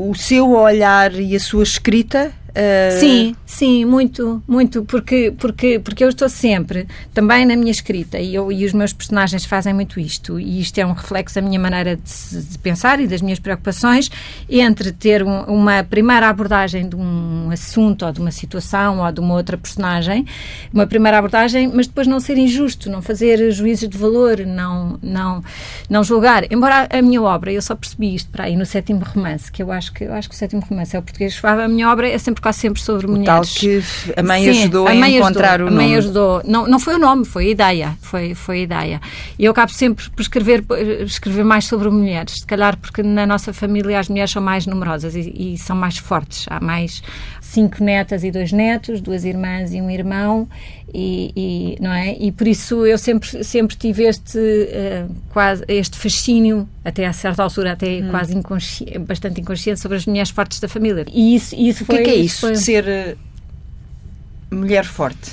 o 0.00 0.14
seu 0.14 0.52
olhar 0.52 1.12
e 1.14 1.36
a 1.36 1.40
sua 1.40 1.62
escrita 1.62 2.32
Uh... 2.50 2.98
Sim, 2.98 3.36
sim, 3.46 3.84
muito, 3.84 4.42
muito, 4.46 4.84
porque, 4.84 5.32
porque, 5.38 5.78
porque 5.78 6.04
eu 6.04 6.08
estou 6.08 6.28
sempre, 6.28 6.86
também 7.14 7.44
na 7.46 7.56
minha 7.56 7.70
escrita, 7.70 8.18
e, 8.18 8.34
eu, 8.34 8.50
e 8.50 8.64
os 8.64 8.72
meus 8.72 8.92
personagens 8.92 9.44
fazem 9.44 9.72
muito 9.72 10.00
isto, 10.00 10.38
e 10.38 10.60
isto 10.60 10.78
é 10.78 10.86
um 10.86 10.92
reflexo 10.92 11.36
da 11.36 11.42
minha 11.42 11.58
maneira 11.58 11.96
de, 11.96 12.42
de 12.42 12.58
pensar 12.58 13.00
e 13.00 13.06
das 13.06 13.22
minhas 13.22 13.38
preocupações, 13.38 14.10
entre 14.48 14.92
ter 14.92 15.22
um, 15.22 15.42
uma 15.44 15.84
primeira 15.84 16.28
abordagem 16.28 16.88
de 16.88 16.96
um 16.96 17.50
assunto, 17.52 18.04
ou 18.04 18.12
de 18.12 18.20
uma 18.20 18.30
situação, 18.30 19.00
ou 19.00 19.12
de 19.12 19.20
uma 19.20 19.34
outra 19.34 19.56
personagem, 19.56 20.26
uma 20.72 20.86
primeira 20.86 21.18
abordagem, 21.18 21.70
mas 21.72 21.86
depois 21.86 22.06
não 22.06 22.20
ser 22.20 22.36
injusto, 22.38 22.90
não 22.90 23.02
fazer 23.02 23.50
juízes 23.52 23.88
de 23.88 23.96
valor, 23.96 24.40
não, 24.46 24.98
não, 25.02 25.42
não 25.88 26.02
julgar. 26.02 26.50
Embora 26.50 26.88
a, 26.90 27.02
minha 27.02 27.22
obra, 27.22 27.52
eu 27.52 27.62
só 27.62 27.74
percebi 27.74 28.14
isto 28.14 28.30
para 28.30 28.44
aí 28.44 28.56
no 28.56 28.66
sétimo 28.66 29.04
romance, 29.04 29.50
que 29.50 29.62
eu 29.62 29.70
acho 29.70 29.92
que, 29.92 30.04
eu 30.04 30.12
acho 30.12 30.28
que 30.28 30.34
o 30.34 30.38
sétimo 30.38 30.62
romance 30.68 30.96
é 30.96 30.98
o 30.98 31.02
português 31.02 31.40
a 31.42 31.68
minha 31.68 31.90
obra 31.90 32.08
é 32.08 32.18
sempre 32.18 32.39
sempre, 32.40 32.42
quase 32.42 32.58
sempre 32.58 32.82
sobre 32.82 33.06
o 33.06 33.10
mulheres. 33.10 33.26
Tal 33.26 33.42
que 33.60 33.82
a 34.16 34.22
mãe 34.22 34.42
Sim, 34.42 34.50
ajudou 34.50 34.88
a, 34.88 34.94
mãe 34.94 35.16
encontrar 35.16 35.60
ajudou, 35.60 35.66
o 35.66 35.70
nome. 35.70 35.84
A 35.84 35.86
mãe 35.86 35.96
ajudou. 35.96 36.42
Não, 36.44 36.66
não 36.66 36.80
foi 36.80 36.94
o 36.94 36.98
nome, 36.98 37.24
foi 37.24 37.46
a 37.46 37.50
ideia. 37.50 37.98
Foi, 38.00 38.34
foi 38.34 38.58
a 38.58 38.62
ideia. 38.62 39.00
E 39.38 39.44
eu 39.44 39.52
acabo 39.52 39.72
sempre 39.72 40.08
por 40.10 40.20
escrever, 40.20 40.64
escrever 41.04 41.44
mais 41.44 41.66
sobre 41.66 41.88
mulheres. 41.90 42.34
Se 42.34 42.46
calhar 42.46 42.76
porque 42.76 43.02
na 43.02 43.26
nossa 43.26 43.52
família 43.52 43.98
as 43.98 44.08
mulheres 44.08 44.30
são 44.30 44.42
mais 44.42 44.66
numerosas 44.66 45.14
e, 45.14 45.54
e 45.54 45.58
são 45.58 45.76
mais 45.76 45.98
fortes. 45.98 46.46
Há 46.48 46.60
mais 46.60 47.02
cinco 47.40 47.82
netas 47.82 48.24
e 48.24 48.30
dois 48.30 48.52
netos, 48.52 49.00
duas 49.00 49.24
irmãs 49.24 49.72
e 49.72 49.80
um 49.80 49.90
irmão. 49.90 50.48
E, 50.92 51.32
e, 51.36 51.82
não 51.82 51.92
é? 51.92 52.16
E 52.18 52.32
por 52.32 52.48
isso 52.48 52.84
eu 52.84 52.98
sempre, 52.98 53.44
sempre 53.44 53.76
tive 53.76 54.04
este, 54.04 54.38
uh, 54.38 55.14
quase, 55.30 55.64
este 55.68 55.96
fascínio, 55.98 56.68
até 56.84 57.06
a 57.06 57.12
certa 57.12 57.42
altura, 57.42 57.72
até 57.72 58.00
hum. 58.00 58.10
quase 58.10 58.36
inconsci 58.36 58.98
bastante 58.98 59.40
inconsciente, 59.40 59.80
sobre 59.80 59.98
as 59.98 60.06
mulheres 60.06 60.30
fortes 60.30 60.58
da 60.60 60.68
família. 60.68 61.04
E 61.12 61.34
isso, 61.34 61.54
isso 61.54 61.84
o 61.84 61.86
foi. 61.86 61.96
O 61.96 61.98
que 61.98 62.02
é, 62.02 62.12
que 62.12 62.18
é 62.18 62.22
isso, 62.22 62.40
foi... 62.40 62.56
ser 62.56 62.84
uh, 62.84 64.54
mulher 64.54 64.84
forte? 64.84 65.32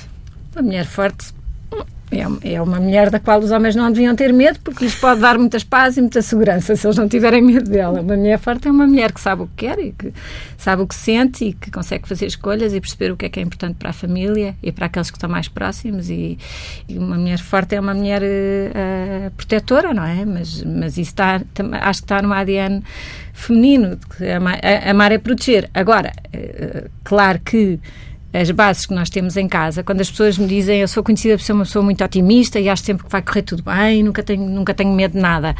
Uma 0.54 0.62
mulher 0.62 0.86
forte 0.86 1.37
é, 2.10 2.54
é 2.54 2.62
uma 2.62 2.80
mulher 2.80 3.10
da 3.10 3.20
qual 3.20 3.38
os 3.38 3.50
homens 3.50 3.76
não 3.76 3.92
deviam 3.92 4.14
ter 4.16 4.32
medo, 4.32 4.58
porque 4.60 4.84
lhes 4.84 4.94
pode 4.94 5.20
dar 5.20 5.38
muitas 5.38 5.62
paz 5.62 5.96
e 5.96 6.00
muita 6.00 6.22
segurança 6.22 6.74
se 6.74 6.86
eles 6.86 6.96
não 6.96 7.08
tiverem 7.08 7.42
medo 7.42 7.68
dela. 7.68 8.00
Uma 8.00 8.16
mulher 8.16 8.38
forte 8.38 8.66
é 8.66 8.70
uma 8.70 8.86
mulher 8.86 9.12
que 9.12 9.20
sabe 9.20 9.42
o 9.42 9.46
que 9.46 9.66
quer 9.66 9.78
e 9.78 9.92
que 9.92 10.12
sabe 10.56 10.82
o 10.82 10.86
que 10.86 10.94
sente 10.94 11.44
e 11.44 11.52
que 11.52 11.70
consegue 11.70 12.08
fazer 12.08 12.26
escolhas 12.26 12.72
e 12.72 12.80
perceber 12.80 13.12
o 13.12 13.16
que 13.16 13.26
é 13.26 13.28
que 13.28 13.38
é 13.38 13.42
importante 13.42 13.76
para 13.76 13.90
a 13.90 13.92
família 13.92 14.54
e 14.62 14.72
para 14.72 14.86
aqueles 14.86 15.10
que 15.10 15.18
estão 15.18 15.28
mais 15.28 15.48
próximos. 15.48 16.08
E, 16.08 16.38
e 16.88 16.98
uma 16.98 17.16
mulher 17.16 17.38
forte 17.38 17.74
é 17.74 17.80
uma 17.80 17.92
mulher 17.92 18.22
uh, 18.22 19.30
protetora, 19.36 19.92
não 19.92 20.04
é? 20.04 20.24
Mas, 20.24 20.62
mas 20.64 20.92
isso 20.92 21.10
está, 21.10 21.42
acho 21.82 22.00
que 22.00 22.04
está 22.04 22.22
no 22.22 22.32
ADN 22.32 22.82
feminino, 23.34 23.98
amar, 24.34 24.58
amar 24.88 25.12
é 25.12 25.18
proteger. 25.18 25.68
Agora, 25.74 26.12
uh, 26.34 26.90
claro 27.04 27.38
que 27.40 27.78
as 28.32 28.50
bases 28.50 28.84
que 28.84 28.94
nós 28.94 29.08
temos 29.08 29.36
em 29.36 29.48
casa, 29.48 29.82
quando 29.82 30.00
as 30.00 30.10
pessoas 30.10 30.36
me 30.36 30.46
dizem 30.46 30.80
eu 30.80 30.88
sou 30.88 31.02
conhecida 31.02 31.36
por 31.36 31.42
ser 31.42 31.52
uma 31.52 31.64
pessoa 31.64 31.82
muito 31.82 32.04
otimista 32.04 32.60
e 32.60 32.68
acho 32.68 32.82
sempre 32.82 33.04
que 33.04 33.10
vai 33.10 33.22
correr 33.22 33.42
tudo 33.42 33.62
bem, 33.62 34.02
nunca 34.02 34.22
tenho, 34.22 34.42
nunca 34.42 34.74
tenho 34.74 34.92
medo 34.92 35.12
de 35.12 35.20
nada. 35.20 35.56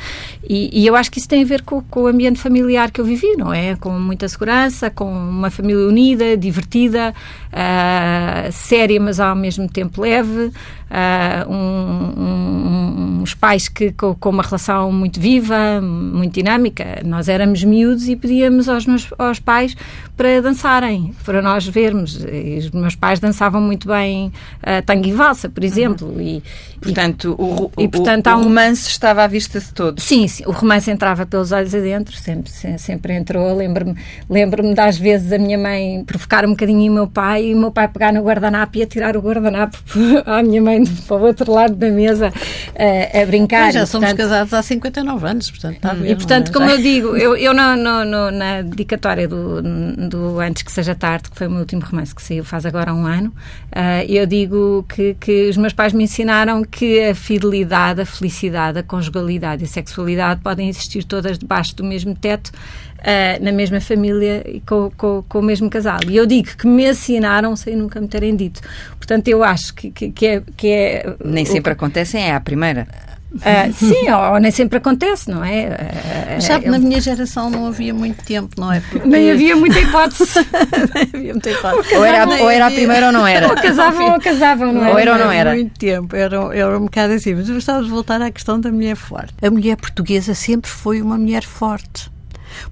E, 0.46 0.70
e 0.72 0.86
eu 0.86 0.94
acho 0.94 1.10
que 1.10 1.18
isso 1.18 1.28
tem 1.28 1.42
a 1.42 1.46
ver 1.46 1.62
com, 1.62 1.80
com, 1.82 2.02
o 2.02 2.06
ambiente 2.06 2.38
familiar 2.38 2.90
que 2.90 3.00
eu 3.00 3.04
vivi, 3.04 3.36
não 3.36 3.52
é? 3.52 3.74
Com 3.76 3.90
muita 3.98 4.28
segurança, 4.28 4.90
com 4.90 5.10
uma 5.10 5.50
família 5.50 5.86
unida, 5.86 6.36
divertida, 6.36 7.14
uh, 7.52 8.52
séria, 8.52 9.00
mas 9.00 9.20
ao 9.20 9.34
mesmo 9.34 9.68
tempo 9.68 10.00
leve, 10.00 10.46
uh, 10.46 11.50
um, 11.50 12.22
um, 12.22 13.22
uns 13.22 13.34
pais 13.34 13.68
que 13.68 13.92
com, 13.92 14.14
com, 14.14 14.30
uma 14.30 14.42
relação 14.42 14.92
muito 14.92 15.20
viva, 15.20 15.80
muito 15.80 16.34
dinâmica. 16.34 17.00
Nós 17.04 17.28
éramos 17.28 17.62
miúdos 17.64 18.08
e 18.08 18.16
pedíamos 18.16 18.68
aos, 18.68 18.86
meus, 18.86 19.08
aos 19.18 19.40
pais 19.40 19.76
para 20.16 20.40
dançarem, 20.42 21.14
para 21.24 21.40
nós 21.40 21.66
vermos. 21.66 22.24
E 22.24 22.58
os 22.58 22.70
meus 22.70 22.94
pais 22.94 23.20
dançavam 23.20 23.60
muito 23.60 23.88
bem 23.88 24.32
uh, 24.62 24.82
tango 24.84 25.06
e 25.06 25.12
valsa, 25.12 25.48
por 25.48 25.64
exemplo. 25.64 26.08
Uhum. 26.08 26.20
E, 26.20 26.42
portanto, 26.80 27.34
o, 27.38 27.70
e, 27.78 27.88
portanto, 27.88 28.26
o, 28.28 28.34
o, 28.34 28.42
romance 28.42 28.88
estava 28.88 29.22
à 29.22 29.26
vista 29.26 29.60
de 29.60 29.72
todos. 29.72 30.04
Sim, 30.04 30.26
sim, 30.26 30.44
o 30.46 30.50
romance 30.50 30.90
entrava 30.90 31.26
pelos 31.26 31.52
olhos 31.52 31.74
adentro, 31.74 32.16
sempre, 32.16 32.50
sempre 32.78 33.14
entrou. 33.14 33.54
Lembro-me 33.56 33.96
lembro 34.28 34.74
das 34.74 34.98
vezes 34.98 35.32
a 35.32 35.38
minha 35.38 35.58
mãe 35.58 36.04
provocar 36.04 36.44
um 36.44 36.50
bocadinho 36.50 36.90
o 36.90 36.94
meu 36.94 37.06
pai 37.06 37.37
e 37.40 37.54
o 37.54 37.58
meu 37.58 37.70
pai 37.70 37.88
pegar 37.88 38.12
no 38.12 38.22
guardanapo 38.22 38.78
e 38.78 38.82
atirar 38.82 39.16
o 39.16 39.20
guardanapo 39.20 39.78
à 40.26 40.42
minha 40.42 40.60
mãe 40.60 40.84
para 40.84 41.16
o 41.16 41.22
outro 41.22 41.52
lado 41.52 41.74
da 41.74 41.90
mesa 41.90 42.28
uh, 42.28 43.22
a 43.22 43.26
brincar. 43.26 43.66
Mas 43.66 43.74
já 43.74 43.86
somos 43.86 44.08
portanto, 44.08 44.28
casados 44.28 44.54
há 44.54 44.62
59 44.62 45.26
anos, 45.26 45.50
portanto 45.50 45.76
está 45.76 45.94
bem. 45.94 46.10
E 46.10 46.14
portanto, 46.14 46.48
é? 46.48 46.52
como 46.52 46.70
eu 46.70 46.78
digo, 46.78 47.16
eu, 47.18 47.36
eu 47.36 47.54
no, 47.54 47.76
no, 47.76 48.04
no, 48.04 48.30
na 48.30 48.62
dedicatória 48.62 49.26
do, 49.26 49.62
do 50.08 50.40
Antes 50.40 50.62
que 50.62 50.72
Seja 50.72 50.94
Tarde, 50.94 51.30
que 51.30 51.36
foi 51.36 51.46
o 51.46 51.50
meu 51.50 51.60
último 51.60 51.82
romance 51.82 52.14
que 52.14 52.22
saiu 52.22 52.44
faz 52.44 52.66
agora 52.66 52.92
um 52.94 53.06
ano, 53.06 53.28
uh, 53.28 54.04
eu 54.08 54.26
digo 54.26 54.84
que, 54.88 55.14
que 55.14 55.48
os 55.48 55.56
meus 55.56 55.72
pais 55.72 55.92
me 55.92 56.04
ensinaram 56.04 56.64
que 56.64 57.08
a 57.08 57.14
fidelidade, 57.14 58.00
a 58.00 58.06
felicidade, 58.06 58.78
a 58.78 58.82
conjugalidade 58.82 59.62
e 59.62 59.66
a 59.66 59.68
sexualidade 59.68 60.40
podem 60.40 60.68
existir 60.68 61.04
todas 61.04 61.38
debaixo 61.38 61.74
do 61.76 61.84
mesmo 61.84 62.14
teto 62.14 62.52
uh, 62.98 63.44
na 63.44 63.52
mesma 63.52 63.80
família 63.80 64.42
e 64.46 64.60
com, 64.60 64.90
com, 64.96 65.24
com, 65.28 65.38
o 65.38 65.42
mesmo 65.42 65.70
casal. 65.70 66.00
E 66.08 66.16
eu 66.16 66.26
digo 66.26 66.48
que 66.56 66.66
me 66.66 66.88
ensinaram 66.88 67.54
sem 67.56 67.76
nunca 67.76 68.00
me 68.00 68.08
terem 68.08 68.34
dito. 68.36 68.60
Portanto, 68.96 69.28
eu 69.28 69.42
acho 69.44 69.74
que, 69.74 69.90
que, 69.90 70.10
que 70.10 70.26
é, 70.26 70.42
que 70.56 70.68
é. 70.68 71.16
Nem 71.24 71.44
sempre 71.44 71.72
o... 71.72 71.74
acontecem, 71.74 72.22
é 72.22 72.34
a 72.34 72.40
primeira. 72.40 72.86
Uh, 73.30 73.70
sim, 73.74 74.10
ou, 74.10 74.32
ou, 74.32 74.40
nem 74.40 74.50
sempre 74.50 74.78
acontece, 74.78 75.30
não 75.30 75.44
é? 75.44 76.38
Uh, 76.38 76.40
sabe, 76.40 76.64
eu... 76.64 76.72
na 76.72 76.78
minha 76.78 76.98
geração 76.98 77.50
não 77.50 77.66
havia 77.66 77.92
muito 77.92 78.24
tempo, 78.24 78.58
não 78.58 78.72
é? 78.72 78.80
Porque... 78.80 79.06
Nem 79.06 79.30
havia 79.30 79.54
muita 79.54 79.78
hipótese. 79.78 80.40
nem 80.94 81.02
havia 81.14 81.32
muita 81.34 81.50
hipótese. 81.50 81.94
Ou, 81.94 82.04
era, 82.04 82.26
ou 82.26 82.50
era 82.50 82.66
a 82.66 82.70
primeira 82.70 83.06
ou 83.06 83.12
não 83.12 83.26
era. 83.26 83.48
Ou 83.48 83.54
casavam 83.54 84.12
ou 84.14 84.18
casavam, 84.18 84.72
não, 84.72 84.82
não 84.82 84.92
Ou 84.92 84.98
era 84.98 85.12
ou 85.12 85.18
não 85.18 85.30
era. 85.30 85.52
muito 85.52 85.78
tempo, 85.78 86.16
era, 86.16 86.36
era 86.56 86.78
um 86.78 86.84
bocado 86.84 87.12
assim. 87.12 87.34
Mas 87.34 87.48
eu 87.50 87.56
gostava 87.56 87.82
de 87.82 87.90
voltar 87.90 88.20
à 88.22 88.30
questão 88.30 88.58
da 88.58 88.72
mulher 88.72 88.96
forte. 88.96 89.34
A 89.42 89.50
mulher 89.50 89.76
portuguesa 89.76 90.34
sempre 90.34 90.70
foi 90.70 91.02
uma 91.02 91.18
mulher 91.18 91.44
forte 91.44 92.10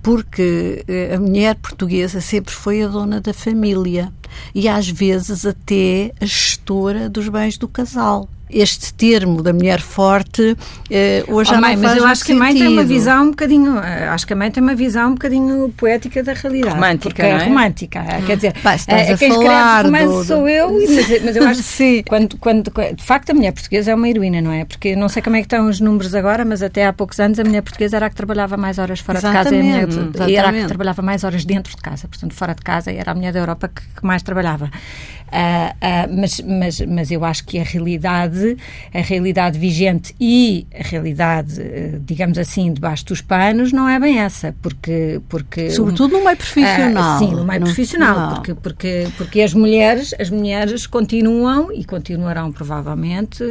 porque 0.02 0.84
eh, 0.88 1.14
a 1.14 1.20
mulher 1.20 1.54
portuguesa 1.56 2.20
sempre 2.20 2.52
foi 2.54 2.82
a 2.82 2.88
dona 2.88 3.20
da 3.20 3.32
família 3.32 4.12
e 4.54 4.68
às 4.68 4.88
vezes 4.88 5.46
até 5.46 6.12
a 6.20 6.26
gestora 6.26 7.08
dos 7.08 7.28
bens 7.28 7.56
do 7.56 7.68
casal 7.68 8.28
este 8.48 8.94
termo 8.94 9.42
da 9.42 9.52
mulher 9.52 9.80
forte 9.80 10.56
eh, 10.90 11.24
hoje 11.28 11.50
oh, 11.50 11.54
já 11.54 11.60
mãe, 11.60 11.74
não 11.74 11.82
faz 11.82 11.94
mas 11.94 12.02
eu 12.02 12.06
acho 12.06 12.24
que 12.24 12.32
a 12.32 12.36
mãe 12.36 12.54
tem 12.54 12.68
uma 12.68 12.84
visão 12.84 13.24
um 13.24 13.30
bocadinho 13.30 13.78
eh, 13.78 14.08
acho 14.08 14.26
que 14.26 14.32
a 14.32 14.36
mãe 14.36 14.50
tem 14.50 14.62
uma 14.62 14.74
visão 14.74 15.10
um 15.10 15.14
bocadinho 15.14 15.68
poética 15.76 16.22
da 16.22 16.32
realidade 16.32 16.74
romântica 16.74 17.26
é? 17.26 17.30
é? 17.30 17.44
romântica 17.44 18.04
quer 18.26 18.36
dizer 18.36 18.54
Pá, 18.62 18.74
é, 18.86 19.16
quem 19.16 19.30
escreve 19.30 19.82
romance 19.82 20.06
do... 20.06 20.24
sou 20.24 20.48
eu 20.48 20.72
mas, 20.72 21.22
mas, 21.24 21.36
eu 21.36 21.46
acho 21.46 21.60
que 21.62 21.66
sim. 21.66 22.02
Quando, 22.08 22.36
quando, 22.38 22.72
de 22.94 23.02
facto 23.02 23.30
a 23.30 23.34
mulher 23.34 23.52
portuguesa 23.52 23.90
é 23.90 23.94
uma 23.94 24.08
heroína 24.08 24.40
não 24.40 24.52
é 24.52 24.64
porque 24.64 24.94
não 24.94 25.08
sei 25.08 25.22
como 25.22 25.36
é 25.36 25.40
que 25.40 25.46
estão 25.46 25.68
os 25.68 25.80
números 25.80 26.14
agora 26.14 26.44
mas 26.44 26.62
até 26.62 26.86
há 26.86 26.92
poucos 26.92 27.18
anos 27.18 27.38
a 27.40 27.44
mulher 27.44 27.62
portuguesa 27.62 27.96
era 27.96 28.06
a 28.06 28.10
que 28.10 28.16
trabalhava 28.16 28.56
mais 28.56 28.78
horas 28.78 29.00
fora 29.00 29.18
exatamente, 29.18 29.44
de 29.44 29.52
casa 29.52 29.56
e, 29.56 29.58
a 29.58 29.62
mulher, 29.62 30.28
e 30.30 30.36
era 30.36 30.48
a 30.50 30.52
que 30.52 30.66
trabalhava 30.66 31.02
mais 31.02 31.24
horas 31.24 31.44
dentro 31.44 31.74
de 31.74 31.82
casa 31.82 32.06
portanto 32.06 32.34
fora 32.34 32.54
de 32.54 32.62
casa 32.62 32.92
era 32.92 33.10
a 33.10 33.14
mulher 33.14 33.32
da 33.32 33.40
Europa 33.40 33.68
que, 33.68 33.82
que 33.82 34.06
mais 34.06 34.22
trabalhava 34.22 34.70
Uh, 35.26 35.74
uh, 35.82 36.16
mas, 36.16 36.40
mas, 36.40 36.80
mas 36.82 37.10
eu 37.10 37.24
acho 37.24 37.44
que 37.44 37.58
a 37.58 37.64
realidade, 37.64 38.35
a 38.92 39.00
realidade 39.00 39.58
vigente 39.58 40.14
e 40.20 40.66
a 40.78 40.82
realidade, 40.82 41.60
uh, 41.60 42.00
digamos 42.00 42.38
assim, 42.38 42.72
debaixo 42.72 43.06
dos 43.06 43.20
panos, 43.20 43.72
não 43.72 43.88
é 43.88 43.98
bem 43.98 44.18
essa, 44.18 44.54
porque... 44.62 45.20
porque 45.28 45.70
Sobretudo 45.70 46.18
no 46.18 46.24
meio 46.24 46.36
profissional. 46.36 47.18
sim, 47.18 47.30
no 47.30 47.44
meio 47.44 47.60
não, 47.60 47.66
profissional, 47.66 48.34
porque, 48.34 48.54
porque, 48.54 49.08
porque 49.16 49.40
as 49.42 49.54
mulheres, 49.54 50.14
as 50.18 50.30
mulheres 50.30 50.86
continuam 50.86 51.72
e 51.72 51.84
continuarão 51.84 52.52
provavelmente, 52.52 53.42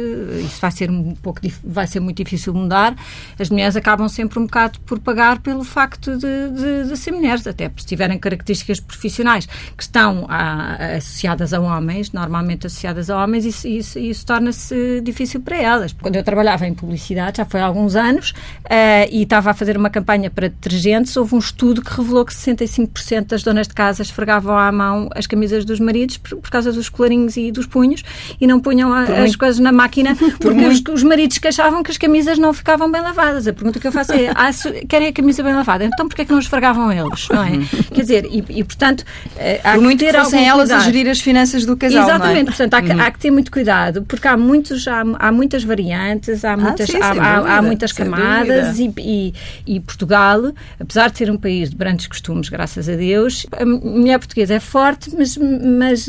isso 0.44 0.60
vai 0.60 0.70
ser 0.70 0.90
um 0.90 1.14
pouco, 1.14 1.40
vai 1.64 1.86
ser 1.86 2.00
muito 2.00 2.16
difícil 2.16 2.54
mudar, 2.54 2.96
as 3.38 3.50
mulheres 3.50 3.76
acabam 3.76 4.08
sempre 4.08 4.38
um 4.38 4.46
bocado 4.46 4.80
por 4.80 4.98
pagar 4.98 5.40
pelo 5.40 5.64
facto 5.64 6.16
de, 6.16 6.50
de, 6.50 6.88
de 6.88 6.96
ser 6.96 7.12
mulheres, 7.12 7.46
até 7.46 7.70
se 7.76 7.86
tiverem 7.86 8.18
características 8.18 8.80
profissionais 8.80 9.46
que 9.76 9.82
estão 9.82 10.26
a, 10.28 10.96
associadas 10.96 11.52
a 11.52 11.60
homens, 11.60 12.12
normalmente 12.12 12.66
associadas 12.66 13.10
a 13.10 13.22
homens, 13.22 13.44
isso, 13.44 13.68
isso, 13.68 13.98
isso 13.98 14.26
torna-se 14.26 14.75
difícil 15.02 15.40
para 15.40 15.56
elas. 15.56 15.94
Quando 16.00 16.16
eu 16.16 16.24
trabalhava 16.24 16.66
em 16.66 16.74
publicidade, 16.74 17.38
já 17.38 17.44
foi 17.44 17.60
há 17.60 17.66
alguns 17.66 17.96
anos, 17.96 18.30
uh, 18.30 19.08
e 19.10 19.22
estava 19.22 19.50
a 19.50 19.54
fazer 19.54 19.76
uma 19.76 19.90
campanha 19.90 20.30
para 20.30 20.48
detergentes, 20.48 21.16
houve 21.16 21.34
um 21.34 21.38
estudo 21.38 21.82
que 21.82 21.90
revelou 21.94 22.24
que 22.24 22.34
65% 22.34 23.26
das 23.26 23.42
donas 23.42 23.68
de 23.68 23.74
casa 23.74 24.02
esfregavam 24.02 24.56
à 24.56 24.70
mão 24.72 25.08
as 25.14 25.26
camisas 25.26 25.64
dos 25.64 25.80
maridos 25.80 26.16
por, 26.18 26.36
por 26.36 26.50
causa 26.50 26.72
dos 26.72 26.88
colarinhos 26.88 27.36
e 27.36 27.50
dos 27.50 27.66
punhos 27.66 28.02
e 28.40 28.46
não 28.46 28.60
punham 28.60 28.92
a, 28.92 29.02
as 29.02 29.18
muito... 29.18 29.38
coisas 29.38 29.58
na 29.58 29.72
máquina 29.72 30.16
porque 30.40 30.60
muito... 30.60 30.92
os, 30.92 31.00
os, 31.00 31.02
maridos 31.02 31.38
que 31.38 31.48
achavam 31.48 31.82
que 31.82 31.90
as 31.90 31.98
camisas 31.98 32.38
não 32.38 32.52
ficavam 32.52 32.90
bem 32.90 33.00
lavadas. 33.00 33.46
A 33.46 33.52
pergunta 33.52 33.78
que 33.78 33.86
eu 33.86 33.92
faço 33.92 34.12
é: 34.12 34.30
ah, 34.34 34.50
querem 34.88 35.08
a 35.08 35.12
camisa 35.12 35.42
bem 35.42 35.54
lavada? 35.54 35.84
Então 35.84 36.08
porquê 36.08 36.22
é 36.22 36.24
que 36.24 36.32
não 36.32 36.38
esfregavam 36.38 36.92
eles? 36.92 37.28
Não 37.28 37.42
é? 37.42 37.52
Quer 37.92 38.00
dizer, 38.00 38.26
e, 38.26 38.44
e 38.48 38.64
portanto, 38.64 39.00
uh, 39.00 39.60
há 39.64 39.72
por 39.72 39.82
muito 39.82 40.04
que 40.04 40.10
ter 40.10 40.18
fossem 40.18 40.46
elas 40.46 40.70
a 40.70 40.80
gerir 40.80 41.08
as 41.08 41.20
finanças 41.20 41.64
do 41.64 41.76
casal. 41.76 42.02
É? 42.02 42.04
Exatamente, 42.04 42.40
é? 42.40 42.44
portanto, 42.44 42.74
há 42.74 42.82
que, 42.82 42.92
há 42.92 43.10
que, 43.10 43.18
ter 43.18 43.30
muito 43.30 43.50
cuidado, 43.50 44.02
porque 44.02 44.26
há, 44.28 44.36
muitos, 44.66 44.88
há, 44.88 45.04
há 45.18 45.32
muitas 45.32 45.64
variantes, 45.64 46.44
há 46.44 46.52
ah, 46.52 46.56
muitas, 46.56 46.90
ah, 46.90 46.92
sim, 46.92 46.98
há, 46.98 47.08
dúvida, 47.08 47.52
há, 47.52 47.62
muitas 47.62 47.92
camadas 47.92 48.78
e, 48.78 48.92
e, 48.98 49.34
e, 49.66 49.80
Portugal, 49.80 50.52
apesar 50.78 51.10
de 51.10 51.18
ser 51.18 51.30
um 51.30 51.36
país 51.36 51.70
de 51.70 51.76
grandes 51.76 52.06
costumes, 52.06 52.48
graças 52.48 52.88
a 52.88 52.96
Deus, 52.96 53.46
a 53.52 53.64
mulher 53.64 54.18
portuguesa 54.18 54.54
é 54.54 54.60
forte, 54.60 55.10
mas, 55.16 55.36
mas, 55.36 56.06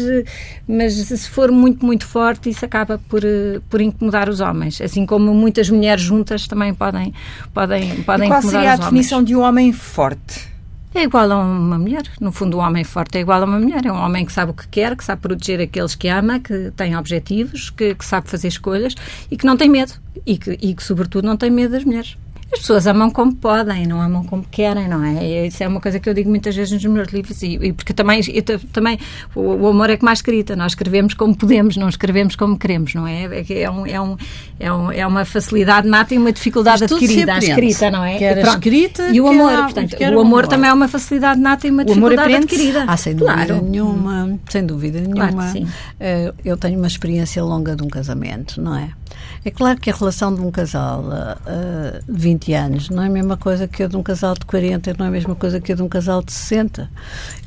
mas 0.68 0.94
se 0.94 1.30
for 1.30 1.52
muito, 1.52 1.86
muito 1.86 2.06
forte, 2.06 2.50
isso 2.50 2.66
acaba 2.66 3.00
por, 3.10 3.22
por 3.70 3.82
incomodar 3.82 4.30
os 4.30 4.40
homens, 4.40 4.82
assim 4.82 5.06
como 5.06 5.34
muitas 5.34 5.70
mulheres 5.70 6.02
juntas 6.02 6.48
também 6.48 6.74
podem, 6.74 7.14
podem, 7.54 8.04
podem 8.04 8.28
e 8.28 8.30
qual 8.30 8.42
seria 8.42 8.74
a 8.74 8.76
definição 8.78 9.24
de 9.24 9.36
um 9.36 9.42
homem 9.42 9.72
forte? 9.72 10.57
É 10.94 11.04
igual 11.04 11.32
a 11.32 11.38
uma 11.38 11.78
mulher. 11.78 12.04
No 12.20 12.32
fundo, 12.32 12.58
um 12.58 12.62
homem 12.62 12.84
forte 12.84 13.18
é 13.18 13.22
igual 13.22 13.42
a 13.42 13.46
uma 13.46 13.60
mulher. 13.60 13.86
É 13.86 13.92
um 13.92 14.00
homem 14.00 14.26
que 14.26 14.32
sabe 14.32 14.52
o 14.52 14.54
que 14.54 14.68
quer, 14.68 14.96
que 14.96 15.04
sabe 15.04 15.22
proteger 15.22 15.62
aqueles 15.62 15.96
que 15.96 16.08
ama, 16.08 16.40
que 16.40 16.72
tem 16.76 16.96
objetivos, 16.96 17.70
que, 17.70 17.94
que 17.96 18.06
sabe 18.06 18.30
fazer 18.30 18.48
escolhas 18.48 18.96
e 19.30 19.38
que 19.38 19.46
não 19.46 19.58
tem 19.58 19.70
medo. 19.70 19.94
E 20.26 20.38
que, 20.38 20.58
e 20.62 20.74
que, 20.74 20.84
sobretudo, 20.84 21.26
não 21.26 21.38
tem 21.38 21.50
medo 21.50 21.72
das 21.72 21.84
mulheres. 21.84 22.18
As 22.58 22.62
pessoas 22.62 22.88
amam 22.88 23.12
como 23.12 23.36
podem, 23.36 23.86
não 23.86 24.02
amam 24.02 24.24
como 24.24 24.44
querem, 24.50 24.88
não 24.88 25.04
é? 25.04 25.46
Isso 25.46 25.64
é 25.64 25.68
uma 25.68 25.80
coisa 25.80 26.00
que 26.00 26.10
eu 26.10 26.14
digo 26.14 26.28
muitas 26.28 26.56
vezes 26.56 26.74
nos 26.74 26.84
meus 26.86 27.10
livros 27.10 27.42
e, 27.44 27.54
e 27.62 27.72
porque 27.72 27.94
também, 27.94 28.20
eu, 28.34 28.60
também 28.74 28.98
o, 29.36 29.42
o, 29.42 29.68
amor 29.68 29.92
é 29.92 29.98
como 29.98 30.10
a 30.10 30.14
escrita, 30.14 30.56
nós 30.56 30.72
escrevemos 30.72 31.14
como 31.14 31.36
podemos, 31.36 31.78
não 31.78 31.88
escrevemos 31.88 32.36
como 32.36 32.58
queremos, 32.58 32.96
não 32.96 33.06
é? 33.06 33.26
É, 33.26 33.62
é, 33.62 33.70
um, 33.70 33.86
é, 33.86 34.02
um, 34.02 34.18
é, 34.60 34.74
um, 34.74 34.92
é 34.92 35.06
uma 35.06 35.24
facilidade 35.24 35.88
nata 35.88 36.16
e 36.16 36.18
uma 36.18 36.32
dificuldade 36.32 36.84
adquirida, 36.84 37.36
a 37.36 37.38
escrita, 37.38 37.92
não 37.92 38.04
é? 38.04 38.18
Quer 38.18 38.40
a 38.40 38.50
escrita 38.50 39.10
e 39.10 39.22
o 39.22 39.28
amor, 39.28 39.52
portanto, 39.66 39.96
o 40.16 40.20
amor 40.20 40.48
também 40.48 40.70
é 40.70 40.74
uma 40.74 40.88
facilidade 40.88 41.40
nata 41.40 41.68
e 41.68 41.70
uma 41.70 41.86
dificuldade 41.86 42.34
adquirida. 42.34 42.86
Ah, 42.88 42.98
sem 42.98 43.16
dúvida 43.16 43.46
claro. 43.46 43.64
nenhuma, 43.64 44.40
sem 44.50 44.66
dúvida 44.66 45.00
nenhuma. 45.00 45.32
Claro 45.32 45.68
uh, 45.98 46.34
eu 46.44 46.58
tenho 46.58 46.78
uma 46.78 46.88
experiência 46.88 47.44
longa 47.44 47.76
de 47.76 47.84
um 47.84 47.88
casamento, 47.88 48.62
não 48.62 48.76
é? 48.76 48.90
É 49.48 49.52
claro 49.52 49.80
que 49.80 49.90
a 49.90 49.94
relação 49.96 50.36
de 50.36 50.42
um 50.42 50.52
casal 50.52 51.06
uh, 51.06 52.04
de 52.06 52.22
20 52.22 52.54
anos 52.54 52.90
não 52.90 53.02
é 53.02 53.08
a 53.08 53.10
mesma 53.10 53.38
coisa 53.38 53.66
que 53.66 53.82
a 53.82 53.88
de 53.88 53.96
um 53.96 54.04
casal 54.04 54.34
de 54.34 54.46
40, 54.46 54.94
não 55.00 55.06
é 55.06 55.08
a 55.08 55.12
mesma 55.12 55.36
coisa 55.36 55.62
que 55.62 55.72
a 55.72 55.76
de 55.76 55.82
um 55.82 55.88
casal 55.88 56.22
de 56.22 56.34
60. 56.34 56.92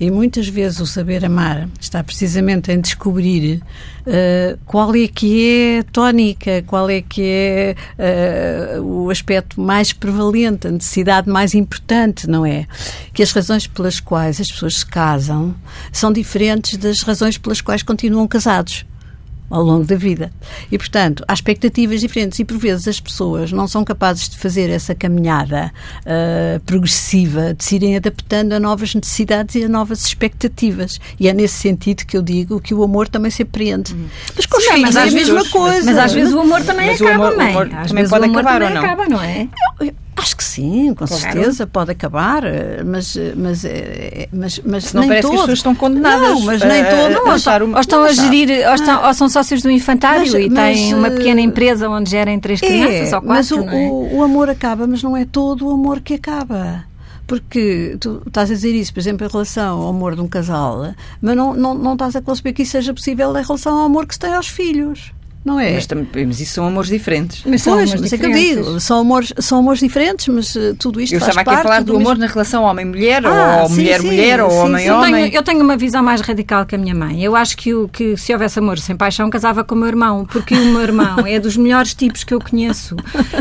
E 0.01 0.11
muitas 0.11 0.49
vezes 0.49 0.81
o 0.81 0.87
saber 0.87 1.23
amar 1.27 1.69
está 1.79 2.03
precisamente 2.03 2.73
em 2.73 2.81
descobrir 2.81 3.61
uh, 4.07 4.59
qual 4.65 4.95
é 4.95 5.07
que 5.09 5.47
é 5.47 5.79
a 5.81 5.83
tónica, 5.83 6.63
qual 6.67 6.89
é 6.89 7.03
que 7.03 7.23
é 7.23 8.79
uh, 8.79 8.83
o 8.83 9.11
aspecto 9.11 9.61
mais 9.61 9.93
prevalente, 9.93 10.69
a 10.69 10.71
necessidade 10.71 11.29
mais 11.29 11.55
importante, 11.55 12.27
não 12.27 12.47
é? 12.47 12.67
Que 13.13 13.23
as 13.23 13.31
razões 13.31 13.67
pelas 13.67 14.01
quais 14.01 14.41
as 14.41 14.49
pessoas 14.51 14.77
se 14.77 14.87
casam 14.87 15.55
são 15.93 16.11
diferentes 16.11 16.79
das 16.79 17.03
razões 17.03 17.37
pelas 17.37 17.61
quais 17.61 17.83
continuam 17.83 18.27
casados 18.27 18.87
ao 19.51 19.63
longo 19.63 19.85
da 19.85 19.97
vida. 19.97 20.33
E, 20.71 20.79
portanto, 20.79 21.25
há 21.27 21.35
expectativas 21.35 22.01
diferentes 22.01 22.39
e, 22.39 22.45
por 22.45 22.57
vezes, 22.57 22.87
as 22.87 23.01
pessoas 23.01 23.51
não 23.51 23.67
são 23.67 23.85
capazes 23.85 24.29
de 24.29 24.39
fazer 24.39 24.71
essa 24.71 24.95
caminhada 24.95 25.73
uh, 26.03 26.61
progressiva, 26.61 27.53
de 27.53 27.65
se 27.65 27.75
irem 27.75 27.97
adaptando 27.97 28.53
a 28.53 28.61
novas 28.61 28.95
necessidades 28.95 29.57
e 29.57 29.65
a 29.65 29.69
novas 29.69 30.05
expectativas. 30.05 31.01
E 31.19 31.29
é 31.29 31.33
nesse 31.33 31.55
sentido 31.55 32.07
que 32.07 32.17
eu 32.17 32.23
digo 32.23 32.61
que 32.61 32.73
o 32.73 32.83
amor 32.83 33.09
também 33.09 33.31
se 33.31 33.43
apreende. 33.43 33.93
Hum. 33.93 34.07
Mas 34.37 34.47
com 34.47 34.59
os 34.59 34.65
Sim, 34.65 34.75
filhos 34.75 34.97
é 34.97 35.03
a 35.03 35.11
mesma 35.11 35.45
coisa. 35.47 35.85
Mas, 35.85 35.99
às 35.99 36.13
vezes 36.13 36.33
o 36.33 36.41
amor 36.41 36.63
também 36.63 36.87
mas 36.87 37.03
acaba, 37.03 37.19
o 37.19 37.27
amor, 37.27 37.37
mãe. 37.37 37.55
O 37.55 37.59
amor 37.59 37.75
às 37.75 37.89
também 37.89 38.09
pode 38.09 38.25
acabar 38.27 38.63
ou 38.63 38.71
não? 38.71 38.85
Acaba, 38.85 39.09
não 39.09 39.21
é? 39.21 39.49
Eu, 39.81 39.93
Acho 40.21 40.37
que 40.37 40.45
sim, 40.45 40.89
com 40.89 41.07
claro. 41.07 41.23
certeza, 41.23 41.67
pode 41.67 41.91
acabar, 41.91 42.43
mas, 42.85 43.17
mas, 43.35 43.65
mas, 44.31 44.61
mas 44.63 44.93
não 44.93 45.01
nem 45.01 45.09
parece 45.09 45.23
todo. 45.23 45.31
que 45.31 45.37
as 45.37 45.41
pessoas 45.41 45.59
estão 45.59 45.75
condenadas. 45.75 46.21
Não, 46.21 46.41
mas 46.43 46.61
nem 46.63 46.85
todo. 46.85 47.27
Ou, 47.27 47.35
estão, 47.35 47.73
ou 47.73 47.81
estão 47.81 48.05
a 48.05 48.13
gerir, 48.13 48.69
ou, 48.69 48.75
estão, 48.75 49.07
ou, 49.07 49.15
são 49.15 49.29
sócios 49.31 49.63
do 49.63 49.71
infantário 49.71 50.31
mas, 50.31 50.35
e 50.35 50.51
têm 50.51 50.95
uma 50.95 51.11
pequena 51.11 51.41
empresa 51.41 51.89
onde 51.89 52.11
gerem 52.11 52.39
três 52.39 52.61
crianças 52.61 53.13
é, 53.13 53.17
ou 53.17 53.23
quatro. 53.23 53.29
Mas 53.29 53.51
o, 53.51 53.61
é? 53.61 53.89
o, 53.89 54.17
o 54.19 54.23
amor 54.23 54.51
acaba, 54.51 54.87
mas 54.87 55.03
não 55.03 55.17
é 55.17 55.25
todo 55.25 55.67
o 55.67 55.71
amor 55.71 56.01
que 56.01 56.15
acaba 56.15 56.85
porque 57.27 57.97
tu 58.01 58.21
estás 58.27 58.51
a 58.51 58.55
dizer 58.55 58.75
isso, 58.75 58.93
por 58.93 58.99
exemplo, 58.99 59.25
em 59.25 59.31
relação 59.31 59.83
ao 59.83 59.89
amor 59.89 60.17
de 60.17 60.21
um 60.21 60.27
casal, 60.27 60.93
mas 61.23 61.37
não, 61.37 61.55
não, 61.55 61.75
não 61.75 61.93
estás 61.93 62.17
a 62.17 62.21
conceber 62.21 62.53
que 62.53 62.63
isso 62.63 62.73
seja 62.73 62.93
possível 62.93 63.31
em 63.39 63.43
relação 63.43 63.79
ao 63.79 63.85
amor 63.85 64.05
que 64.05 64.15
se 64.15 64.19
tem 64.19 64.35
aos 64.35 64.49
filhos 64.49 65.13
não 65.43 65.59
é? 65.59 65.73
Mas, 65.73 65.89
mas 66.27 66.41
isso 66.41 66.53
são 66.55 66.67
amores 66.67 66.91
diferentes. 66.91 67.43
Mas 67.47 67.63
são 67.63 67.75
pois, 67.75 67.95
mas 67.95 68.13
é 68.13 68.19
que 68.19 68.27
eu 68.27 68.33
digo, 68.33 68.79
são 68.79 68.99
amores, 68.99 69.33
são 69.39 69.59
amores 69.59 69.81
diferentes, 69.81 70.29
mas 70.29 70.55
uh, 70.55 70.75
tudo 70.79 71.01
isto 71.01 71.15
Eu 71.15 71.21
faz 71.21 71.31
estava 71.31 71.45
parte 71.45 71.61
aqui 71.61 71.67
a 71.67 71.71
falar 71.71 71.83
do 71.83 71.97
amor 71.97 72.19
na 72.19 72.27
relação 72.27 72.63
homem-mulher, 72.63 73.25
ah, 73.25 73.63
ou 73.63 73.71
mulher-mulher, 73.71 74.43
ou 74.43 74.53
homem-homem. 74.53 75.29
Eu, 75.29 75.33
eu, 75.33 75.43
tenho 75.43 75.63
uma 75.63 75.79
visão 75.79 76.03
mais 76.03 76.21
radical 76.21 76.67
que 76.67 76.75
a 76.75 76.79
minha 76.79 76.95
mãe. 76.95 77.25
Eu 77.25 77.35
acho 77.35 77.57
que, 77.57 77.73
o, 77.73 77.89
que 77.89 78.17
se 78.19 78.33
houvesse 78.35 78.59
amor 78.59 78.79
sem 78.79 78.95
paixão, 78.97 79.31
casava 79.31 79.65
com 79.65 79.75
o 79.75 79.79
meu 79.79 79.89
irmão, 79.89 80.27
porque 80.27 80.55
o 80.55 80.65
meu 80.73 80.83
irmão 80.83 81.27
é 81.27 81.39
dos 81.39 81.57
melhores 81.57 81.95
tipos 81.95 82.23
que 82.23 82.35
eu 82.35 82.41
conheço. 82.41 82.95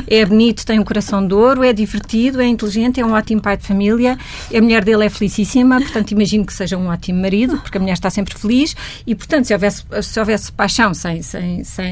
É 0.08 0.26
bonito, 0.26 0.66
tem 0.66 0.80
um 0.80 0.86
coração 0.86 1.26
de 1.26 1.34
ouro, 1.34 1.64
é 1.64 1.74
divertido, 1.74 2.42
é 2.42 2.48
inteligente, 2.48 3.02
é 3.02 3.06
um 3.06 3.12
ótimo 3.12 3.42
pai 3.42 3.58
de 3.58 3.68
família, 3.68 4.18
a 4.56 4.62
mulher 4.62 4.86
dele 4.86 5.06
é 5.06 5.10
felicíssima, 5.10 5.80
portanto 5.82 6.12
imagino 6.12 6.46
que 6.46 6.54
seja 6.54 6.78
um 6.78 6.88
ótimo 6.88 7.22
marido, 7.22 7.58
porque 7.58 7.78
a 7.78 7.82
mulher 7.82 7.94
está 7.94 8.10
sempre 8.10 8.38
feliz, 8.38 8.76
e 9.06 9.14
portanto 9.14 9.46
se 9.46 9.54
houvesse, 9.54 9.84
se 10.02 10.20
houvesse 10.20 10.52
paixão 10.52 10.94
sem, 10.94 11.22
sem, 11.22 11.64
sem 11.64 11.89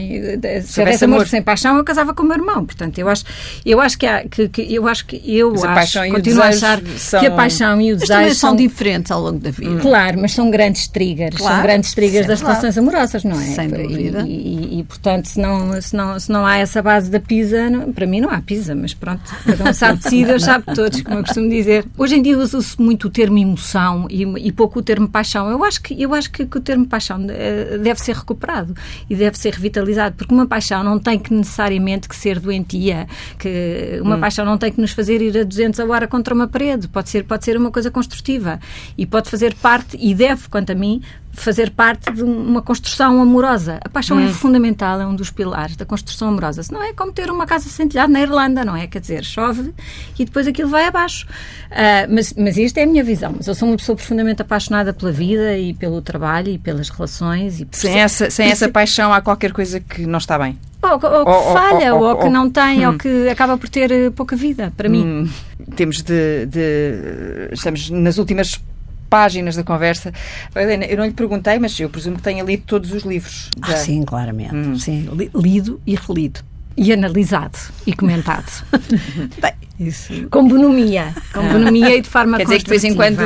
se 0.64 0.80
houvesse 0.80 1.06
amor, 1.06 1.18
amor 1.18 1.28
sem 1.28 1.42
paixão, 1.42 1.78
eu 1.78 1.84
casava 1.84 2.14
com 2.14 2.24
o 2.24 2.26
meu 2.26 2.38
irmão. 2.38 2.66
Portanto, 2.66 2.98
eu 2.98 3.08
acho, 3.10 3.24
eu 3.66 3.80
acho 3.82 3.98
que, 3.98 4.06
há, 4.06 4.24
que, 4.28 4.48
que 4.50 4.74
eu 4.74 4.88
acho 4.88 5.06
que 5.06 5.22
eu 5.26 5.54
acho, 5.66 6.00
continuo 6.10 6.44
a 6.44 6.48
achar 6.48 6.82
são... 6.98 7.20
que 7.20 7.28
a 7.28 7.32
paixão 7.32 7.82
e 7.82 7.94
o 7.94 7.98
desejo 7.98 8.36
são, 8.36 8.50
são 8.50 8.56
diferentes 8.56 9.12
ao 9.12 9.22
longo 9.22 9.40
da 9.40 9.52
vida. 9.52 9.80
Claro, 9.80 10.20
mas 10.22 10.34
são 10.34 10.50
grandes 10.50 10.88
triggers, 10.88 11.38
claro, 11.38 11.56
são 11.56 11.64
grandes 11.64 11.94
triggers 11.94 12.28
das 12.28 12.40
claro. 12.40 12.56
relações 12.56 12.78
amorosas, 12.78 13.24
não 13.24 13.40
é? 13.40 13.46
Sem 13.46 13.70
dúvida. 13.70 14.24
E, 14.28 14.32
e, 14.32 14.80
e, 14.80 14.84
portanto, 14.84 15.26
se 15.26 15.40
não, 15.40 15.82
se, 15.82 15.96
não, 15.96 16.20
se 16.20 16.32
não 16.32 16.46
há 16.46 16.58
essa 16.58 16.82
base 16.82 17.10
da 17.10 17.20
pizza, 17.20 17.70
não, 17.70 17.92
para 17.92 18.06
mim 18.06 18.22
não 18.22 18.30
há 18.30 18.42
pizza, 18.42 18.76
mas 18.76 18.94
pronto, 18.94 19.22
cada 19.46 19.70
um 19.70 19.74
sabe 19.74 20.00
de 20.00 20.10
si, 20.10 20.26
Deus 20.26 20.44
sabe 20.44 20.66
de 20.68 20.76
todos, 20.76 21.02
como 21.02 21.20
eu 21.20 21.24
costumo 21.24 21.50
dizer. 21.50 21.86
Hoje 21.98 22.16
em 22.16 22.22
dia 22.22 22.38
usa-se 22.38 22.80
muito 22.82 23.08
o 23.08 23.10
termo 23.10 23.38
emoção 23.38 24.08
e, 24.10 24.24
e, 24.48 24.52
pouco 24.52 24.80
o 24.80 24.82
termo 24.82 25.08
paixão. 25.08 25.50
Eu 25.50 25.64
acho 25.64 25.82
que, 25.82 26.02
eu 26.02 26.14
acho 26.14 26.32
que, 26.32 26.46
que 26.46 26.58
o 26.58 26.62
termo 26.62 26.86
paixão 26.86 27.26
eh, 27.30 27.78
deve 27.78 28.00
ser 28.00 28.16
recuperado 28.16 28.76
e 29.10 29.16
deve 29.16 29.38
ser 29.38 29.54
revitalizado, 29.54 29.87
porque 30.16 30.34
uma 30.34 30.46
paixão 30.46 30.84
não 30.84 31.00
tem 31.00 31.18
que 31.20 31.34
necessariamente 31.34 32.08
que 32.08 32.16
ser 32.16 32.40
doentia, 32.40 33.08
que 33.38 34.00
uma 34.02 34.16
hum. 34.16 34.20
paixão 34.20 34.46
não 34.46 34.58
tem 34.58 34.72
que 34.72 34.82
nos 34.82 34.92
fazer 34.92 35.22
ir 35.22 35.38
a 35.38 35.44
200 35.44 35.80
a 35.80 35.86
hora 35.86 36.08
contra 36.08 36.34
uma 36.34 36.48
parede, 36.48 36.88
pode 36.88 37.10
ser, 37.10 37.24
pode 37.24 37.46
ser 37.46 37.58
uma 37.58 37.72
coisa 37.72 37.92
construtiva 37.92 38.60
e 38.98 39.06
pode 39.06 39.30
fazer 39.30 39.54
parte, 39.56 39.98
e 40.00 40.14
deve, 40.14 40.48
quanto 40.50 40.72
a 40.72 40.76
mim, 40.76 41.02
fazer 41.40 41.70
parte 41.70 42.12
de 42.12 42.24
uma 42.24 42.62
construção 42.62 43.22
amorosa. 43.22 43.80
A 43.84 43.90
paixão 43.90 44.20
é 44.20 44.24
hum. 44.24 44.30
é 44.30 44.34
fundamental, 44.34 45.00
é 45.00 45.06
um 45.06 45.16
dos 45.16 45.30
pilares 45.30 45.76
da 45.76 45.86
construção 45.86 46.30
amorosa. 46.30 46.64
Se 46.64 46.72
não 46.72 46.82
é 46.82 46.94
como 46.94 47.12
ter 47.12 47.30
uma 47.30 47.46
casa 47.46 47.70
sem 47.70 47.88
telhado 47.88 48.12
na 48.12 48.22
Irlanda, 48.22 48.66
não 48.66 48.76
é? 48.76 48.88
Quer 48.88 49.00
dizer, 49.00 49.24
chove 49.24 49.74
e 50.18 50.26
depois 50.26 50.48
aquilo 50.48 50.70
vai 50.70 50.86
abaixo. 50.86 51.28
Uh, 51.72 52.14
mas, 52.14 52.34
mas 52.34 52.58
esta 52.58 52.80
é 52.80 52.84
a 52.84 52.88
minha 52.88 53.04
visão. 53.04 53.34
Mas 53.38 53.48
eu 53.48 53.56
sou 53.56 53.68
uma 53.68 53.78
pessoa 53.78 53.96
profundamente 53.96 54.42
apaixonada 54.42 54.92
pela 54.94 55.12
vida 55.12 55.58
e 55.58 55.74
pelo 55.74 56.02
trabalho 56.02 56.50
e 56.50 56.58
pelas 56.58 56.90
relações. 56.90 57.62
E 57.62 57.68
sem 57.72 58.00
essa, 58.00 58.30
sem 58.30 58.50
essa 58.50 58.68
paixão 58.68 59.14
há 59.14 59.22
qualquer 59.22 59.54
coisa 59.54 59.80
que 59.80 60.06
não 60.06 60.18
está 60.18 60.38
bem. 60.40 60.58
Ou, 60.82 60.92
ou, 60.92 61.20
ou 61.20 61.26
que 61.26 61.54
falha, 61.54 61.96
ou, 61.96 62.04
ou, 62.04 62.18
que 62.18 62.30
não 62.30 62.50
tem, 62.50 62.86
hum. 62.86 62.92
ou 62.92 62.98
que 62.98 63.30
acaba 63.30 63.58
por 63.58 63.68
ter 63.68 63.92
eh, 63.92 64.10
pouca 64.10 64.36
vida, 64.36 64.72
para 64.78 64.88
mim. 64.88 65.06
Hum. 65.06 65.30
Temos 65.76 66.02
de, 66.02 66.46
de. 66.46 67.50
Estamos 67.52 67.90
nas 67.90 68.18
últimas 68.18 68.62
páginas 69.10 69.56
da 69.56 69.64
conversa. 69.64 70.14
Helena, 70.56 70.86
eu 70.86 70.98
não 70.98 71.06
lhe 71.06 71.14
perguntei, 71.14 71.60
mas 71.60 71.80
eu 71.80 71.90
presumo 71.90 72.18
que 72.18 72.24
tenha 72.24 72.44
lido 72.44 72.64
todos 72.66 72.92
os 72.92 73.04
livros. 73.04 73.50
Ah, 73.62 73.76
sim, 73.76 74.04
claramente. 74.04 74.56
Hum. 74.56 74.78
Sim, 74.78 75.10
lido 75.36 75.82
e 75.86 75.96
relido. 75.96 76.42
E 76.76 76.94
analisado 76.94 77.58
e 77.86 77.94
comentado. 77.94 78.64
Bem, 79.42 79.54
isso. 79.80 80.28
Com 80.32 80.48
bonomia. 80.48 81.14
Com 81.32 81.42
ah. 81.42 81.54
bonomia 81.54 81.96
e 81.96 82.02
de 82.02 82.10
forma 82.10 82.38
Quer 82.38 82.46
dizer 82.46 82.58
que 82.58 82.64
de 82.64 82.70
vez 82.70 82.84
em 82.84 82.96
quando 82.96 83.20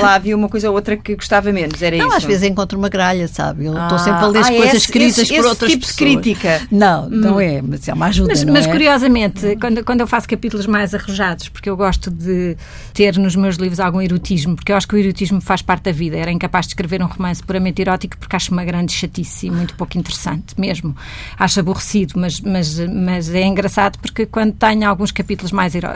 lá 0.00 0.14
havia 0.14 0.36
uma 0.36 0.48
coisa 0.48 0.68
ou 0.68 0.74
outra 0.74 0.96
que 0.96 1.14
gostava 1.14 1.52
menos, 1.52 1.80
era 1.80 1.96
não, 1.96 2.08
isso? 2.08 2.16
às 2.16 2.24
vezes 2.24 2.42
encontro 2.42 2.76
uma 2.76 2.88
gralha, 2.88 3.28
sabe? 3.28 3.66
Eu 3.66 3.72
estou 3.72 3.96
ah. 3.96 3.98
sempre 3.98 4.24
a 4.24 4.26
ler 4.26 4.40
ah, 4.40 4.48
coisas 4.48 4.66
esse, 4.66 4.76
escritas 4.78 5.18
esse, 5.18 5.28
por 5.28 5.40
esse 5.40 5.48
outras 5.48 5.70
tipo 5.70 5.86
pessoas. 5.86 5.96
de 5.96 6.04
crítica. 6.04 6.60
Não, 6.70 7.06
hum. 7.06 7.10
não 7.10 7.40
é, 7.40 7.62
mas 7.62 7.86
é 7.86 7.92
uma 7.92 8.06
ajuda, 8.06 8.30
mas, 8.30 8.42
não 8.42 8.52
mas 8.52 8.66
é? 8.66 8.70
curiosamente, 8.70 9.56
quando, 9.60 9.84
quando 9.84 10.00
eu 10.00 10.06
faço 10.08 10.28
capítulos 10.28 10.66
mais 10.66 10.92
arrojados, 10.92 11.48
porque 11.48 11.70
eu 11.70 11.76
gosto 11.76 12.10
de 12.10 12.56
ter 12.92 13.16
nos 13.16 13.36
meus 13.36 13.56
livros 13.56 13.78
algum 13.78 14.00
erotismo, 14.00 14.56
porque 14.56 14.72
eu 14.72 14.76
acho 14.76 14.88
que 14.88 14.96
o 14.96 14.98
erotismo 14.98 15.40
faz 15.40 15.62
parte 15.62 15.84
da 15.84 15.92
vida. 15.92 16.16
Era 16.16 16.32
incapaz 16.32 16.66
de 16.66 16.72
escrever 16.72 17.00
um 17.00 17.06
romance 17.06 17.42
puramente 17.42 17.80
erótico 17.80 18.16
porque 18.18 18.34
acho 18.34 18.50
uma 18.50 18.64
grande 18.64 18.92
chatice 18.92 19.46
e 19.46 19.50
muito 19.50 19.74
pouco 19.76 19.96
interessante, 19.96 20.58
mesmo. 20.58 20.96
Acho 21.38 21.60
aborrecido, 21.60 22.14
mas, 22.16 22.40
mas, 22.40 22.78
mas 22.88 23.32
é 23.32 23.44
engraçado 23.44 23.98
porque 24.00 24.26
quando 24.26 24.52
tenho 24.54 24.88
alguns 24.88 25.12
capítulos 25.12 25.52
mais 25.52 25.74
eróticos 25.74 25.91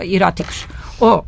ou 0.99 1.27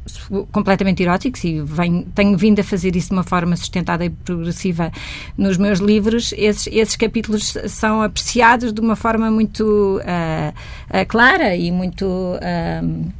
completamente 0.51 1.03
eróticos, 1.03 1.45
e 1.45 1.61
venho, 1.61 2.07
tenho 2.15 2.37
vindo 2.39 2.61
a 2.61 2.65
fazer 2.65 2.97
isso 2.97 3.09
de 3.09 3.15
uma 3.15 3.23
forma 3.23 3.55
sustentada 3.57 4.05
e 4.05 4.11
progressiva 4.11 4.91
nos 5.37 5.59
meus 5.59 5.79
livros, 5.79 6.33
esses, 6.37 6.69
esses 6.73 6.97
capítulos 6.97 7.55
são 7.69 8.03
apreciados 8.03 8.73
de 8.73 8.81
uma 8.81 8.97
forma 8.97 9.31
muito 9.31 10.01
uh, 10.01 10.51
uh, 10.51 11.07
clara 11.07 11.55
e 11.55 11.71
muito. 11.71 12.05
Uh, 12.07 13.18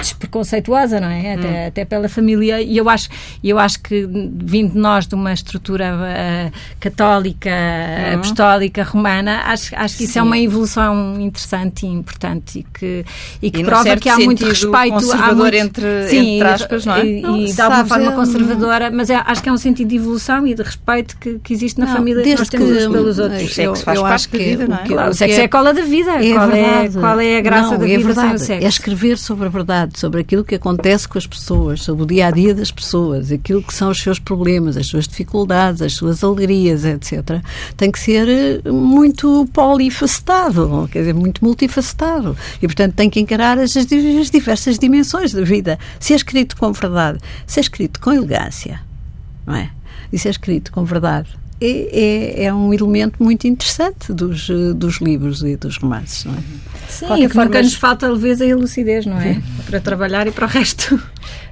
despreconceituosa, 0.00 1.00
não 1.00 1.08
é? 1.08 1.34
Até, 1.34 1.48
hum. 1.48 1.66
até, 1.68 1.84
pela 1.84 2.08
família. 2.08 2.60
E 2.60 2.76
eu 2.76 2.88
acho, 2.88 3.08
eu 3.42 3.58
acho 3.58 3.80
que, 3.80 4.08
vindo 4.10 4.72
de 4.72 4.78
nós 4.78 5.06
de 5.06 5.14
uma 5.14 5.32
estrutura 5.32 5.94
uh, 5.94 6.52
católica, 6.80 7.50
hum. 7.50 8.14
apostólica, 8.16 8.82
romana, 8.82 9.42
acho, 9.44 9.74
acho 9.76 9.96
que 9.96 10.04
isso 10.04 10.14
Sim. 10.14 10.18
é 10.18 10.22
uma 10.22 10.38
evolução 10.38 11.20
interessante 11.20 11.86
e 11.86 11.88
importante 11.88 12.60
e 12.60 12.62
que, 12.62 13.04
e 13.40 13.50
que 13.50 13.60
e 13.60 13.64
prova 13.64 13.96
que 13.96 14.08
há 14.08 14.16
muito 14.16 14.44
respeito. 14.44 14.94
Conservador 14.94 15.30
há 15.30 15.34
muito, 15.34 15.54
entre, 15.54 16.08
sim, 16.08 16.36
entre 16.36 16.48
aspas, 16.48 16.86
não 16.86 16.94
é? 16.94 17.06
E, 17.06 17.20
não, 17.20 17.36
e 17.36 17.52
de 17.52 17.60
alguma 17.60 17.86
forma 17.86 18.12
é 18.12 18.14
conservadora, 18.14 18.90
mas 18.90 19.10
é, 19.10 19.22
acho 19.24 19.42
que 19.42 19.48
é 19.48 19.52
um 19.52 19.56
sentido 19.56 19.88
de 19.88 19.96
evolução 19.96 20.46
e 20.46 20.54
de 20.54 20.62
respeito 20.62 21.16
que, 21.18 21.38
que 21.38 21.52
existe 21.52 21.78
na 21.78 21.86
não, 21.86 21.94
família 21.94 22.22
que 22.22 22.34
nós 22.34 22.48
temos 22.48 22.70
uns 22.70 22.92
pelos 22.92 23.18
outros. 23.18 23.42
O 23.42 23.48
sexo 23.48 23.84
faz 23.84 23.98
eu 23.98 24.04
parte 24.04 24.28
da 24.28 24.38
vida, 24.38 24.66
não 24.66 24.76
é? 24.76 24.86
Claro, 24.86 25.10
o 25.10 25.14
sexo 25.14 25.40
é 25.40 25.44
a 25.44 25.48
cola 25.48 25.72
da 25.72 25.82
vida. 25.82 26.10
É 26.24 26.32
qual, 26.32 26.50
é, 26.50 26.88
qual 26.88 27.20
é 27.20 27.38
a 27.38 27.40
graça 27.40 27.70
não, 27.70 27.78
da 27.78 27.84
é 27.84 27.96
vida 27.96 28.04
verdade. 28.04 28.28
sem 28.28 28.34
o 28.34 28.38
sexo? 28.38 28.64
É 28.64 28.68
escrever 28.68 29.18
sobre 29.18 29.46
a 29.46 29.48
verdade 29.48 29.67
verdade 29.68 29.98
sobre 29.98 30.22
aquilo 30.22 30.42
que 30.42 30.54
acontece 30.54 31.06
com 31.06 31.18
as 31.18 31.26
pessoas, 31.26 31.82
sobre 31.82 32.02
o 32.02 32.06
dia 32.06 32.26
a 32.26 32.30
dia 32.30 32.54
das 32.54 32.70
pessoas, 32.70 33.30
aquilo 33.30 33.62
que 33.62 33.74
são 33.74 33.90
os 33.90 34.00
seus 34.00 34.18
problemas, 34.18 34.78
as 34.78 34.86
suas 34.86 35.06
dificuldades, 35.06 35.82
as 35.82 35.92
suas 35.92 36.24
alegrias, 36.24 36.84
etc., 36.84 37.42
tem 37.76 37.92
que 37.92 37.98
ser 37.98 38.28
eh, 38.64 38.70
muito 38.70 39.46
polifacetado, 39.52 40.88
quer 40.90 41.00
dizer, 41.00 41.14
muito 41.14 41.44
multifacetado. 41.44 42.36
E, 42.62 42.66
portanto, 42.66 42.94
tem 42.94 43.10
que 43.10 43.20
encarar 43.20 43.58
as, 43.58 43.76
as 43.76 43.86
diversas 44.30 44.78
dimensões 44.78 45.32
da 45.32 45.42
vida. 45.42 45.78
Se 46.00 46.14
é 46.14 46.16
escrito 46.16 46.56
com 46.56 46.72
verdade, 46.72 47.18
se 47.46 47.60
é 47.60 47.62
escrito 47.62 48.00
com 48.00 48.10
elegância, 48.10 48.80
não 49.46 49.54
é? 49.54 49.70
E 50.10 50.18
se 50.18 50.28
é 50.28 50.30
escrito 50.30 50.72
com 50.72 50.84
verdade, 50.84 51.37
é, 51.60 52.40
é, 52.40 52.44
é, 52.44 52.54
um 52.54 52.72
elemento 52.72 53.22
muito 53.22 53.46
interessante 53.46 54.12
dos, 54.12 54.48
dos 54.76 55.00
livros 55.00 55.42
e 55.42 55.56
dos 55.56 55.76
romances, 55.76 56.24
não 56.24 56.34
é? 56.34 56.38
Sim, 56.88 57.06
Qualquer 57.06 57.28
forma, 57.28 57.44
nunca 57.44 57.62
nos 57.62 57.74
falta 57.74 58.06
a 58.06 58.10
leveza 58.10 58.46
e 58.46 58.52
a 58.52 58.56
lucidez, 58.56 59.04
não 59.04 59.20
é? 59.20 59.42
para 59.66 59.80
trabalhar 59.80 60.26
e 60.26 60.30
para 60.30 60.46
o 60.46 60.48
resto. 60.48 61.00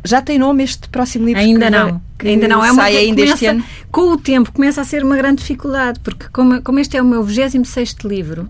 Já 0.05 0.23
tem 0.23 0.39
nome 0.39 0.65
este 0.65 0.89
próximo 0.89 1.27
livro? 1.27 1.41
Ainda 1.41 1.67
que, 1.67 1.71
não. 1.71 2.03
Que 2.19 2.29
ainda 2.29 2.49
não. 2.49 2.65
É 2.65 2.73
uma 2.73 2.83
sai 2.83 2.97
ainda 2.97 3.17
começa, 3.17 3.35
este 3.35 3.47
ano? 3.47 3.65
Com 3.91 4.13
o 4.13 4.17
tempo 4.17 4.53
começa 4.53 4.81
a 4.81 4.85
ser 4.85 5.05
uma 5.05 5.17
grande 5.17 5.39
dificuldade, 5.43 6.01
porque 6.01 6.27
como, 6.33 6.63
como 6.63 6.79
este 6.79 6.97
é 6.97 7.03
o 7.03 7.05
meu 7.05 7.23
26 7.23 7.97
livro, 8.05 8.49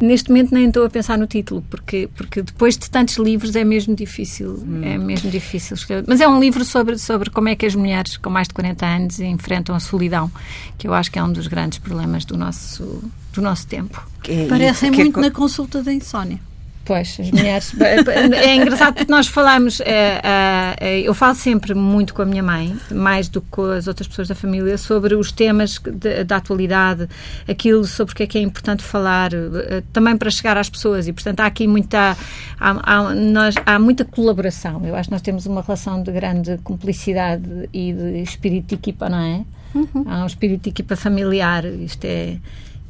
Neste 0.00 0.28
momento 0.28 0.52
nem 0.52 0.66
estou 0.66 0.84
a 0.84 0.90
pensar 0.90 1.16
no 1.16 1.26
título, 1.26 1.64
porque, 1.70 2.08
porque 2.16 2.42
depois 2.42 2.76
de 2.76 2.90
tantos 2.90 3.16
livros 3.16 3.54
é 3.54 3.64
mesmo 3.64 3.94
difícil, 3.94 4.62
hum. 4.66 4.82
é 4.82 4.98
mesmo 4.98 5.30
difícil 5.30 5.74
escrever. 5.74 6.04
Mas 6.06 6.20
é 6.20 6.28
um 6.28 6.40
livro 6.40 6.64
sobre, 6.64 6.98
sobre 6.98 7.30
como 7.30 7.48
é 7.48 7.54
que 7.54 7.64
as 7.64 7.74
mulheres 7.74 8.16
com 8.16 8.30
mais 8.30 8.48
de 8.48 8.54
40 8.54 8.86
anos 8.86 9.20
enfrentam 9.20 9.74
a 9.74 9.80
solidão, 9.80 10.30
que 10.76 10.88
eu 10.88 10.94
acho 10.94 11.10
que 11.10 11.18
é 11.18 11.22
um 11.22 11.32
dos 11.32 11.46
grandes 11.46 11.78
problemas 11.78 12.24
do 12.24 12.36
nosso, 12.36 13.02
do 13.32 13.40
nosso 13.40 13.66
tempo. 13.66 14.04
Parecem 14.48 14.90
muito 14.90 15.20
na 15.20 15.30
consulta 15.30 15.82
da 15.82 15.92
insónia. 15.92 16.40
Pois, 16.84 17.16
as 17.18 17.30
mulheres. 17.30 17.72
é 17.80 18.54
engraçado 18.54 18.94
porque 18.94 19.10
nós 19.10 19.26
falamos. 19.26 19.80
É, 19.80 20.76
é, 20.78 21.00
eu 21.00 21.14
falo 21.14 21.34
sempre 21.34 21.74
muito 21.74 22.12
com 22.12 22.22
a 22.22 22.26
minha 22.26 22.42
mãe, 22.42 22.76
mais 22.90 23.28
do 23.28 23.40
que 23.40 23.48
com 23.50 23.64
as 23.64 23.88
outras 23.88 24.06
pessoas 24.06 24.28
da 24.28 24.34
família, 24.34 24.76
sobre 24.76 25.14
os 25.14 25.32
temas 25.32 25.78
de, 25.78 26.24
da 26.24 26.36
atualidade, 26.36 27.08
aquilo 27.48 27.84
sobre 27.84 28.12
o 28.12 28.16
que 28.16 28.22
é 28.24 28.26
que 28.26 28.38
é 28.38 28.40
importante 28.42 28.82
falar, 28.82 29.30
também 29.92 30.16
para 30.16 30.30
chegar 30.30 30.58
às 30.58 30.68
pessoas. 30.68 31.08
E, 31.08 31.12
portanto, 31.12 31.40
há 31.40 31.46
aqui 31.46 31.66
muita. 31.66 32.16
Há, 32.60 32.96
há, 32.96 33.14
nós, 33.14 33.54
há 33.64 33.78
muita 33.78 34.04
colaboração. 34.04 34.82
Eu 34.84 34.94
acho 34.94 35.08
que 35.08 35.12
nós 35.12 35.22
temos 35.22 35.46
uma 35.46 35.62
relação 35.62 36.02
de 36.02 36.12
grande 36.12 36.58
cumplicidade 36.58 37.68
e 37.72 37.92
de 37.92 38.22
espírito 38.22 38.68
de 38.68 38.74
equipa, 38.74 39.08
não 39.08 39.18
é? 39.18 39.44
Uhum. 39.74 40.04
Há 40.06 40.22
um 40.22 40.26
espírito 40.26 40.64
de 40.64 40.70
equipa 40.70 40.96
familiar. 40.96 41.64
Isto 41.64 42.04
é 42.04 42.36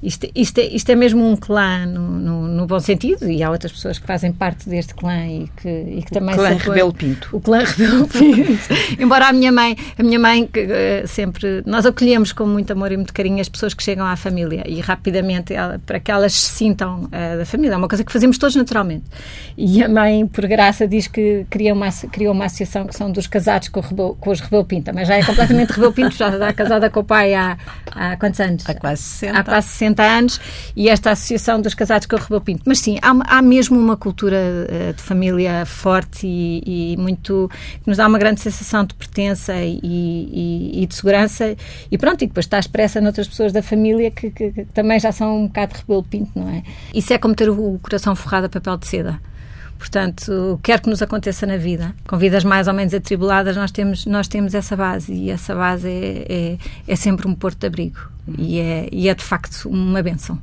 isto, 0.05 0.28
isto, 0.34 0.59
é, 0.59 0.66
isto 0.66 0.90
é 0.90 0.94
mesmo 0.94 1.26
um 1.26 1.34
clã 1.34 1.86
no, 1.86 2.02
no, 2.02 2.46
no, 2.46 2.66
bom 2.66 2.78
sentido 2.78 3.28
e 3.28 3.42
há 3.42 3.50
outras 3.50 3.72
pessoas 3.72 3.98
que 3.98 4.07
fazem 4.07 4.32
parte 4.32 4.68
deste 4.68 4.94
clã 4.94 5.26
e 5.26 5.48
que, 5.57 5.68
e 5.68 6.02
que 6.02 6.12
também 6.12 6.34
o 6.34 6.38
clã 6.38 6.50
Rebelo 6.50 6.92
Pinto. 6.92 7.28
O 7.32 7.40
clã 7.40 7.64
Rebelo 7.64 8.07
Pinto. 8.07 8.68
Embora 9.00 9.28
a 9.28 9.32
minha 9.32 9.50
mãe 9.50 9.74
a 9.98 10.02
minha 10.02 10.18
mãe 10.18 10.46
que, 10.46 10.61
uh, 10.61 11.09
sempre 11.09 11.62
nós 11.64 11.86
acolhemos 11.86 12.32
com 12.32 12.46
muito 12.46 12.70
amor 12.72 12.92
e 12.92 12.96
muito 12.96 13.14
carinho 13.14 13.40
as 13.40 13.48
pessoas 13.48 13.72
que 13.72 13.82
chegam 13.82 14.05
à 14.05 14.14
família 14.14 14.62
e 14.66 14.78
rapidamente 14.80 15.55
ela, 15.55 15.80
para 15.86 15.98
que 15.98 16.11
elas 16.11 16.34
se 16.34 16.50
sintam 16.50 17.05
uh, 17.05 17.38
da 17.38 17.46
família. 17.46 17.74
É 17.74 17.76
uma 17.78 17.88
coisa 17.88 18.05
que 18.05 18.12
fazemos 18.12 18.36
todos 18.36 18.57
naturalmente. 18.57 19.05
E 19.57 19.82
a 19.82 19.88
mãe 19.88 20.26
por 20.26 20.46
graça 20.46 20.86
diz 20.86 21.07
que 21.07 21.46
criou 21.48 21.74
uma, 21.74 21.88
criou 22.12 22.34
uma 22.34 22.44
associação 22.44 22.86
que 22.86 22.94
são 22.94 23.11
dos 23.11 23.26
casados 23.26 23.68
com, 23.68 23.80
Rebelo, 23.80 24.16
com 24.20 24.30
os 24.30 24.40
Rebelo 24.40 24.66
Pinto. 24.66 24.92
Mas 24.94 25.09
já 25.09 25.14
é 25.14 25.24
completamente 25.24 25.70
Rebelo 25.70 25.92
Pinto 25.92 26.14
já 26.14 26.28
está 26.28 26.52
casada 26.52 26.90
com 26.90 27.00
o 27.00 27.05
pai 27.05 27.34
há, 27.34 27.57
há 27.90 28.16
quantos 28.16 28.40
anos? 28.40 28.64
há 28.68 28.74
quase 28.74 29.02
60 29.02 29.38
há 29.38 29.44
quase 29.44 29.68
60 29.68 29.93
anos 30.03 30.40
e 30.76 30.88
esta 30.88 31.11
associação 31.11 31.61
dos 31.61 31.74
casados 31.74 32.07
com 32.07 32.16
o 32.16 32.18
Rebelo 32.18 32.40
Pinto. 32.40 32.62
Mas 32.66 32.80
sim, 32.80 32.99
há, 33.03 33.38
há 33.38 33.42
mesmo 33.42 33.78
uma 33.78 33.97
cultura 33.97 34.36
uh, 34.36 34.92
de 34.92 35.03
família 35.03 35.64
forte 35.66 36.26
e, 36.26 36.92
e, 36.92 36.97
muito 36.97 37.51
que 37.82 37.88
nos 37.88 37.97
dá 37.97 38.07
uma 38.07 38.18
grande 38.18 38.40
sensação 38.40 38.84
de 38.84 38.95
pertença 38.95 39.55
e, 39.57 39.80
e, 39.82 40.82
e, 40.82 40.86
de 40.86 40.95
segurança 40.95 41.57
e 41.90 41.99
pronto, 41.99 42.22
e 42.22 42.26
depois 42.26 42.47
está 42.47 42.59
expressa 42.59 43.01
noutras 43.01 43.28
pessoas 43.28 43.53
da 43.53 43.62
família 43.62 44.11
que, 44.11 44.30
que, 44.30 44.51
que 44.51 44.64
também 44.66 44.99
já 44.99 45.12
são 45.12 45.42
um 45.42 45.47
bocado 45.47 45.74
de 45.74 45.80
Rebelo 45.80 46.03
Pinto, 46.03 46.30
não 46.34 46.49
é? 46.49 46.62
Isso 46.95 47.12
é 47.12 47.18
como 47.18 47.34
ter 47.34 47.51
o 47.51 47.78
coração 47.82 48.14
forrado 48.14 48.45
a 48.47 48.49
papel 48.49 48.76
de 48.76 48.86
seda. 48.86 49.20
Portanto, 49.85 50.59
quer 50.62 50.80
que 50.80 50.89
nos 50.89 51.03
aconteça 51.03 51.47
na 51.47 51.59
vida, 51.59 51.95
com 52.09 52.16
vidas 52.16 52.43
mais 52.43 52.66
ou 52.66 52.72
menos 52.72 52.95
atribuladas, 52.95 53.55
nós 53.55 53.70
temos, 53.70 54.07
nós 54.07 54.26
temos 54.26 54.55
essa 54.55 54.74
base 54.74 55.12
e 55.12 55.28
essa 55.28 55.55
base 55.55 55.87
é, 55.87 56.24
é, 56.26 56.59
é 56.89 56.97
sempre 56.97 57.28
um 57.28 57.35
porto 57.35 57.59
de 57.59 57.66
abrigo 57.66 57.99
e, 58.39 58.59
é, 58.59 58.89
e 58.91 59.11
é 59.11 59.14
de 59.14 59.22
facto 59.22 59.68
uma 59.68 60.03
benção. 60.03 60.39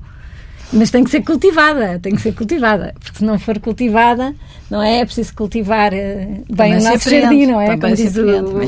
Mas 0.72 0.92
tem 0.92 1.04
que 1.04 1.10
ser 1.10 1.24
cultivada, 1.24 1.98
tem 1.98 2.14
que 2.14 2.22
ser 2.22 2.36
cultivada, 2.36 2.94
porque 3.00 3.18
se 3.18 3.26
não 3.26 3.39
for 3.39 3.58
cultivada, 3.60 4.32
não 4.70 4.80
é? 4.80 5.00
É 5.00 5.06
preciso 5.06 5.34
cultivar 5.34 5.92
uh, 5.92 6.56
bem 6.56 6.78
o 6.78 6.84
nosso 6.84 7.10
jardim, 7.10 7.48
não 7.48 7.60
é? 7.60 7.76
Como 7.78 7.96
diz 7.96 8.16
o, 8.16 8.24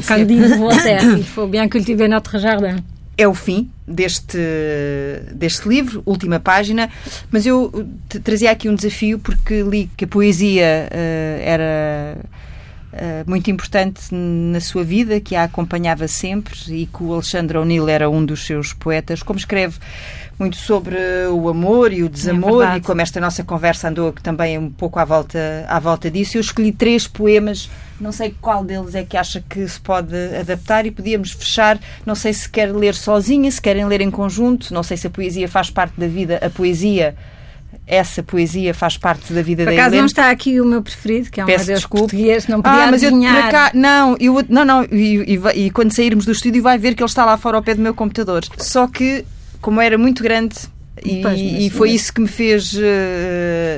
como 0.08 0.26
diz 0.26 0.52
o 0.54 0.58
Voltaire, 0.58 1.06
il 1.20 1.24
faut 1.24 1.52
bien 1.52 1.70
cultiver 1.70 2.10
notre 2.10 2.40
jardin 2.40 2.84
é 3.18 3.28
o 3.28 3.34
fim 3.34 3.70
deste, 3.88 4.38
deste 5.34 5.68
livro, 5.68 6.02
última 6.06 6.40
página, 6.40 6.90
mas 7.32 7.46
eu 7.46 7.88
trazia 8.24 8.52
aqui 8.52 8.68
um 8.70 8.76
desafio 8.76 9.20
porque 9.20 9.62
li 9.62 9.90
que 9.96 10.06
a 10.06 10.08
poesia 10.08 10.90
uh, 10.90 11.42
era 11.42 12.18
uh, 12.94 13.30
muito 13.30 13.52
importante 13.52 14.02
na 14.12 14.60
sua 14.60 14.84
vida, 14.84 15.20
que 15.20 15.36
a 15.36 15.44
acompanhava 15.44 16.08
sempre 16.08 16.56
e 16.70 16.86
que 16.88 17.04
o 17.04 17.14
Alexandre 17.14 17.58
O'Neill 17.58 17.88
era 17.88 18.10
um 18.10 18.26
dos 18.26 18.46
seus 18.46 18.74
poetas. 18.74 19.22
Como 19.22 19.38
escreve 19.38 19.78
muito 20.38 20.58
sobre 20.58 20.98
o 21.32 21.48
amor 21.48 21.94
e 21.94 22.04
o 22.04 22.10
desamor 22.10 22.66
é 22.66 22.78
e 22.78 22.82
como 22.82 23.02
esta 23.02 23.20
nossa 23.20 23.44
conversa 23.44 23.90
andou 23.90 24.12
também 24.12 24.58
um 24.58 24.70
pouco 24.70 25.00
à 25.00 25.06
volta, 25.06 25.40
à 25.68 25.80
volta 25.80 26.10
disso, 26.10 26.38
eu 26.38 26.42
escolhi 26.42 26.72
três 26.72 27.08
poemas 27.08 27.70
não 28.00 28.12
sei 28.12 28.36
qual 28.42 28.66
deles 28.66 28.96
é 28.96 29.04
que 29.04 29.16
acha 29.16 29.42
que 29.48 29.66
se 29.68 29.80
pode 29.80 30.14
adaptar 30.38 30.86
e 30.86 30.92
podíamos 30.92 31.32
fechar. 31.32 31.80
Não 32.06 32.16
sei 32.16 32.34
se 32.34 32.50
quer 32.50 32.74
ler 32.76 32.96
sozinha, 32.96 33.50
se 33.50 33.62
querem 33.62 33.86
ler 33.86 34.02
em 34.02 34.12
conjunto. 34.12 34.74
Não 34.74 34.84
sei 34.84 34.98
se 34.98 35.08
a 35.08 35.10
poesia 35.10 35.48
faz 35.48 35.70
parte 35.70 35.98
da 35.98 36.08
vida. 36.08 36.38
A 36.44 36.50
poesia 36.50 37.16
essa 37.86 38.24
poesia 38.24 38.74
faz 38.74 38.98
parte 38.98 39.34
da 39.34 39.42
vida 39.42 39.64
Por 39.64 39.74
da 39.74 39.82
acaso 39.82 39.96
não 39.96 40.06
está 40.06 40.30
aqui 40.30 40.62
o 40.62 40.66
meu 40.66 40.82
preferido, 40.82 41.30
que 41.30 41.42
é 41.42 41.44
um 41.44 41.48
Peço 41.48 41.64
adeus 41.64 41.80
desculpa. 41.80 42.08
português, 42.08 42.48
não 42.48 42.62
podia 42.62 42.84
ah, 42.84 42.92
mas 42.92 43.04
adivinhar. 43.04 43.36
Eu, 43.36 43.42
por 43.42 43.52
cá, 43.52 43.72
não, 43.74 44.18
eu, 44.20 44.46
não, 44.48 44.66
não, 44.66 44.84
e, 44.86 45.36
e, 45.36 45.66
e, 45.66 45.70
quando 45.72 45.92
sairmos 45.92 46.26
do 46.26 46.32
estúdio 46.32 46.62
vai 46.62 46.78
ver 46.78 46.96
que 46.96 47.04
ele 47.04 47.10
está 47.10 47.26
lá 47.26 47.36
fora 47.38 47.58
ao 47.58 47.64
pé 47.64 47.76
do 47.76 47.82
meu 47.82 47.94
computador. 47.94 48.44
Só 48.58 48.88
que, 48.88 49.26
como 49.64 49.80
era 49.80 49.98
muito 49.98 50.22
grande, 50.22 50.56
e, 51.04 51.22
pois, 51.22 51.42
mas, 51.42 51.64
e, 51.64 51.70
foi 51.72 51.92
isso 51.92 52.14
que 52.14 52.22
me 52.22 52.28
fez, 52.28 52.74
uh, 52.74 52.82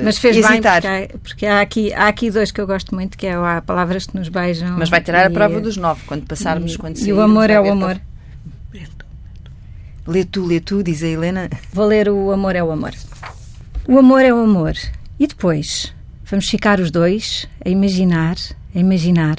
mas 0.04 0.18
fez 0.18 0.36
hesitar. 0.36 0.82
Bem 0.82 1.08
porque, 1.08 1.14
há, 1.14 1.18
porque 1.20 1.46
há, 1.46 1.60
aqui, 1.60 1.94
há 1.94 2.08
aqui 2.08 2.30
dois 2.30 2.50
que 2.50 2.60
eu 2.60 2.66
gosto 2.66 2.94
muito, 2.94 3.16
que 3.16 3.26
é 3.26 3.34
há 3.34 3.62
Palavras 3.62 4.06
que 4.06 4.16
nos 4.16 4.28
beijam. 4.28 4.76
Mas 4.76 4.90
vai 4.90 5.00
tirar 5.00 5.24
a 5.24 5.30
prova 5.30 5.60
dos 5.60 5.76
nove, 5.76 6.02
quando 6.06 6.26
passarmos, 6.26 6.74
e, 6.74 6.78
quando 6.78 6.98
E 6.98 7.12
o 7.12 7.20
amor 7.20 7.48
é 7.48 7.60
o 7.60 7.70
amor. 7.70 8.00
Lê 10.06 10.24
tu, 10.24 10.44
lê 10.44 10.60
tu, 10.60 10.82
diz 10.82 11.02
a 11.02 11.06
Helena. 11.06 11.48
Vou 11.72 11.86
ler 11.86 12.08
o 12.08 12.30
amor 12.30 12.54
é 12.54 12.62
o 12.62 12.70
amor. 12.70 12.92
O 13.88 13.98
amor 13.98 14.22
é 14.22 14.32
o 14.32 14.38
amor. 14.38 14.74
E 15.18 15.26
depois? 15.26 15.94
Vamos 16.24 16.48
ficar 16.48 16.80
os 16.80 16.90
dois 16.90 17.48
a 17.64 17.68
imaginar, 17.68 18.36
a 18.74 18.78
imaginar 18.78 19.36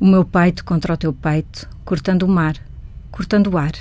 o 0.00 0.06
meu 0.06 0.24
peito 0.24 0.64
contra 0.64 0.94
o 0.94 0.96
teu 0.96 1.12
peito, 1.12 1.68
cortando 1.84 2.22
o 2.22 2.28
mar, 2.28 2.56
cortando 3.10 3.48
o 3.48 3.58
ar, 3.58 3.72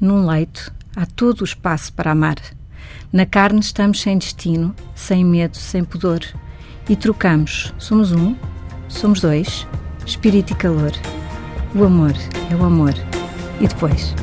num 0.00 0.26
leito 0.26 0.72
há 0.94 1.06
todo 1.06 1.42
o 1.42 1.44
espaço 1.44 1.92
para 1.92 2.10
amar. 2.10 2.36
Na 3.12 3.24
carne 3.24 3.60
estamos 3.60 4.00
sem 4.00 4.18
destino, 4.18 4.74
sem 4.94 5.24
medo, 5.24 5.56
sem 5.56 5.84
pudor. 5.84 6.20
E 6.88 6.96
trocamos. 6.96 7.72
Somos 7.78 8.12
um, 8.12 8.36
somos 8.88 9.20
dois, 9.20 9.66
espírito 10.06 10.52
e 10.52 10.56
calor. 10.56 10.92
O 11.74 11.84
amor 11.84 12.14
é 12.50 12.54
o 12.54 12.64
amor. 12.64 12.94
E 13.60 13.66
depois? 13.66 14.14